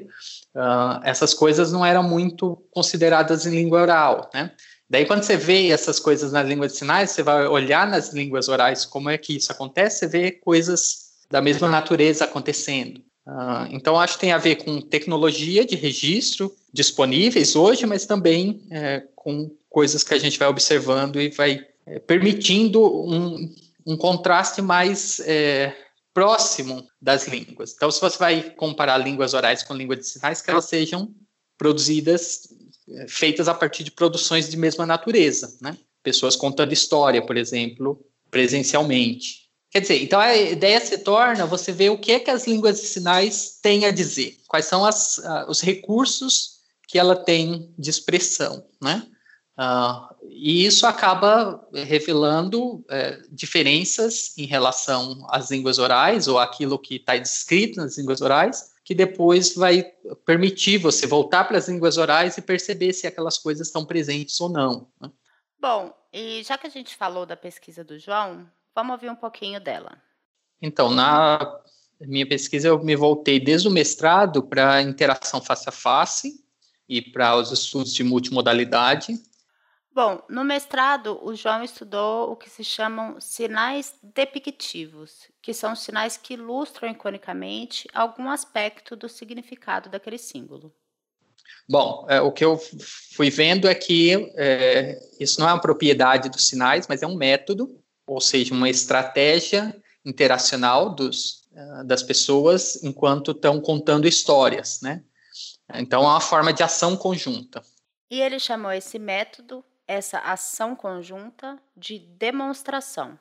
uh, 0.54 1.00
essas 1.02 1.32
coisas 1.32 1.72
não 1.72 1.84
eram 1.84 2.02
muito 2.02 2.62
consideradas 2.70 3.46
em 3.46 3.50
língua 3.50 3.80
oral, 3.82 4.30
né? 4.34 4.52
Daí, 4.88 5.06
quando 5.06 5.22
você 5.22 5.38
vê 5.38 5.68
essas 5.68 5.98
coisas 5.98 6.32
nas 6.32 6.46
línguas 6.46 6.72
de 6.72 6.78
sinais, 6.78 7.10
você 7.10 7.22
vai 7.22 7.46
olhar 7.46 7.86
nas 7.86 8.12
línguas 8.12 8.48
orais 8.48 8.84
como 8.84 9.08
é 9.08 9.16
que 9.16 9.34
isso 9.34 9.50
acontece, 9.50 10.00
você 10.00 10.06
vê 10.06 10.32
coisas 10.32 11.12
da 11.30 11.40
mesma 11.40 11.66
natureza 11.68 12.24
acontecendo. 12.26 13.02
Uh, 13.26 13.70
então, 13.70 13.98
acho 13.98 14.14
que 14.14 14.20
tem 14.20 14.32
a 14.32 14.38
ver 14.38 14.56
com 14.56 14.80
tecnologia 14.80 15.64
de 15.64 15.76
registro 15.76 16.54
disponíveis 16.72 17.54
hoje, 17.54 17.86
mas 17.86 18.04
também 18.04 18.66
é, 18.70 19.04
com 19.14 19.50
coisas 19.70 20.02
que 20.02 20.12
a 20.12 20.18
gente 20.18 20.38
vai 20.38 20.48
observando 20.48 21.20
e 21.20 21.28
vai 21.30 21.64
é, 21.86 21.98
permitindo 21.98 22.82
um, 22.82 23.54
um, 23.86 23.96
contraste 23.96 24.60
mais 24.60 25.20
é, 25.20 25.74
próximo 26.12 26.86
das 27.00 27.28
línguas. 27.28 27.72
Então, 27.74 27.90
se 27.90 28.00
você 28.00 28.18
vai 28.18 28.50
comparar 28.50 28.98
línguas 28.98 29.34
orais 29.34 29.62
com 29.62 29.74
línguas 29.74 30.00
de 30.00 30.06
sinais, 30.06 30.42
que 30.42 30.50
elas 30.50 30.64
sejam 30.64 31.14
produzidas 31.56 32.48
é, 32.88 33.06
feitas 33.08 33.46
a 33.46 33.54
partir 33.54 33.84
de 33.84 33.92
produções 33.92 34.48
de 34.48 34.56
mesma 34.56 34.84
natureza, 34.84 35.56
né? 35.60 35.76
Pessoas 36.02 36.34
contando 36.34 36.72
história, 36.72 37.24
por 37.24 37.36
exemplo, 37.36 38.04
presencialmente. 38.30 39.41
Quer 39.72 39.80
dizer, 39.80 40.02
então 40.02 40.20
a 40.20 40.36
ideia 40.36 40.78
se 40.80 40.98
torna 40.98 41.46
você 41.46 41.72
ver 41.72 41.88
o 41.88 41.96
que 41.96 42.12
é 42.12 42.20
que 42.20 42.30
as 42.30 42.46
línguas 42.46 42.78
de 42.78 42.86
sinais 42.86 43.58
têm 43.62 43.86
a 43.86 43.90
dizer, 43.90 44.36
quais 44.46 44.66
são 44.66 44.84
as, 44.84 45.16
uh, 45.16 45.48
os 45.48 45.62
recursos 45.62 46.60
que 46.86 46.98
ela 46.98 47.16
tem 47.16 47.74
de 47.78 47.88
expressão, 47.88 48.66
né? 48.82 49.06
Uh, 49.58 50.14
e 50.28 50.66
isso 50.66 50.86
acaba 50.86 51.66
revelando 51.72 52.74
uh, 52.74 52.84
diferenças 53.30 54.36
em 54.36 54.44
relação 54.44 55.26
às 55.30 55.50
línguas 55.50 55.78
orais 55.78 56.28
ou 56.28 56.38
aquilo 56.38 56.78
que 56.78 56.96
está 56.96 57.16
descrito 57.16 57.80
nas 57.80 57.96
línguas 57.96 58.20
orais 58.20 58.72
que 58.84 58.94
depois 58.94 59.54
vai 59.54 59.84
permitir 60.26 60.78
você 60.78 61.06
voltar 61.06 61.44
para 61.44 61.56
as 61.56 61.68
línguas 61.68 61.96
orais 61.96 62.36
e 62.36 62.42
perceber 62.42 62.92
se 62.92 63.06
aquelas 63.06 63.38
coisas 63.38 63.68
estão 63.68 63.86
presentes 63.86 64.38
ou 64.40 64.48
não. 64.48 64.88
Né? 65.00 65.10
Bom, 65.58 65.94
e 66.12 66.42
já 66.42 66.58
que 66.58 66.66
a 66.66 66.70
gente 66.70 66.94
falou 66.94 67.24
da 67.24 67.36
pesquisa 67.36 67.84
do 67.84 67.98
João, 67.98 68.46
vamos 68.74 68.92
ouvir 68.92 69.10
um 69.10 69.16
pouquinho 69.16 69.60
dela. 69.60 70.00
Então, 70.60 70.90
na 70.90 71.60
minha 72.00 72.26
pesquisa, 72.26 72.68
eu 72.68 72.82
me 72.82 72.96
voltei 72.96 73.40
desde 73.40 73.68
o 73.68 73.70
mestrado 73.70 74.42
para 74.42 74.74
a 74.74 74.82
interação 74.82 75.40
face 75.40 75.68
a 75.68 75.72
face 75.72 76.44
e 76.88 77.02
para 77.02 77.36
os 77.36 77.50
estudos 77.50 77.92
de 77.92 78.04
multimodalidade. 78.04 79.14
Bom, 79.94 80.22
no 80.28 80.42
mestrado, 80.42 81.20
o 81.22 81.34
João 81.34 81.62
estudou 81.62 82.32
o 82.32 82.36
que 82.36 82.48
se 82.48 82.64
chamam 82.64 83.20
sinais 83.20 83.94
depictivos, 84.02 85.28
que 85.42 85.52
são 85.52 85.76
sinais 85.76 86.16
que 86.16 86.34
ilustram 86.34 86.90
iconicamente 86.90 87.86
algum 87.92 88.30
aspecto 88.30 88.96
do 88.96 89.08
significado 89.08 89.90
daquele 89.90 90.16
símbolo. 90.16 90.74
Bom, 91.68 92.06
é, 92.08 92.20
o 92.20 92.32
que 92.32 92.44
eu 92.44 92.58
fui 93.14 93.28
vendo 93.28 93.68
é 93.68 93.74
que 93.74 94.32
é, 94.36 94.98
isso 95.20 95.38
não 95.38 95.48
é 95.48 95.52
uma 95.52 95.60
propriedade 95.60 96.30
dos 96.30 96.48
sinais, 96.48 96.86
mas 96.88 97.02
é 97.02 97.06
um 97.06 97.14
método, 97.14 97.81
ou 98.06 98.20
seja, 98.20 98.54
uma 98.54 98.68
estratégia 98.68 99.74
interacional 100.04 100.94
dos, 100.94 101.44
uh, 101.52 101.84
das 101.84 102.02
pessoas 102.02 102.82
enquanto 102.82 103.30
estão 103.30 103.60
contando 103.60 104.08
histórias, 104.08 104.80
né? 104.82 105.02
Então, 105.74 106.02
é 106.02 106.06
uma 106.06 106.20
forma 106.20 106.52
de 106.52 106.62
ação 106.62 106.96
conjunta. 106.96 107.62
E 108.10 108.20
ele 108.20 108.38
chamou 108.38 108.72
esse 108.72 108.98
método 108.98 109.64
essa 109.86 110.18
ação 110.18 110.74
conjunta 110.74 111.58
de 111.76 111.98
demonstração. 111.98 113.18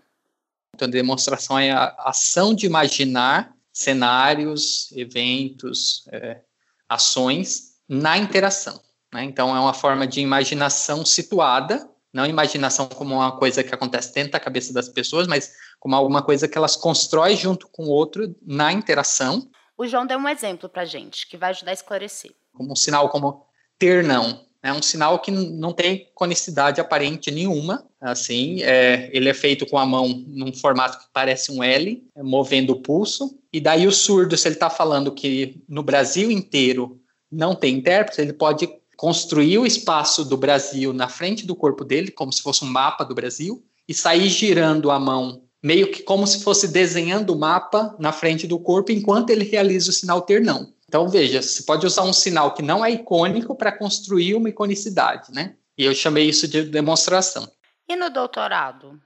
Então, 0.74 0.90
demonstração 0.90 1.60
é 1.60 1.72
a 1.72 1.94
ação 2.00 2.54
de 2.54 2.66
imaginar 2.66 3.54
cenários, 3.74 4.92
eventos, 4.94 6.08
é, 6.12 6.42
ações 6.88 7.78
na 7.88 8.18
interação. 8.18 8.82
Né? 9.14 9.24
Então, 9.24 9.56
é 9.56 9.60
uma 9.60 9.74
forma 9.74 10.08
de 10.08 10.22
imaginação 10.22 11.06
situada, 11.06 11.90
não 12.14 12.26
imaginação 12.26 12.88
como 12.88 13.16
uma 13.16 13.38
coisa 13.38 13.64
que 13.64 13.74
acontece 13.74 14.14
dentro 14.14 14.34
da 14.34 14.40
cabeça 14.40 14.74
das 14.74 14.90
pessoas, 14.90 15.28
mas 15.28 15.52
como 15.80 15.96
alguma 15.96 16.22
coisa 16.22 16.48
que 16.48 16.58
elas 16.58 16.76
constroem 16.76 17.36
junto 17.36 17.68
com 17.68 17.86
o 17.86 17.90
outro 17.90 18.36
na 18.46 18.72
interação. 18.72 19.50
O 19.78 19.88
João 19.88 20.06
deu 20.06 20.18
um 20.18 20.30
exemplo 20.30 20.70
para 20.70 20.86
gente, 20.86 21.28
que 21.28 21.38
vai 21.38 21.52
ajudar 21.52 21.72
a 21.72 21.74
esclarecer. 21.74 22.32
Como 22.54 22.74
um 22.74 22.76
sinal 22.76 23.10
como 23.10 23.46
ter 23.80 24.04
não, 24.04 24.46
é 24.64 24.72
um 24.72 24.82
sinal 24.82 25.20
que 25.20 25.32
não 25.32 25.74
tem 25.74 26.10
conicidade 26.14 26.80
aparente 26.80 27.32
nenhuma. 27.32 27.84
Assim, 28.00 28.62
é, 28.62 29.10
ele 29.12 29.28
é 29.28 29.34
feito 29.34 29.66
com 29.66 29.78
a 29.78 29.86
mão 29.86 30.08
num 30.28 30.54
formato 30.54 31.00
que 31.00 31.06
parece 31.12 31.52
um 31.52 31.64
L, 31.64 32.04
movendo 32.18 32.74
o 32.74 32.82
pulso. 32.82 33.40
E 33.52 33.60
daí 33.60 33.88
o 33.88 33.92
surdo, 33.92 34.38
se 34.38 34.48
ele 34.48 34.56
está 34.56 34.70
falando 34.70 35.12
que 35.12 35.64
no 35.68 35.82
Brasil 35.82 36.30
inteiro 36.30 37.02
não 37.32 37.56
tem 37.56 37.78
intérprete, 37.78 38.22
ele 38.22 38.34
pode 38.34 38.70
construir 39.02 39.58
o 39.58 39.66
espaço 39.66 40.24
do 40.24 40.38
Brasil 40.38 40.94
na 40.94 41.10
frente 41.10 41.44
do 41.44 41.56
corpo 41.56 41.84
dele, 41.84 42.12
como 42.12 42.32
se 42.32 42.40
fosse 42.40 42.64
um 42.64 42.68
mapa 42.68 43.04
do 43.04 43.16
Brasil, 43.16 43.66
e 43.88 43.96
sair 43.96 44.30
girando 44.30 44.92
a 44.92 45.00
mão, 45.00 45.42
meio 45.64 45.92
que 45.92 46.04
como 46.04 46.28
se 46.28 46.44
fosse 46.44 46.68
desenhando 46.68 47.32
o 47.32 47.36
mapa 47.36 47.96
na 47.98 48.12
frente 48.12 48.46
do 48.46 48.60
corpo, 48.60 48.92
enquanto 48.92 49.32
ele 49.32 49.44
realiza 49.44 49.90
o 49.90 49.94
sinal 49.94 50.22
ter 50.22 50.40
não. 50.40 50.72
Então, 50.88 51.10
veja, 51.10 51.42
você 51.42 51.64
pode 51.64 51.84
usar 51.84 52.04
um 52.04 52.14
sinal 52.14 52.54
que 52.54 52.62
não 52.62 52.86
é 52.86 52.92
icônico 52.92 53.56
para 53.56 53.72
construir 53.72 54.36
uma 54.36 54.50
iconicidade, 54.50 55.34
né? 55.34 55.56
E 55.76 55.84
eu 55.84 55.96
chamei 55.96 56.30
isso 56.30 56.48
de 56.48 56.62
demonstração. 56.62 57.52
E 57.90 57.96
no 57.96 58.08
doutorado? 58.12 59.02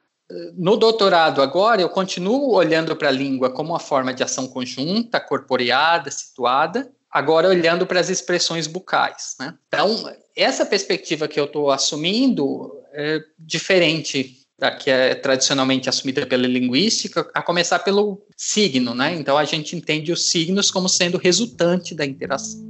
No 0.58 0.76
doutorado, 0.76 1.42
agora, 1.42 1.82
eu 1.82 1.88
continuo 1.88 2.54
olhando 2.54 2.98
para 2.98 3.08
a 3.08 3.14
língua 3.14 3.50
como 3.50 3.70
uma 3.70 3.80
forma 3.80 4.14
de 4.14 4.24
ação 4.24 4.46
conjunta, 4.46 5.22
corporeada, 5.22 6.12
situada, 6.12 6.92
agora 7.16 7.48
olhando 7.48 7.88
para 7.88 7.98
as 7.98 8.10
expressões 8.10 8.68
bucais. 8.68 9.38
Né? 9.40 9.54
Então, 9.70 10.14
essa 10.36 10.66
perspectiva 10.66 11.30
que 11.30 11.40
eu 11.40 11.46
estou 11.46 11.72
assumindo 11.72 12.70
é 12.92 13.22
diferente 13.40 14.42
da 14.60 14.72
que 14.72 14.90
é 14.90 15.16
tradicionalmente 15.16 15.88
assumida 15.88 16.26
pela 16.26 16.46
linguística, 16.46 17.30
a 17.34 17.42
começar 17.42 17.80
pelo 17.80 18.22
signo, 18.36 18.94
né? 18.94 19.14
Então 19.16 19.38
a 19.38 19.44
gente 19.44 19.76
entende 19.76 20.12
os 20.12 20.30
signos 20.30 20.70
como 20.72 20.88
sendo 20.90 21.18
resultante 21.18 21.94
da 21.94 22.06
interação. 22.06 22.62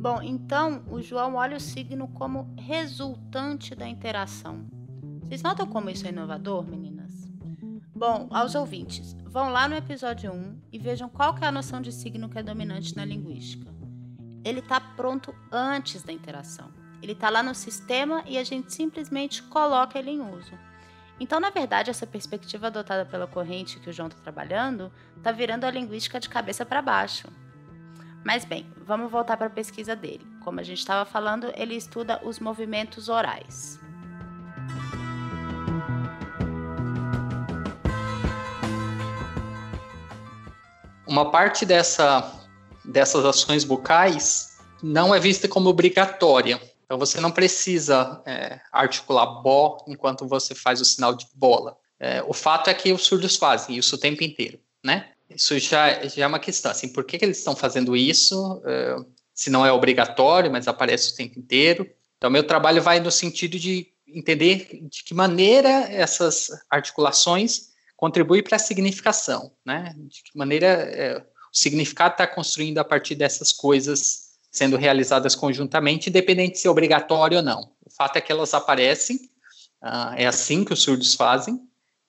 Bom, 0.00 0.22
então 0.22 0.82
o 0.90 1.02
João 1.02 1.34
olha 1.34 1.56
o 1.56 1.60
signo 1.60 2.08
como 2.08 2.54
resultante 2.58 3.74
da 3.74 3.86
interação. 3.86 4.66
Vocês 5.22 5.42
notam 5.42 5.66
como 5.66 5.90
isso 5.90 6.06
é 6.06 6.10
inovador, 6.10 6.66
meninas? 6.66 6.99
Bom, 8.00 8.28
aos 8.30 8.54
ouvintes, 8.54 9.14
vão 9.24 9.50
lá 9.50 9.68
no 9.68 9.76
episódio 9.76 10.32
1 10.32 10.58
e 10.72 10.78
vejam 10.78 11.08
qual 11.08 11.36
é 11.36 11.46
a 11.46 11.52
noção 11.52 11.82
de 11.82 11.92
signo 11.92 12.30
que 12.30 12.38
é 12.38 12.42
dominante 12.42 12.96
na 12.96 13.04
linguística 13.04 13.70
ele 14.44 14.60
está 14.60 14.80
pronto 14.80 15.34
antes 15.50 16.02
da 16.02 16.12
interação. 16.12 16.70
Ele 17.02 17.12
está 17.12 17.30
lá 17.30 17.42
no 17.42 17.54
sistema 17.54 18.22
e 18.26 18.38
a 18.38 18.44
gente 18.44 18.72
simplesmente 18.72 19.42
coloca 19.42 19.98
ele 19.98 20.10
em 20.10 20.20
uso. 20.20 20.52
Então, 21.18 21.38
na 21.38 21.50
verdade, 21.50 21.90
essa 21.90 22.06
perspectiva 22.06 22.68
adotada 22.68 23.04
pela 23.04 23.26
corrente 23.26 23.78
que 23.78 23.90
o 23.90 23.92
João 23.92 24.08
está 24.08 24.20
trabalhando 24.22 24.90
está 25.16 25.30
virando 25.30 25.64
a 25.64 25.70
linguística 25.70 26.18
de 26.18 26.28
cabeça 26.28 26.64
para 26.64 26.80
baixo. 26.80 27.28
Mas 28.24 28.44
bem, 28.44 28.66
vamos 28.84 29.10
voltar 29.10 29.36
para 29.36 29.46
a 29.46 29.50
pesquisa 29.50 29.94
dele. 29.94 30.26
Como 30.42 30.60
a 30.60 30.62
gente 30.62 30.78
estava 30.78 31.04
falando, 31.08 31.52
ele 31.54 31.74
estuda 31.74 32.20
os 32.24 32.38
movimentos 32.38 33.08
orais. 33.08 33.78
Uma 41.10 41.28
parte 41.28 41.66
dessa, 41.66 42.32
dessas 42.84 43.24
ações 43.24 43.64
bucais 43.64 44.60
não 44.80 45.12
é 45.12 45.18
vista 45.18 45.48
como 45.48 45.68
obrigatória. 45.68 46.62
Então 46.84 46.96
você 46.96 47.20
não 47.20 47.32
precisa 47.32 48.22
é, 48.24 48.60
articular 48.70 49.26
bó 49.42 49.78
enquanto 49.88 50.28
você 50.28 50.54
faz 50.54 50.80
o 50.80 50.84
sinal 50.84 51.12
de 51.12 51.26
bola. 51.34 51.76
É, 51.98 52.22
o 52.22 52.32
fato 52.32 52.70
é 52.70 52.74
que 52.74 52.92
os 52.92 53.02
surdos 53.02 53.34
fazem 53.34 53.76
isso 53.76 53.96
o 53.96 53.98
tempo 53.98 54.22
inteiro, 54.22 54.60
né? 54.84 55.08
Isso 55.28 55.58
já, 55.58 56.00
já 56.06 56.22
é 56.22 56.26
uma 56.28 56.38
questão, 56.38 56.70
assim, 56.70 56.88
por 56.92 57.02
que, 57.02 57.18
que 57.18 57.24
eles 57.24 57.38
estão 57.38 57.56
fazendo 57.56 57.96
isso? 57.96 58.62
É, 58.64 58.96
se 59.34 59.50
não 59.50 59.66
é 59.66 59.72
obrigatório, 59.72 60.48
mas 60.48 60.68
aparece 60.68 61.12
o 61.12 61.16
tempo 61.16 61.40
inteiro. 61.40 61.90
Então, 62.18 62.30
meu 62.30 62.44
trabalho 62.44 62.80
vai 62.80 63.00
no 63.00 63.10
sentido 63.10 63.58
de 63.58 63.88
entender 64.06 64.78
de 64.88 65.02
que 65.02 65.12
maneira 65.12 65.70
essas 65.90 66.50
articulações 66.70 67.69
contribuem 68.00 68.42
para 68.42 68.56
a 68.56 68.58
significação, 68.58 69.52
né? 69.64 69.94
De 69.94 70.22
que 70.22 70.30
maneira 70.34 70.66
é, 70.66 71.18
o 71.18 71.22
significado 71.52 72.14
está 72.14 72.26
construindo 72.26 72.78
a 72.78 72.84
partir 72.84 73.14
dessas 73.14 73.52
coisas 73.52 74.30
sendo 74.50 74.78
realizadas 74.78 75.34
conjuntamente, 75.34 76.08
independente 76.08 76.52
de 76.52 76.60
ser 76.60 76.70
obrigatório 76.70 77.36
ou 77.36 77.42
não. 77.42 77.70
O 77.84 77.90
fato 77.90 78.16
é 78.16 78.20
que 78.22 78.32
elas 78.32 78.54
aparecem, 78.54 79.16
uh, 79.84 80.14
é 80.16 80.26
assim 80.26 80.64
que 80.64 80.72
os 80.72 80.82
surdos 80.82 81.14
fazem, 81.14 81.60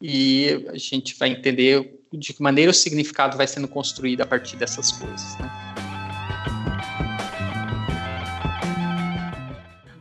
e 0.02 0.66
a 0.70 0.78
gente 0.78 1.14
vai 1.20 1.28
entender 1.28 2.00
de 2.14 2.34
que 2.34 2.42
maneira 2.42 2.72
o 2.72 2.74
significado 2.74 3.36
vai 3.36 3.46
sendo 3.46 3.68
construído 3.68 4.22
a 4.22 4.26
partir 4.26 4.56
dessas 4.56 4.94
coisas. 4.94 5.38
Né? 5.40 5.52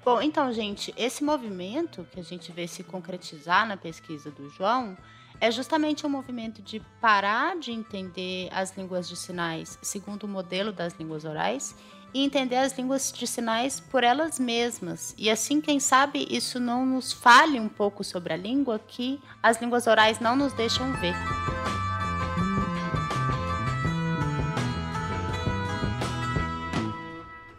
Bom, 0.04 0.22
então, 0.22 0.52
gente, 0.52 0.94
esse 0.96 1.24
movimento 1.24 2.06
que 2.12 2.20
a 2.20 2.24
gente 2.24 2.52
vê 2.52 2.68
se 2.68 2.84
concretizar 2.84 3.66
na 3.66 3.76
pesquisa 3.76 4.30
do 4.30 4.48
João 4.50 4.96
é 5.40 5.50
justamente 5.50 6.04
o 6.04 6.08
um 6.08 6.10
movimento 6.10 6.60
de 6.60 6.80
parar 7.00 7.58
de 7.58 7.72
entender 7.72 8.48
as 8.52 8.76
línguas 8.76 9.08
de 9.08 9.16
sinais 9.16 9.78
segundo 9.80 10.24
o 10.24 10.28
modelo 10.28 10.70
das 10.70 10.92
línguas 10.94 11.24
orais 11.24 11.74
e 12.12 12.22
entender 12.22 12.56
as 12.56 12.76
línguas 12.76 13.10
de 13.10 13.26
sinais 13.26 13.80
por 13.80 14.04
elas 14.04 14.38
mesmas. 14.38 15.14
E 15.16 15.30
assim, 15.30 15.60
quem 15.60 15.80
sabe, 15.80 16.26
isso 16.28 16.60
não 16.60 16.84
nos 16.84 17.12
fale 17.12 17.58
um 17.58 17.68
pouco 17.68 18.04
sobre 18.04 18.32
a 18.32 18.36
língua 18.36 18.78
que 18.78 19.18
as 19.42 19.60
línguas 19.60 19.86
orais 19.86 20.20
não 20.20 20.36
nos 20.36 20.52
deixam 20.52 20.92
ver. 20.94 21.14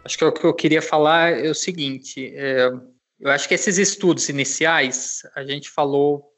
Acho 0.04 0.18
que 0.18 0.24
o 0.24 0.32
que 0.32 0.44
eu 0.44 0.54
queria 0.54 0.82
falar 0.82 1.32
é 1.32 1.48
o 1.48 1.54
seguinte: 1.54 2.32
é, 2.36 2.68
eu 3.18 3.30
acho 3.30 3.48
que 3.48 3.54
esses 3.54 3.78
estudos 3.78 4.28
iniciais, 4.28 5.22
a 5.34 5.42
gente 5.42 5.70
falou 5.70 6.31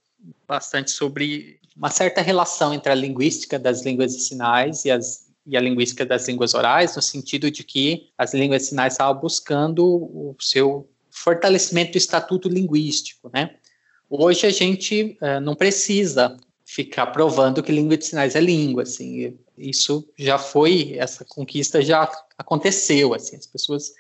bastante 0.46 0.90
sobre 0.90 1.58
uma 1.76 1.90
certa 1.90 2.20
relação 2.20 2.72
entre 2.72 2.90
a 2.90 2.94
linguística 2.94 3.58
das 3.58 3.84
línguas 3.84 4.14
de 4.14 4.22
sinais 4.22 4.84
e 4.84 4.90
as 4.90 5.24
e 5.46 5.56
a 5.56 5.60
linguística 5.60 6.06
das 6.06 6.26
línguas 6.26 6.54
orais, 6.54 6.96
no 6.96 7.02
sentido 7.02 7.50
de 7.50 7.62
que 7.62 8.08
as 8.16 8.32
línguas 8.32 8.62
de 8.62 8.68
sinais 8.68 8.94
estavam 8.94 9.20
buscando 9.20 9.84
o 9.84 10.34
seu 10.40 10.88
fortalecimento 11.10 11.92
do 11.92 11.98
estatuto 11.98 12.48
linguístico, 12.48 13.30
né? 13.32 13.56
Hoje 14.08 14.46
a 14.46 14.50
gente 14.50 15.18
uh, 15.20 15.40
não 15.40 15.54
precisa 15.54 16.36
ficar 16.64 17.06
provando 17.06 17.62
que 17.62 17.70
língua 17.70 17.96
de 17.96 18.06
sinais 18.06 18.34
é 18.34 18.40
língua, 18.40 18.84
assim, 18.84 19.36
isso 19.56 20.08
já 20.16 20.38
foi, 20.38 20.94
essa 20.96 21.24
conquista 21.24 21.82
já 21.82 22.10
aconteceu, 22.38 23.12
assim, 23.12 23.36
as 23.36 23.46
pessoas, 23.46 23.92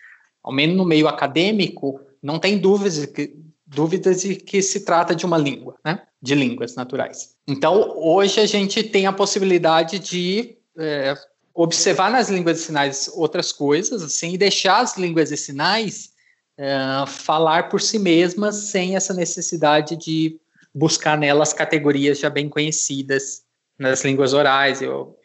ao 0.42 0.52
menos 0.52 0.76
no 0.76 0.84
meio 0.84 1.06
acadêmico, 1.06 2.00
não 2.22 2.38
tem 2.38 2.58
dúvidas 2.58 2.96
de 2.96 3.06
que, 3.06 3.36
dúvidas 3.74 4.22
de 4.22 4.36
que 4.36 4.62
se 4.62 4.80
trata 4.80 5.14
de 5.14 5.26
uma 5.26 5.36
língua, 5.36 5.76
né, 5.84 6.02
de 6.22 6.34
línguas 6.34 6.74
naturais. 6.74 7.34
Então, 7.46 7.92
hoje 7.96 8.40
a 8.40 8.46
gente 8.46 8.82
tem 8.82 9.06
a 9.06 9.12
possibilidade 9.12 9.98
de 9.98 10.56
é, 10.78 11.14
observar 11.54 12.10
nas 12.10 12.28
línguas 12.28 12.58
de 12.58 12.62
sinais 12.64 13.10
outras 13.14 13.52
coisas, 13.52 14.02
assim, 14.02 14.32
e 14.32 14.38
deixar 14.38 14.80
as 14.80 14.96
línguas 14.96 15.28
de 15.28 15.36
sinais 15.36 16.10
uh, 16.58 17.06
falar 17.06 17.68
por 17.68 17.80
si 17.80 17.98
mesmas 17.98 18.56
sem 18.56 18.96
essa 18.96 19.14
necessidade 19.14 19.96
de 19.96 20.38
buscar 20.74 21.16
nelas 21.16 21.52
categorias 21.52 22.18
já 22.18 22.28
bem 22.28 22.48
conhecidas 22.48 23.44
nas 23.78 24.04
línguas 24.04 24.32
orais. 24.32 24.82
Eu, 24.82 25.16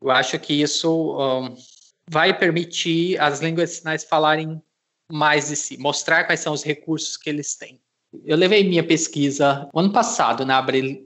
eu 0.00 0.10
acho 0.10 0.38
que 0.38 0.54
isso 0.54 1.18
um, 1.18 1.54
vai 2.08 2.36
permitir 2.36 3.20
as 3.20 3.40
línguas 3.40 3.70
de 3.70 3.76
sinais 3.76 4.04
falarem 4.04 4.62
mais 5.12 5.48
de 5.48 5.56
si, 5.56 5.76
mostrar 5.76 6.24
quais 6.24 6.40
são 6.40 6.54
os 6.54 6.62
recursos 6.62 7.18
que 7.18 7.28
eles 7.28 7.54
têm. 7.56 7.78
Eu 8.24 8.36
levei 8.36 8.62
minha 8.64 8.84
pesquisa 8.84 9.68
ano 9.74 9.92
passado 9.92 10.44
na 10.44 10.58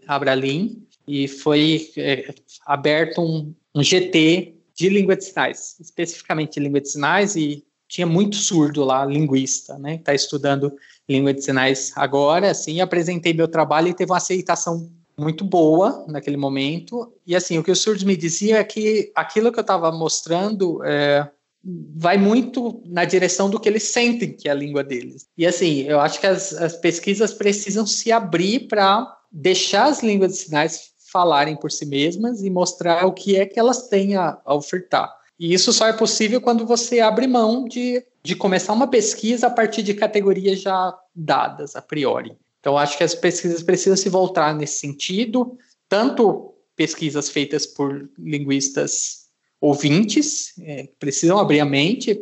Abralim 0.06 0.86
e 1.06 1.26
foi 1.26 1.90
é, 1.96 2.34
aberto 2.66 3.22
um, 3.22 3.54
um 3.74 3.82
GT 3.82 4.54
de 4.74 4.88
língua 4.88 5.16
de 5.16 5.24
sinais, 5.24 5.76
especificamente 5.80 6.54
de 6.54 6.60
língua 6.60 6.80
de 6.80 6.88
sinais, 6.88 7.34
e 7.34 7.64
tinha 7.88 8.06
muito 8.06 8.36
surdo 8.36 8.84
lá, 8.84 9.04
linguista, 9.04 9.78
né, 9.78 9.96
está 9.96 10.14
estudando 10.14 10.72
língua 11.08 11.32
de 11.32 11.42
sinais 11.42 11.92
agora, 11.96 12.50
assim, 12.50 12.80
apresentei 12.80 13.32
meu 13.32 13.48
trabalho 13.48 13.88
e 13.88 13.94
teve 13.94 14.12
uma 14.12 14.18
aceitação 14.18 14.88
muito 15.18 15.44
boa 15.44 16.04
naquele 16.06 16.36
momento, 16.36 17.12
e 17.26 17.34
assim, 17.34 17.58
o 17.58 17.64
que 17.64 17.72
os 17.72 17.80
surdos 17.80 18.04
me 18.04 18.16
diziam 18.16 18.56
é 18.56 18.62
que 18.62 19.10
aquilo 19.16 19.50
que 19.50 19.58
eu 19.58 19.62
estava 19.62 19.90
mostrando 19.90 20.84
é, 20.84 21.28
vai 21.64 22.16
muito 22.16 22.82
na 22.86 23.04
direção 23.04 23.50
do 23.50 23.58
que 23.58 23.68
eles 23.68 23.84
sentem 23.84 24.32
que 24.32 24.48
é 24.48 24.52
a 24.52 24.54
língua 24.54 24.82
deles. 24.84 25.26
E 25.36 25.46
assim, 25.46 25.82
eu 25.82 26.00
acho 26.00 26.20
que 26.20 26.26
as, 26.26 26.52
as 26.52 26.76
pesquisas 26.76 27.32
precisam 27.32 27.86
se 27.86 28.12
abrir 28.12 28.68
para 28.68 29.16
deixar 29.30 29.86
as 29.86 30.02
línguas 30.02 30.32
de 30.32 30.38
sinais 30.38 30.92
falarem 31.10 31.56
por 31.56 31.70
si 31.70 31.86
mesmas 31.86 32.42
e 32.42 32.50
mostrar 32.50 33.06
o 33.06 33.12
que 33.12 33.36
é 33.36 33.46
que 33.46 33.58
elas 33.58 33.88
têm 33.88 34.16
a, 34.16 34.38
a 34.44 34.54
ofertar. 34.54 35.14
E 35.38 35.52
isso 35.54 35.72
só 35.72 35.86
é 35.86 35.92
possível 35.92 36.40
quando 36.40 36.66
você 36.66 37.00
abre 37.00 37.26
mão 37.26 37.64
de, 37.64 38.04
de 38.22 38.34
começar 38.34 38.72
uma 38.72 38.88
pesquisa 38.88 39.46
a 39.46 39.50
partir 39.50 39.82
de 39.82 39.94
categorias 39.94 40.60
já 40.60 40.96
dadas 41.14 41.76
a 41.76 41.82
priori. 41.82 42.36
Então, 42.60 42.76
acho 42.76 42.98
que 42.98 43.04
as 43.04 43.14
pesquisas 43.14 43.62
precisam 43.62 43.96
se 43.96 44.08
voltar 44.08 44.54
nesse 44.54 44.78
sentido, 44.78 45.56
tanto 45.88 46.54
pesquisas 46.74 47.28
feitas 47.28 47.66
por 47.66 48.10
linguistas 48.18 49.27
ouvintes, 49.60 50.54
é, 50.60 50.88
precisam 50.98 51.38
abrir 51.38 51.60
a 51.60 51.64
mente 51.64 52.20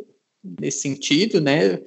nesse 0.59 0.81
sentido, 0.81 1.41
né? 1.41 1.81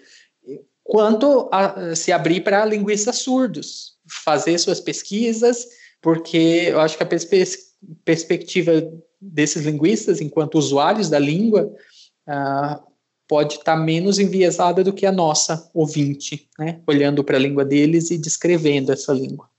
Quanto 0.83 1.49
a 1.53 1.95
se 1.95 2.11
abrir 2.11 2.43
para 2.43 2.65
linguistas 2.65 3.19
surdos, 3.19 3.97
fazer 4.25 4.59
suas 4.59 4.81
pesquisas 4.81 5.67
porque 6.01 6.67
eu 6.69 6.81
acho 6.81 6.97
que 6.97 7.03
a 7.03 7.07
pers 7.07 7.27
perspectiva 8.05 8.73
desses 9.21 9.65
linguistas, 9.65 10.21
enquanto 10.21 10.57
usuários 10.59 11.09
da 11.09 11.19
língua, 11.19 11.73
uh, 12.29 12.83
pode 13.29 13.55
estar 13.55 13.77
tá 13.77 13.83
menos 13.83 14.19
enviesada 14.19 14.83
do 14.83 14.93
que 14.93 15.07
a 15.07 15.13
nossa 15.13 15.71
ouvinte, 15.75 16.49
né? 16.59 16.83
olhando 16.87 17.23
para 17.23 17.37
a 17.37 17.41
língua 17.41 17.65
deles 17.65 18.11
e 18.11 18.19
descrevendo 18.19 18.93
essa 18.93 19.13
língua. 19.13 19.50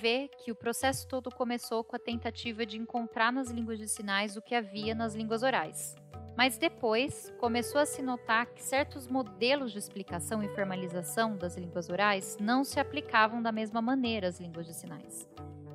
Ver 0.00 0.28
que 0.28 0.52
o 0.52 0.54
processo 0.54 1.08
todo 1.08 1.28
começou 1.28 1.82
com 1.82 1.96
a 1.96 1.98
tentativa 1.98 2.64
de 2.64 2.78
encontrar 2.78 3.32
nas 3.32 3.50
línguas 3.50 3.80
de 3.80 3.88
sinais 3.88 4.36
o 4.36 4.42
que 4.42 4.54
havia 4.54 4.94
nas 4.94 5.12
línguas 5.12 5.42
orais. 5.42 5.96
Mas 6.36 6.56
depois 6.56 7.34
começou 7.40 7.80
a 7.80 7.86
se 7.86 8.00
notar 8.00 8.46
que 8.46 8.62
certos 8.62 9.08
modelos 9.08 9.72
de 9.72 9.78
explicação 9.78 10.40
e 10.40 10.54
formalização 10.54 11.36
das 11.36 11.56
línguas 11.56 11.88
orais 11.88 12.36
não 12.40 12.62
se 12.62 12.78
aplicavam 12.78 13.42
da 13.42 13.50
mesma 13.50 13.82
maneira 13.82 14.28
às 14.28 14.38
línguas 14.38 14.68
de 14.68 14.74
sinais. 14.74 15.28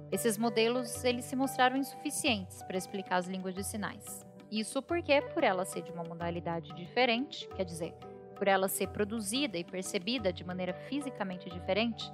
Esses 0.09 0.37
modelos 0.37 1.03
eles 1.03 1.25
se 1.25 1.35
mostraram 1.35 1.75
insuficientes 1.75 2.63
para 2.63 2.77
explicar 2.77 3.17
as 3.17 3.27
línguas 3.27 3.53
de 3.53 3.63
sinais. 3.65 4.25
Isso 4.49 4.81
porque, 4.81 5.21
por 5.33 5.43
ela 5.43 5.65
ser 5.65 5.81
de 5.81 5.91
uma 5.91 6.05
modalidade 6.05 6.73
diferente, 6.75 7.45
quer 7.57 7.65
dizer, 7.65 7.93
por 8.37 8.47
ela 8.47 8.69
ser 8.69 8.87
produzida 8.87 9.57
e 9.57 9.65
percebida 9.65 10.31
de 10.31 10.45
maneira 10.45 10.73
fisicamente 10.73 11.49
diferente, 11.49 12.09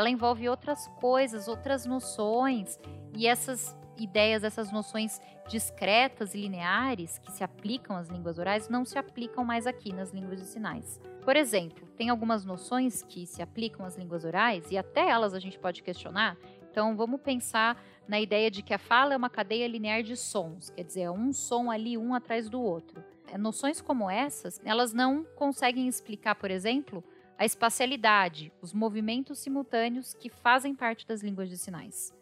ela 0.00 0.08
envolve 0.08 0.48
outras 0.48 0.88
coisas, 0.98 1.46
outras 1.46 1.84
noções, 1.84 2.78
e 3.14 3.26
essas 3.26 3.76
ideias, 3.98 4.42
essas 4.42 4.72
noções 4.72 5.20
discretas 5.46 6.32
e 6.32 6.38
lineares 6.38 7.18
que 7.18 7.30
se 7.30 7.44
aplicam 7.44 7.96
às 7.96 8.08
línguas 8.08 8.38
orais 8.38 8.68
não 8.68 8.82
se 8.82 8.98
aplicam 8.98 9.44
mais 9.44 9.66
aqui 9.66 9.92
nas 9.92 10.10
línguas 10.10 10.40
de 10.40 10.46
sinais. 10.46 10.98
Por 11.22 11.36
exemplo, 11.36 11.86
tem 11.98 12.08
algumas 12.08 12.46
noções 12.46 13.02
que 13.02 13.26
se 13.26 13.42
aplicam 13.42 13.84
às 13.84 13.96
línguas 13.96 14.24
orais 14.24 14.70
e 14.70 14.78
até 14.78 15.06
elas 15.06 15.34
a 15.34 15.38
gente 15.38 15.58
pode 15.58 15.82
questionar. 15.82 16.34
Então, 16.70 16.96
vamos 16.96 17.20
pensar 17.20 17.76
na 18.08 18.18
ideia 18.18 18.50
de 18.50 18.62
que 18.62 18.72
a 18.72 18.78
fala 18.78 19.12
é 19.12 19.16
uma 19.16 19.28
cadeia 19.28 19.68
linear 19.68 20.02
de 20.02 20.16
sons, 20.16 20.70
quer 20.70 20.84
dizer, 20.84 21.02
é 21.02 21.10
um 21.10 21.32
som 21.32 21.70
ali 21.70 21.98
um 21.98 22.14
atrás 22.14 22.48
do 22.48 22.60
outro. 22.60 23.04
Noções 23.38 23.82
como 23.82 24.10
essas, 24.10 24.60
elas 24.64 24.94
não 24.94 25.24
conseguem 25.36 25.86
explicar, 25.86 26.36
por 26.36 26.50
exemplo, 26.50 27.04
a 27.40 27.46
espacialidade, 27.46 28.52
os 28.60 28.74
movimentos 28.74 29.38
simultâneos 29.38 30.12
que 30.12 30.28
fazem 30.28 30.74
parte 30.74 31.06
das 31.06 31.22
línguas 31.22 31.48
de 31.48 31.56
sinais. 31.56 32.14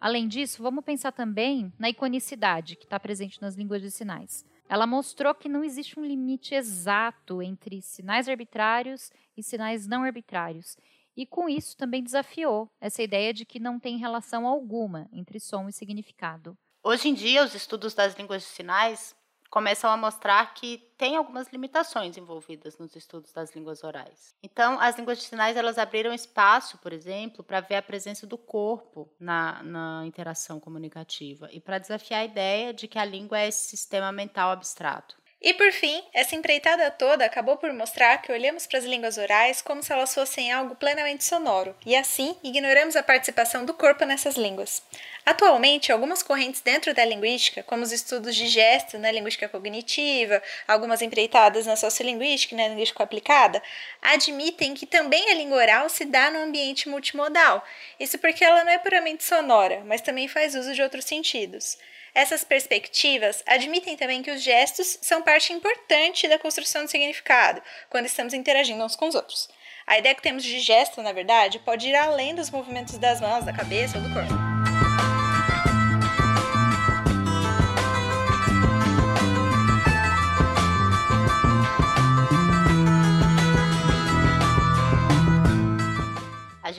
Além 0.00 0.26
disso, 0.26 0.60
vamos 0.60 0.84
pensar 0.84 1.12
também 1.12 1.72
na 1.78 1.90
iconicidade 1.90 2.74
que 2.74 2.82
está 2.82 2.98
presente 2.98 3.40
nas 3.40 3.54
línguas 3.54 3.80
de 3.80 3.88
sinais. 3.88 4.44
Ela 4.68 4.84
mostrou 4.84 5.32
que 5.32 5.48
não 5.48 5.62
existe 5.62 5.96
um 5.96 6.04
limite 6.04 6.56
exato 6.56 7.40
entre 7.40 7.80
sinais 7.82 8.28
arbitrários 8.28 9.12
e 9.36 9.44
sinais 9.44 9.86
não 9.86 10.02
arbitrários. 10.02 10.76
E 11.16 11.24
com 11.24 11.48
isso 11.48 11.76
também 11.76 12.02
desafiou 12.02 12.68
essa 12.80 13.00
ideia 13.00 13.32
de 13.32 13.44
que 13.44 13.60
não 13.60 13.78
tem 13.78 13.96
relação 13.96 14.44
alguma 14.44 15.08
entre 15.12 15.38
som 15.38 15.68
e 15.68 15.72
significado. 15.72 16.58
Hoje 16.82 17.08
em 17.08 17.14
dia, 17.14 17.44
os 17.44 17.54
estudos 17.54 17.94
das 17.94 18.16
línguas 18.16 18.42
de 18.42 18.48
sinais 18.48 19.14
começam 19.54 19.88
a 19.88 19.96
mostrar 19.96 20.52
que 20.52 20.78
tem 20.98 21.14
algumas 21.14 21.46
limitações 21.52 22.16
envolvidas 22.16 22.76
nos 22.76 22.96
estudos 22.96 23.32
das 23.32 23.54
línguas 23.54 23.84
orais. 23.84 24.34
Então, 24.42 24.80
as 24.80 24.98
línguas 24.98 25.18
de 25.18 25.24
sinais 25.26 25.56
elas 25.56 25.78
abriram 25.78 26.12
espaço, 26.12 26.76
por 26.78 26.92
exemplo, 26.92 27.44
para 27.44 27.60
ver 27.60 27.76
a 27.76 27.82
presença 27.82 28.26
do 28.26 28.36
corpo 28.36 29.08
na, 29.16 29.62
na 29.62 30.02
interação 30.04 30.58
comunicativa 30.58 31.48
e 31.52 31.60
para 31.60 31.78
desafiar 31.78 32.22
a 32.22 32.24
ideia 32.24 32.74
de 32.74 32.88
que 32.88 32.98
a 32.98 33.04
língua 33.04 33.38
é 33.38 33.46
esse 33.46 33.68
sistema 33.68 34.10
mental 34.10 34.50
abstrato. 34.50 35.14
E 35.46 35.52
por 35.52 35.70
fim, 35.72 36.02
essa 36.14 36.34
empreitada 36.34 36.90
toda 36.90 37.22
acabou 37.22 37.58
por 37.58 37.70
mostrar 37.70 38.16
que 38.22 38.32
olhamos 38.32 38.66
para 38.66 38.78
as 38.78 38.86
línguas 38.86 39.18
orais 39.18 39.60
como 39.60 39.82
se 39.82 39.92
elas 39.92 40.14
fossem 40.14 40.50
algo 40.50 40.74
plenamente 40.74 41.22
sonoro, 41.22 41.76
e 41.84 41.94
assim 41.94 42.34
ignoramos 42.42 42.96
a 42.96 43.02
participação 43.02 43.62
do 43.66 43.74
corpo 43.74 44.06
nessas 44.06 44.36
línguas. 44.36 44.82
Atualmente, 45.26 45.92
algumas 45.92 46.22
correntes 46.22 46.62
dentro 46.62 46.94
da 46.94 47.04
linguística, 47.04 47.62
como 47.62 47.82
os 47.82 47.92
estudos 47.92 48.34
de 48.34 48.46
gesto 48.46 48.96
na 48.96 49.12
linguística 49.12 49.46
cognitiva, 49.46 50.42
algumas 50.66 51.02
empreitadas 51.02 51.66
na 51.66 51.76
sociolinguística 51.76 52.54
e 52.54 52.56
na 52.56 52.68
linguística 52.68 53.04
aplicada, 53.04 53.62
admitem 54.00 54.72
que 54.72 54.86
também 54.86 55.28
a 55.30 55.34
língua 55.34 55.58
oral 55.58 55.90
se 55.90 56.06
dá 56.06 56.30
no 56.30 56.38
ambiente 56.38 56.88
multimodal. 56.88 57.62
Isso 58.00 58.18
porque 58.18 58.42
ela 58.42 58.64
não 58.64 58.72
é 58.72 58.78
puramente 58.78 59.22
sonora, 59.22 59.82
mas 59.84 60.00
também 60.00 60.26
faz 60.26 60.54
uso 60.54 60.72
de 60.72 60.80
outros 60.80 61.04
sentidos. 61.04 61.76
Essas 62.14 62.44
perspectivas 62.44 63.42
admitem 63.44 63.96
também 63.96 64.22
que 64.22 64.30
os 64.30 64.40
gestos 64.40 64.98
são 65.02 65.20
parte 65.20 65.52
importante 65.52 66.28
da 66.28 66.38
construção 66.38 66.84
do 66.84 66.90
significado, 66.90 67.60
quando 67.90 68.06
estamos 68.06 68.32
interagindo 68.32 68.84
uns 68.84 68.94
com 68.94 69.08
os 69.08 69.16
outros. 69.16 69.48
A 69.84 69.98
ideia 69.98 70.14
que 70.14 70.22
temos 70.22 70.44
de 70.44 70.60
gesto, 70.60 71.02
na 71.02 71.12
verdade, 71.12 71.58
pode 71.58 71.88
ir 71.88 71.96
além 71.96 72.34
dos 72.34 72.50
movimentos 72.50 72.96
das 72.98 73.20
mãos, 73.20 73.44
da 73.44 73.52
cabeça 73.52 73.98
ou 73.98 74.04
do 74.04 74.14
corpo. 74.14 74.53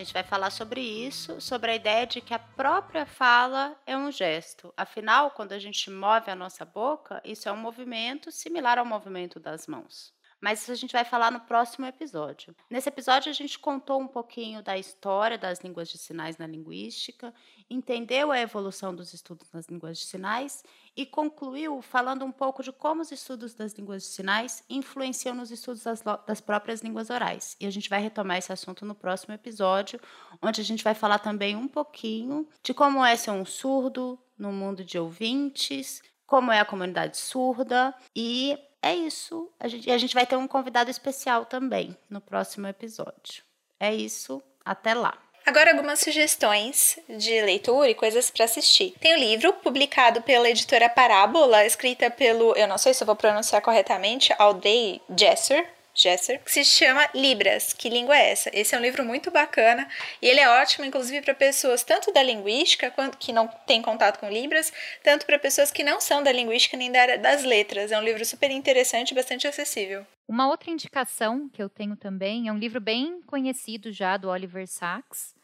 Gente 0.06 0.14
vai 0.14 0.24
falar 0.24 0.52
sobre 0.52 0.82
isso, 0.82 1.42
sobre 1.42 1.72
a 1.72 1.76
ideia 1.76 2.06
de 2.06 2.22
que 2.22 2.34
a 2.34 2.40
própria 2.40 3.08
fala 3.08 3.76
é 3.88 3.98
um 3.98 4.12
gesto. 4.12 4.72
Afinal, 4.78 5.32
quando 5.32 5.52
a 5.52 5.60
gente 5.60 5.90
move 5.90 6.30
a 6.30 6.36
nossa 6.36 6.64
boca, 6.64 7.20
isso 7.26 7.50
é 7.50 7.52
um 7.52 7.58
movimento 7.58 8.32
similar 8.32 8.78
ao 8.78 8.86
movimento 8.86 9.40
das 9.40 9.66
mãos. 9.66 10.14
Mas 10.40 10.62
isso 10.62 10.72
a 10.72 10.76
gente 10.76 10.92
vai 10.92 11.04
falar 11.04 11.32
no 11.32 11.40
próximo 11.40 11.88
episódio. 11.88 12.56
Nesse 12.70 12.88
episódio, 12.88 13.32
a 13.32 13.34
gente 13.34 13.58
contou 13.58 14.00
um 14.00 14.08
pouquinho 14.08 14.62
da 14.62 14.78
história 14.78 15.40
das 15.40 15.60
línguas 15.62 15.90
de 15.90 15.98
sinais 15.98 16.38
na 16.38 16.46
linguística, 16.46 17.34
entendeu 17.68 18.32
a 18.32 18.40
evolução 18.40 18.94
dos 18.94 19.12
estudos 19.12 19.52
nas 19.52 19.66
línguas 19.66 19.98
de 19.98 20.06
sinais 20.06 20.64
e 20.96 21.06
concluiu 21.06 21.82
falando 21.82 22.24
um 22.24 22.32
pouco 22.32 22.64
de 22.64 22.72
como 22.72 23.02
os 23.02 23.12
estudos 23.12 23.54
das 23.54 23.74
línguas 23.74 24.04
de 24.04 24.10
sinais 24.10 24.64
influenciam 24.70 25.36
nos 25.36 25.52
estudos 25.52 25.84
das, 25.84 26.02
das, 26.26 26.40
próprias 26.40 26.82
línguas 26.82 27.10
orais. 27.10 27.56
E 27.60 27.66
a 27.66 27.70
gente 27.70 27.90
vai 27.90 28.02
retomar 28.02 28.38
esse 28.38 28.54
assunto 28.54 28.86
no 28.86 28.96
próximo 28.96 29.34
episódio, 29.34 30.00
onde 30.42 30.62
a 30.62 30.64
gente 30.64 30.84
vai 30.84 30.94
falar 30.94 31.20
também 31.20 31.56
um 31.56 31.68
pouquinho 31.68 32.48
de 32.64 32.74
como 32.74 33.04
é 33.04 33.16
ser 33.16 33.32
um 33.32 33.46
surdo 33.46 34.18
no 34.38 34.52
mundo 34.52 34.84
de 34.84 34.98
ouvintes, 34.98 36.02
como 36.26 36.52
é 36.52 36.60
a 36.60 36.66
comunidade 36.66 37.18
surda 37.18 37.94
e 38.16 38.58
é 38.82 38.96
isso. 38.96 39.52
A 39.60 39.68
gente, 39.68 39.90
a 39.90 39.98
gente 39.98 40.14
vai 40.14 40.26
ter 40.26 40.36
um 40.36 40.48
convidado 40.48 40.90
especial 40.90 41.46
também 41.46 41.98
no 42.10 42.22
próximo 42.22 42.68
episódio. 42.68 43.44
É 43.80 43.94
isso. 43.94 44.42
Até 44.64 44.94
lá. 44.94 45.25
Agora 45.46 45.70
algumas 45.70 46.00
sugestões 46.00 46.98
de 47.08 47.40
leitura 47.42 47.88
e 47.88 47.94
coisas 47.94 48.32
para 48.32 48.46
assistir. 48.46 48.96
Tem 49.00 49.14
o 49.14 49.18
um 49.18 49.20
livro 49.20 49.54
publicado 49.54 50.24
pela 50.24 50.50
editora 50.50 50.90
Parábola, 50.90 51.64
escrita 51.64 52.10
pelo, 52.10 52.56
eu 52.56 52.68
não 52.68 52.80
sei 52.80 52.96
se 52.96 53.04
eu 53.04 53.06
vou 53.06 53.16
pronunciar 53.16 53.62
corretamente, 53.62 54.34
Aldei 54.40 55.00
Jesser, 55.16 55.68
Jesser, 55.94 56.42
que 56.44 56.52
se 56.52 56.66
chama 56.66 57.08
Libras. 57.14 57.74
Que 57.74 57.90
língua 57.90 58.18
é 58.18 58.32
essa? 58.32 58.50
Esse 58.52 58.76
é 58.76 58.78
um 58.78 58.82
livro 58.82 59.06
muito 59.06 59.30
bacana 59.30 59.88
e 60.20 60.28
ele 60.28 60.42
é 60.42 60.50
ótimo, 60.50 60.84
inclusive, 60.84 61.22
para 61.22 61.34
pessoas 61.34 61.84
tanto 61.84 62.12
da 62.12 62.22
linguística 62.22 62.92
quanto 62.92 63.18
que 63.18 63.32
não 63.32 63.48
têm 63.68 63.82
contato 63.84 64.20
com 64.20 64.28
Libras, 64.28 64.74
tanto 65.04 65.28
para 65.28 65.40
pessoas 65.40 65.72
que 65.72 65.84
não 65.84 66.02
são 66.02 66.22
da 66.22 66.32
linguística 66.32 66.76
nem 66.76 66.92
da 66.92 67.02
área 67.02 67.18
das 67.20 67.44
letras. 67.44 67.92
É 67.92 68.00
um 68.00 68.04
livro 68.04 68.26
super 68.26 68.50
interessante 68.50 69.12
e 69.12 69.16
bastante 69.16 69.48
acessível. 69.48 70.06
Uma 70.28 70.50
outra 70.50 70.72
indicação 70.72 71.48
que 71.48 71.62
eu 71.62 71.70
tenho 71.70 71.96
também 71.96 72.48
é 72.48 72.52
um 72.52 72.58
livro 72.58 72.82
bem 72.82 73.22
conhecido 73.28 73.92
já 73.92 74.18
do 74.18 74.28
Oliver 74.28 74.68
Sacks, 74.68 75.35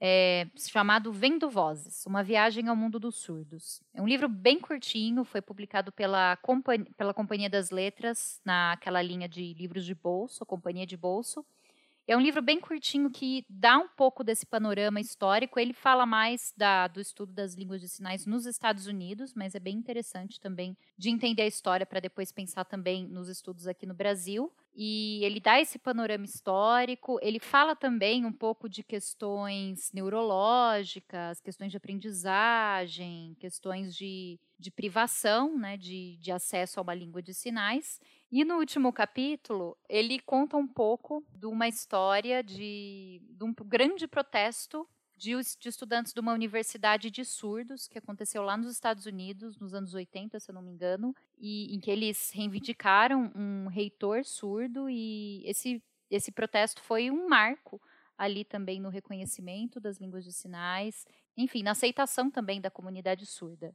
é, 0.00 0.46
chamado 0.56 1.12
Vendo 1.12 1.48
Vozes, 1.48 2.04
Uma 2.06 2.22
Viagem 2.22 2.68
ao 2.68 2.76
Mundo 2.76 2.98
dos 2.98 3.16
Surdos. 3.16 3.80
É 3.94 4.02
um 4.02 4.06
livro 4.06 4.28
bem 4.28 4.60
curtinho, 4.60 5.24
foi 5.24 5.40
publicado 5.40 5.90
pela, 5.90 6.36
Companhia, 6.36 6.86
pela 6.96 7.14
Companhia 7.14 7.48
das 7.48 7.70
Letras, 7.70 8.40
naquela 8.44 9.00
linha 9.00 9.28
de 9.28 9.54
livros 9.54 9.84
de 9.84 9.94
bolso, 9.94 10.44
Companhia 10.44 10.86
de 10.86 10.96
Bolso. 10.96 11.44
É 12.08 12.16
um 12.16 12.20
livro 12.20 12.40
bem 12.40 12.60
curtinho 12.60 13.10
que 13.10 13.44
dá 13.50 13.78
um 13.78 13.88
pouco 13.88 14.22
desse 14.22 14.46
panorama 14.46 15.00
histórico. 15.00 15.58
Ele 15.58 15.72
fala 15.72 16.06
mais 16.06 16.52
da, 16.56 16.86
do 16.86 17.00
estudo 17.00 17.32
das 17.32 17.54
línguas 17.54 17.80
de 17.80 17.88
sinais 17.88 18.26
nos 18.26 18.46
Estados 18.46 18.86
Unidos, 18.86 19.34
mas 19.34 19.56
é 19.56 19.58
bem 19.58 19.76
interessante 19.76 20.38
também 20.38 20.76
de 20.96 21.10
entender 21.10 21.42
a 21.42 21.46
história 21.46 21.84
para 21.84 21.98
depois 21.98 22.30
pensar 22.30 22.64
também 22.64 23.04
nos 23.08 23.28
estudos 23.28 23.66
aqui 23.66 23.86
no 23.86 23.94
Brasil. 23.94 24.52
E 24.78 25.24
ele 25.24 25.40
dá 25.40 25.58
esse 25.58 25.78
panorama 25.78 26.26
histórico, 26.26 27.18
ele 27.22 27.40
fala 27.40 27.74
também 27.74 28.26
um 28.26 28.32
pouco 28.32 28.68
de 28.68 28.82
questões 28.82 29.90
neurológicas, 29.90 31.40
questões 31.40 31.70
de 31.70 31.78
aprendizagem, 31.78 33.34
questões 33.40 33.96
de, 33.96 34.38
de 34.58 34.70
privação, 34.70 35.56
né, 35.56 35.78
de, 35.78 36.18
de 36.18 36.30
acesso 36.30 36.78
a 36.78 36.82
uma 36.82 36.94
língua 36.94 37.22
de 37.22 37.32
sinais. 37.32 37.98
E 38.30 38.44
no 38.44 38.56
último 38.56 38.92
capítulo, 38.92 39.78
ele 39.88 40.18
conta 40.18 40.58
um 40.58 40.68
pouco 40.68 41.24
de 41.32 41.46
uma 41.46 41.66
história 41.66 42.44
de, 42.44 43.22
de 43.30 43.44
um 43.44 43.54
grande 43.54 44.06
protesto 44.06 44.86
de, 45.16 45.32
de, 45.58 45.68
estudantes 45.68 46.12
de 46.12 46.20
uma 46.20 46.32
universidade 46.32 47.10
de 47.10 47.24
surdos, 47.24 47.88
que 47.88 47.98
aconteceu 47.98 48.42
lá 48.42 48.56
nos 48.56 48.70
Estados 48.70 49.06
Unidos, 49.06 49.58
nos 49.58 49.74
anos 49.74 49.94
80, 49.94 50.38
se 50.38 50.50
eu 50.50 50.54
não 50.54 50.62
me 50.62 50.70
engano, 50.70 51.14
e 51.38 51.74
em 51.74 51.80
que 51.80 51.90
eles 51.90 52.30
reivindicaram 52.34 53.32
um 53.34 53.68
reitor 53.68 54.24
surdo, 54.24 54.88
e 54.90 55.42
esse, 55.46 55.82
esse 56.10 56.30
protesto 56.30 56.82
foi 56.82 57.10
um 57.10 57.28
marco 57.28 57.80
ali 58.18 58.44
também 58.44 58.80
no 58.80 58.88
reconhecimento 58.88 59.80
das 59.80 59.98
línguas 59.98 60.24
de 60.24 60.32
sinais, 60.32 61.06
enfim, 61.36 61.62
na 61.62 61.72
aceitação 61.72 62.30
também 62.30 62.60
da 62.60 62.70
comunidade 62.70 63.26
surda. 63.26 63.74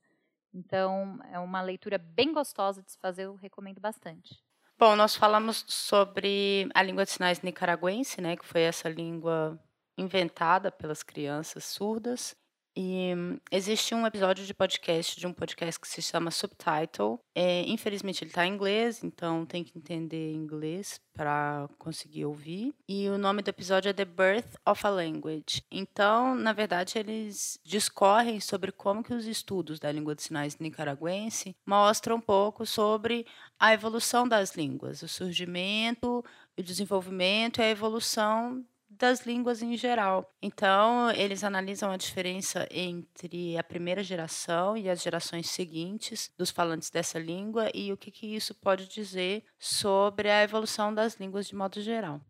Então, 0.54 1.20
é 1.32 1.40
uma 1.40 1.62
leitura 1.62 1.98
bem 1.98 2.34
gostosa 2.34 2.82
de 2.84 2.92
se 2.92 3.00
fazer, 3.00 3.24
eu 3.24 3.36
recomendo 3.36 3.80
bastante. 3.80 4.44
Bom, 4.78 4.96
nós 4.96 5.16
falamos 5.16 5.64
sobre 5.68 6.68
a 6.74 6.82
língua 6.82 7.06
de 7.06 7.12
sinais 7.12 7.42
nicaragüense, 7.42 8.20
né, 8.20 8.36
que 8.36 8.46
foi 8.46 8.62
essa 8.62 8.90
língua 8.90 9.60
inventada 9.98 10.72
pelas 10.72 11.04
crianças 11.04 11.66
surdas. 11.66 12.36
E 12.76 13.14
hum, 13.14 13.38
existe 13.52 13.94
um 13.94 14.08
episódio 14.08 14.46
de 14.46 14.54
podcast, 14.54 15.20
de 15.20 15.28
um 15.28 15.34
podcast 15.34 15.80
que 15.80 15.88
se 15.88 16.02
chama 16.02 16.32
Subtitle. 16.32 17.20
É, 17.36 17.64
infelizmente 17.64 18.24
ele 18.24 18.32
está 18.32 18.46
em 18.46 18.54
inglês, 18.54 19.04
então 19.04 19.46
tem 19.46 19.64
que 19.64 19.78
entender 19.78 20.34
inglês 20.34 21.00
para 21.14 21.68
conseguir 21.78 22.26
ouvir. 22.26 22.74
E 22.88 23.10
o 23.10 23.18
nome 23.18 23.42
do 23.42 23.50
episódio 23.50 23.90
é 23.90 23.94
The 23.94 24.06
Birth 24.06 24.56
of 24.66 24.88
a 24.88 24.90
Language. 24.90 25.64
Então, 25.70 26.34
na 26.34 26.54
verdade, 26.54 26.98
eles 26.98 27.60
discorrem 27.64 28.40
sobre 28.40 28.72
como 28.72 29.04
que 29.04 29.14
os 29.14 29.26
estudos 29.26 29.78
da 29.78 29.92
língua 29.92 30.16
de 30.16 30.24
sinais 30.24 30.58
nicaragüense 30.58 31.54
mostram 31.66 32.16
um 32.16 32.22
pouco 32.22 32.66
sobre 32.66 33.26
a 33.60 33.74
evolução 33.74 34.26
das 34.26 34.56
línguas, 34.56 35.02
o 35.02 35.10
surgimento, 35.10 36.24
o 36.58 36.64
desenvolvimento 36.64 37.60
e 37.60 37.64
a 37.64 37.70
evolução 37.70 38.66
das 39.02 39.26
línguas 39.26 39.64
em 39.64 39.76
geral. 39.76 40.32
Então, 40.40 41.10
eles 41.12 41.44
analisam 41.44 41.92
a 41.92 41.98
diferença 41.98 42.68
entre 42.70 43.58
a 43.58 43.64
primeira 43.64 44.04
geração 44.04 44.78
e 44.78 44.88
as 44.88 45.02
gerações 45.02 45.50
seguintes 45.50 46.32
dos 46.38 46.52
falantes 46.52 46.92
dessa 46.92 47.18
língua 47.18 47.70
e 47.74 47.92
o 47.92 47.98
que, 47.98 48.12
que 48.12 48.36
isso 48.36 48.54
pode 48.54 48.88
dizer 48.88 49.44
sobre 49.58 50.30
a 50.30 50.44
evolução 50.44 50.94
das 50.94 51.16
línguas 51.16 51.48
de 51.48 51.56
modo 51.56 51.82
geral. 51.82 52.22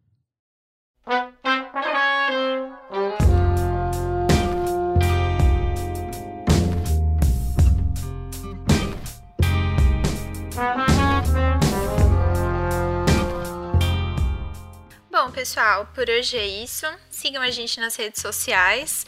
Bom, 15.23 15.29
pessoal, 15.29 15.85
por 15.93 16.09
hoje 16.09 16.35
é 16.35 16.47
isso. 16.47 16.83
Sigam 17.11 17.43
a 17.43 17.51
gente 17.51 17.79
nas 17.79 17.95
redes 17.95 18.19
sociais. 18.19 19.05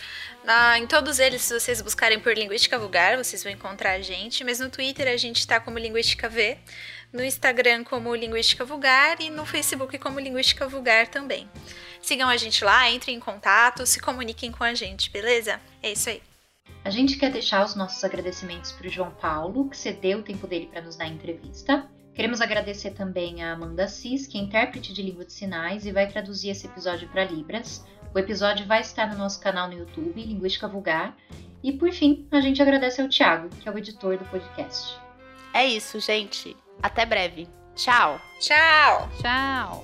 Em 0.78 0.86
todos 0.86 1.18
eles, 1.18 1.42
se 1.42 1.60
vocês 1.60 1.82
buscarem 1.82 2.20
por 2.20 2.38
Linguística 2.38 2.78
Vulgar, 2.78 3.18
vocês 3.18 3.44
vão 3.44 3.52
encontrar 3.52 3.94
a 3.94 4.00
gente. 4.00 4.44
Mas 4.44 4.60
no 4.60 4.70
Twitter 4.70 5.08
a 5.08 5.18
gente 5.18 5.40
está 5.40 5.60
como 5.60 5.80
Linguística 5.80 6.30
V, 6.30 6.60
no 7.12 7.24
Instagram 7.24 7.84
como 7.84 8.14
Linguística 8.14 8.64
Vulgar 8.64 9.20
e 9.22 9.32
no 9.32 9.44
Facebook 9.44 9.98
como 9.98 10.20
Linguística 10.20 10.68
Vulgar 10.68 11.08
também. 11.08 11.50
Sigam 12.00 12.30
a 12.30 12.38
gente 12.38 12.64
lá, 12.64 12.88
entrem 12.92 13.16
em 13.16 13.20
contato, 13.20 13.84
se 13.88 14.00
comuniquem 14.00 14.52
com 14.52 14.64
a 14.64 14.76
gente, 14.76 15.10
beleza? 15.10 15.60
É 15.82 15.94
isso 15.94 16.10
aí. 16.10 16.22
A 16.86 16.92
gente 16.92 17.18
quer 17.18 17.32
deixar 17.32 17.66
os 17.66 17.74
nossos 17.74 18.04
agradecimentos 18.04 18.72
para 18.72 18.86
o 18.86 18.90
João 18.92 19.10
Paulo, 19.10 19.68
que 19.68 19.76
cedeu 19.76 20.20
o 20.20 20.24
tempo 20.24 20.46
dele 20.46 20.68
para 20.72 20.82
nos 20.82 20.96
dar 20.96 21.06
a 21.06 21.08
entrevista. 21.08 21.90
Queremos 22.14 22.42
agradecer 22.42 22.92
também 22.92 23.44
a 23.44 23.54
Amanda 23.54 23.88
Cis, 23.88 24.28
que 24.28 24.38
é 24.38 24.42
intérprete 24.42 24.94
de 24.94 25.02
língua 25.02 25.26
de 25.26 25.34
sinais 25.34 25.86
e 25.86 25.92
vai 25.92 26.08
traduzir 26.08 26.50
esse 26.50 26.68
episódio 26.68 27.08
para 27.10 27.26
Libras. 27.26 27.84
O 28.14 28.20
episódio 28.20 28.68
vai 28.68 28.82
estar 28.82 29.08
no 29.12 29.18
nosso 29.18 29.42
canal 29.42 29.68
no 29.68 29.74
YouTube, 29.74 30.24
Linguística 30.24 30.68
Vulgar. 30.68 31.18
E 31.64 31.72
por 31.72 31.92
fim, 31.92 32.28
a 32.32 32.40
gente 32.40 32.62
agradece 32.62 33.02
ao 33.02 33.10
Thiago, 33.10 33.50
que 33.50 33.68
é 33.68 33.72
o 33.72 33.78
editor 33.78 34.18
do 34.18 34.26
podcast. 34.26 34.96
É 35.54 35.66
isso, 35.66 36.00
gente. 36.00 36.56
Até 36.82 37.06
breve. 37.06 37.48
Tchau. 37.76 38.22
Tchau. 38.40 39.10
Tchau. 39.20 39.84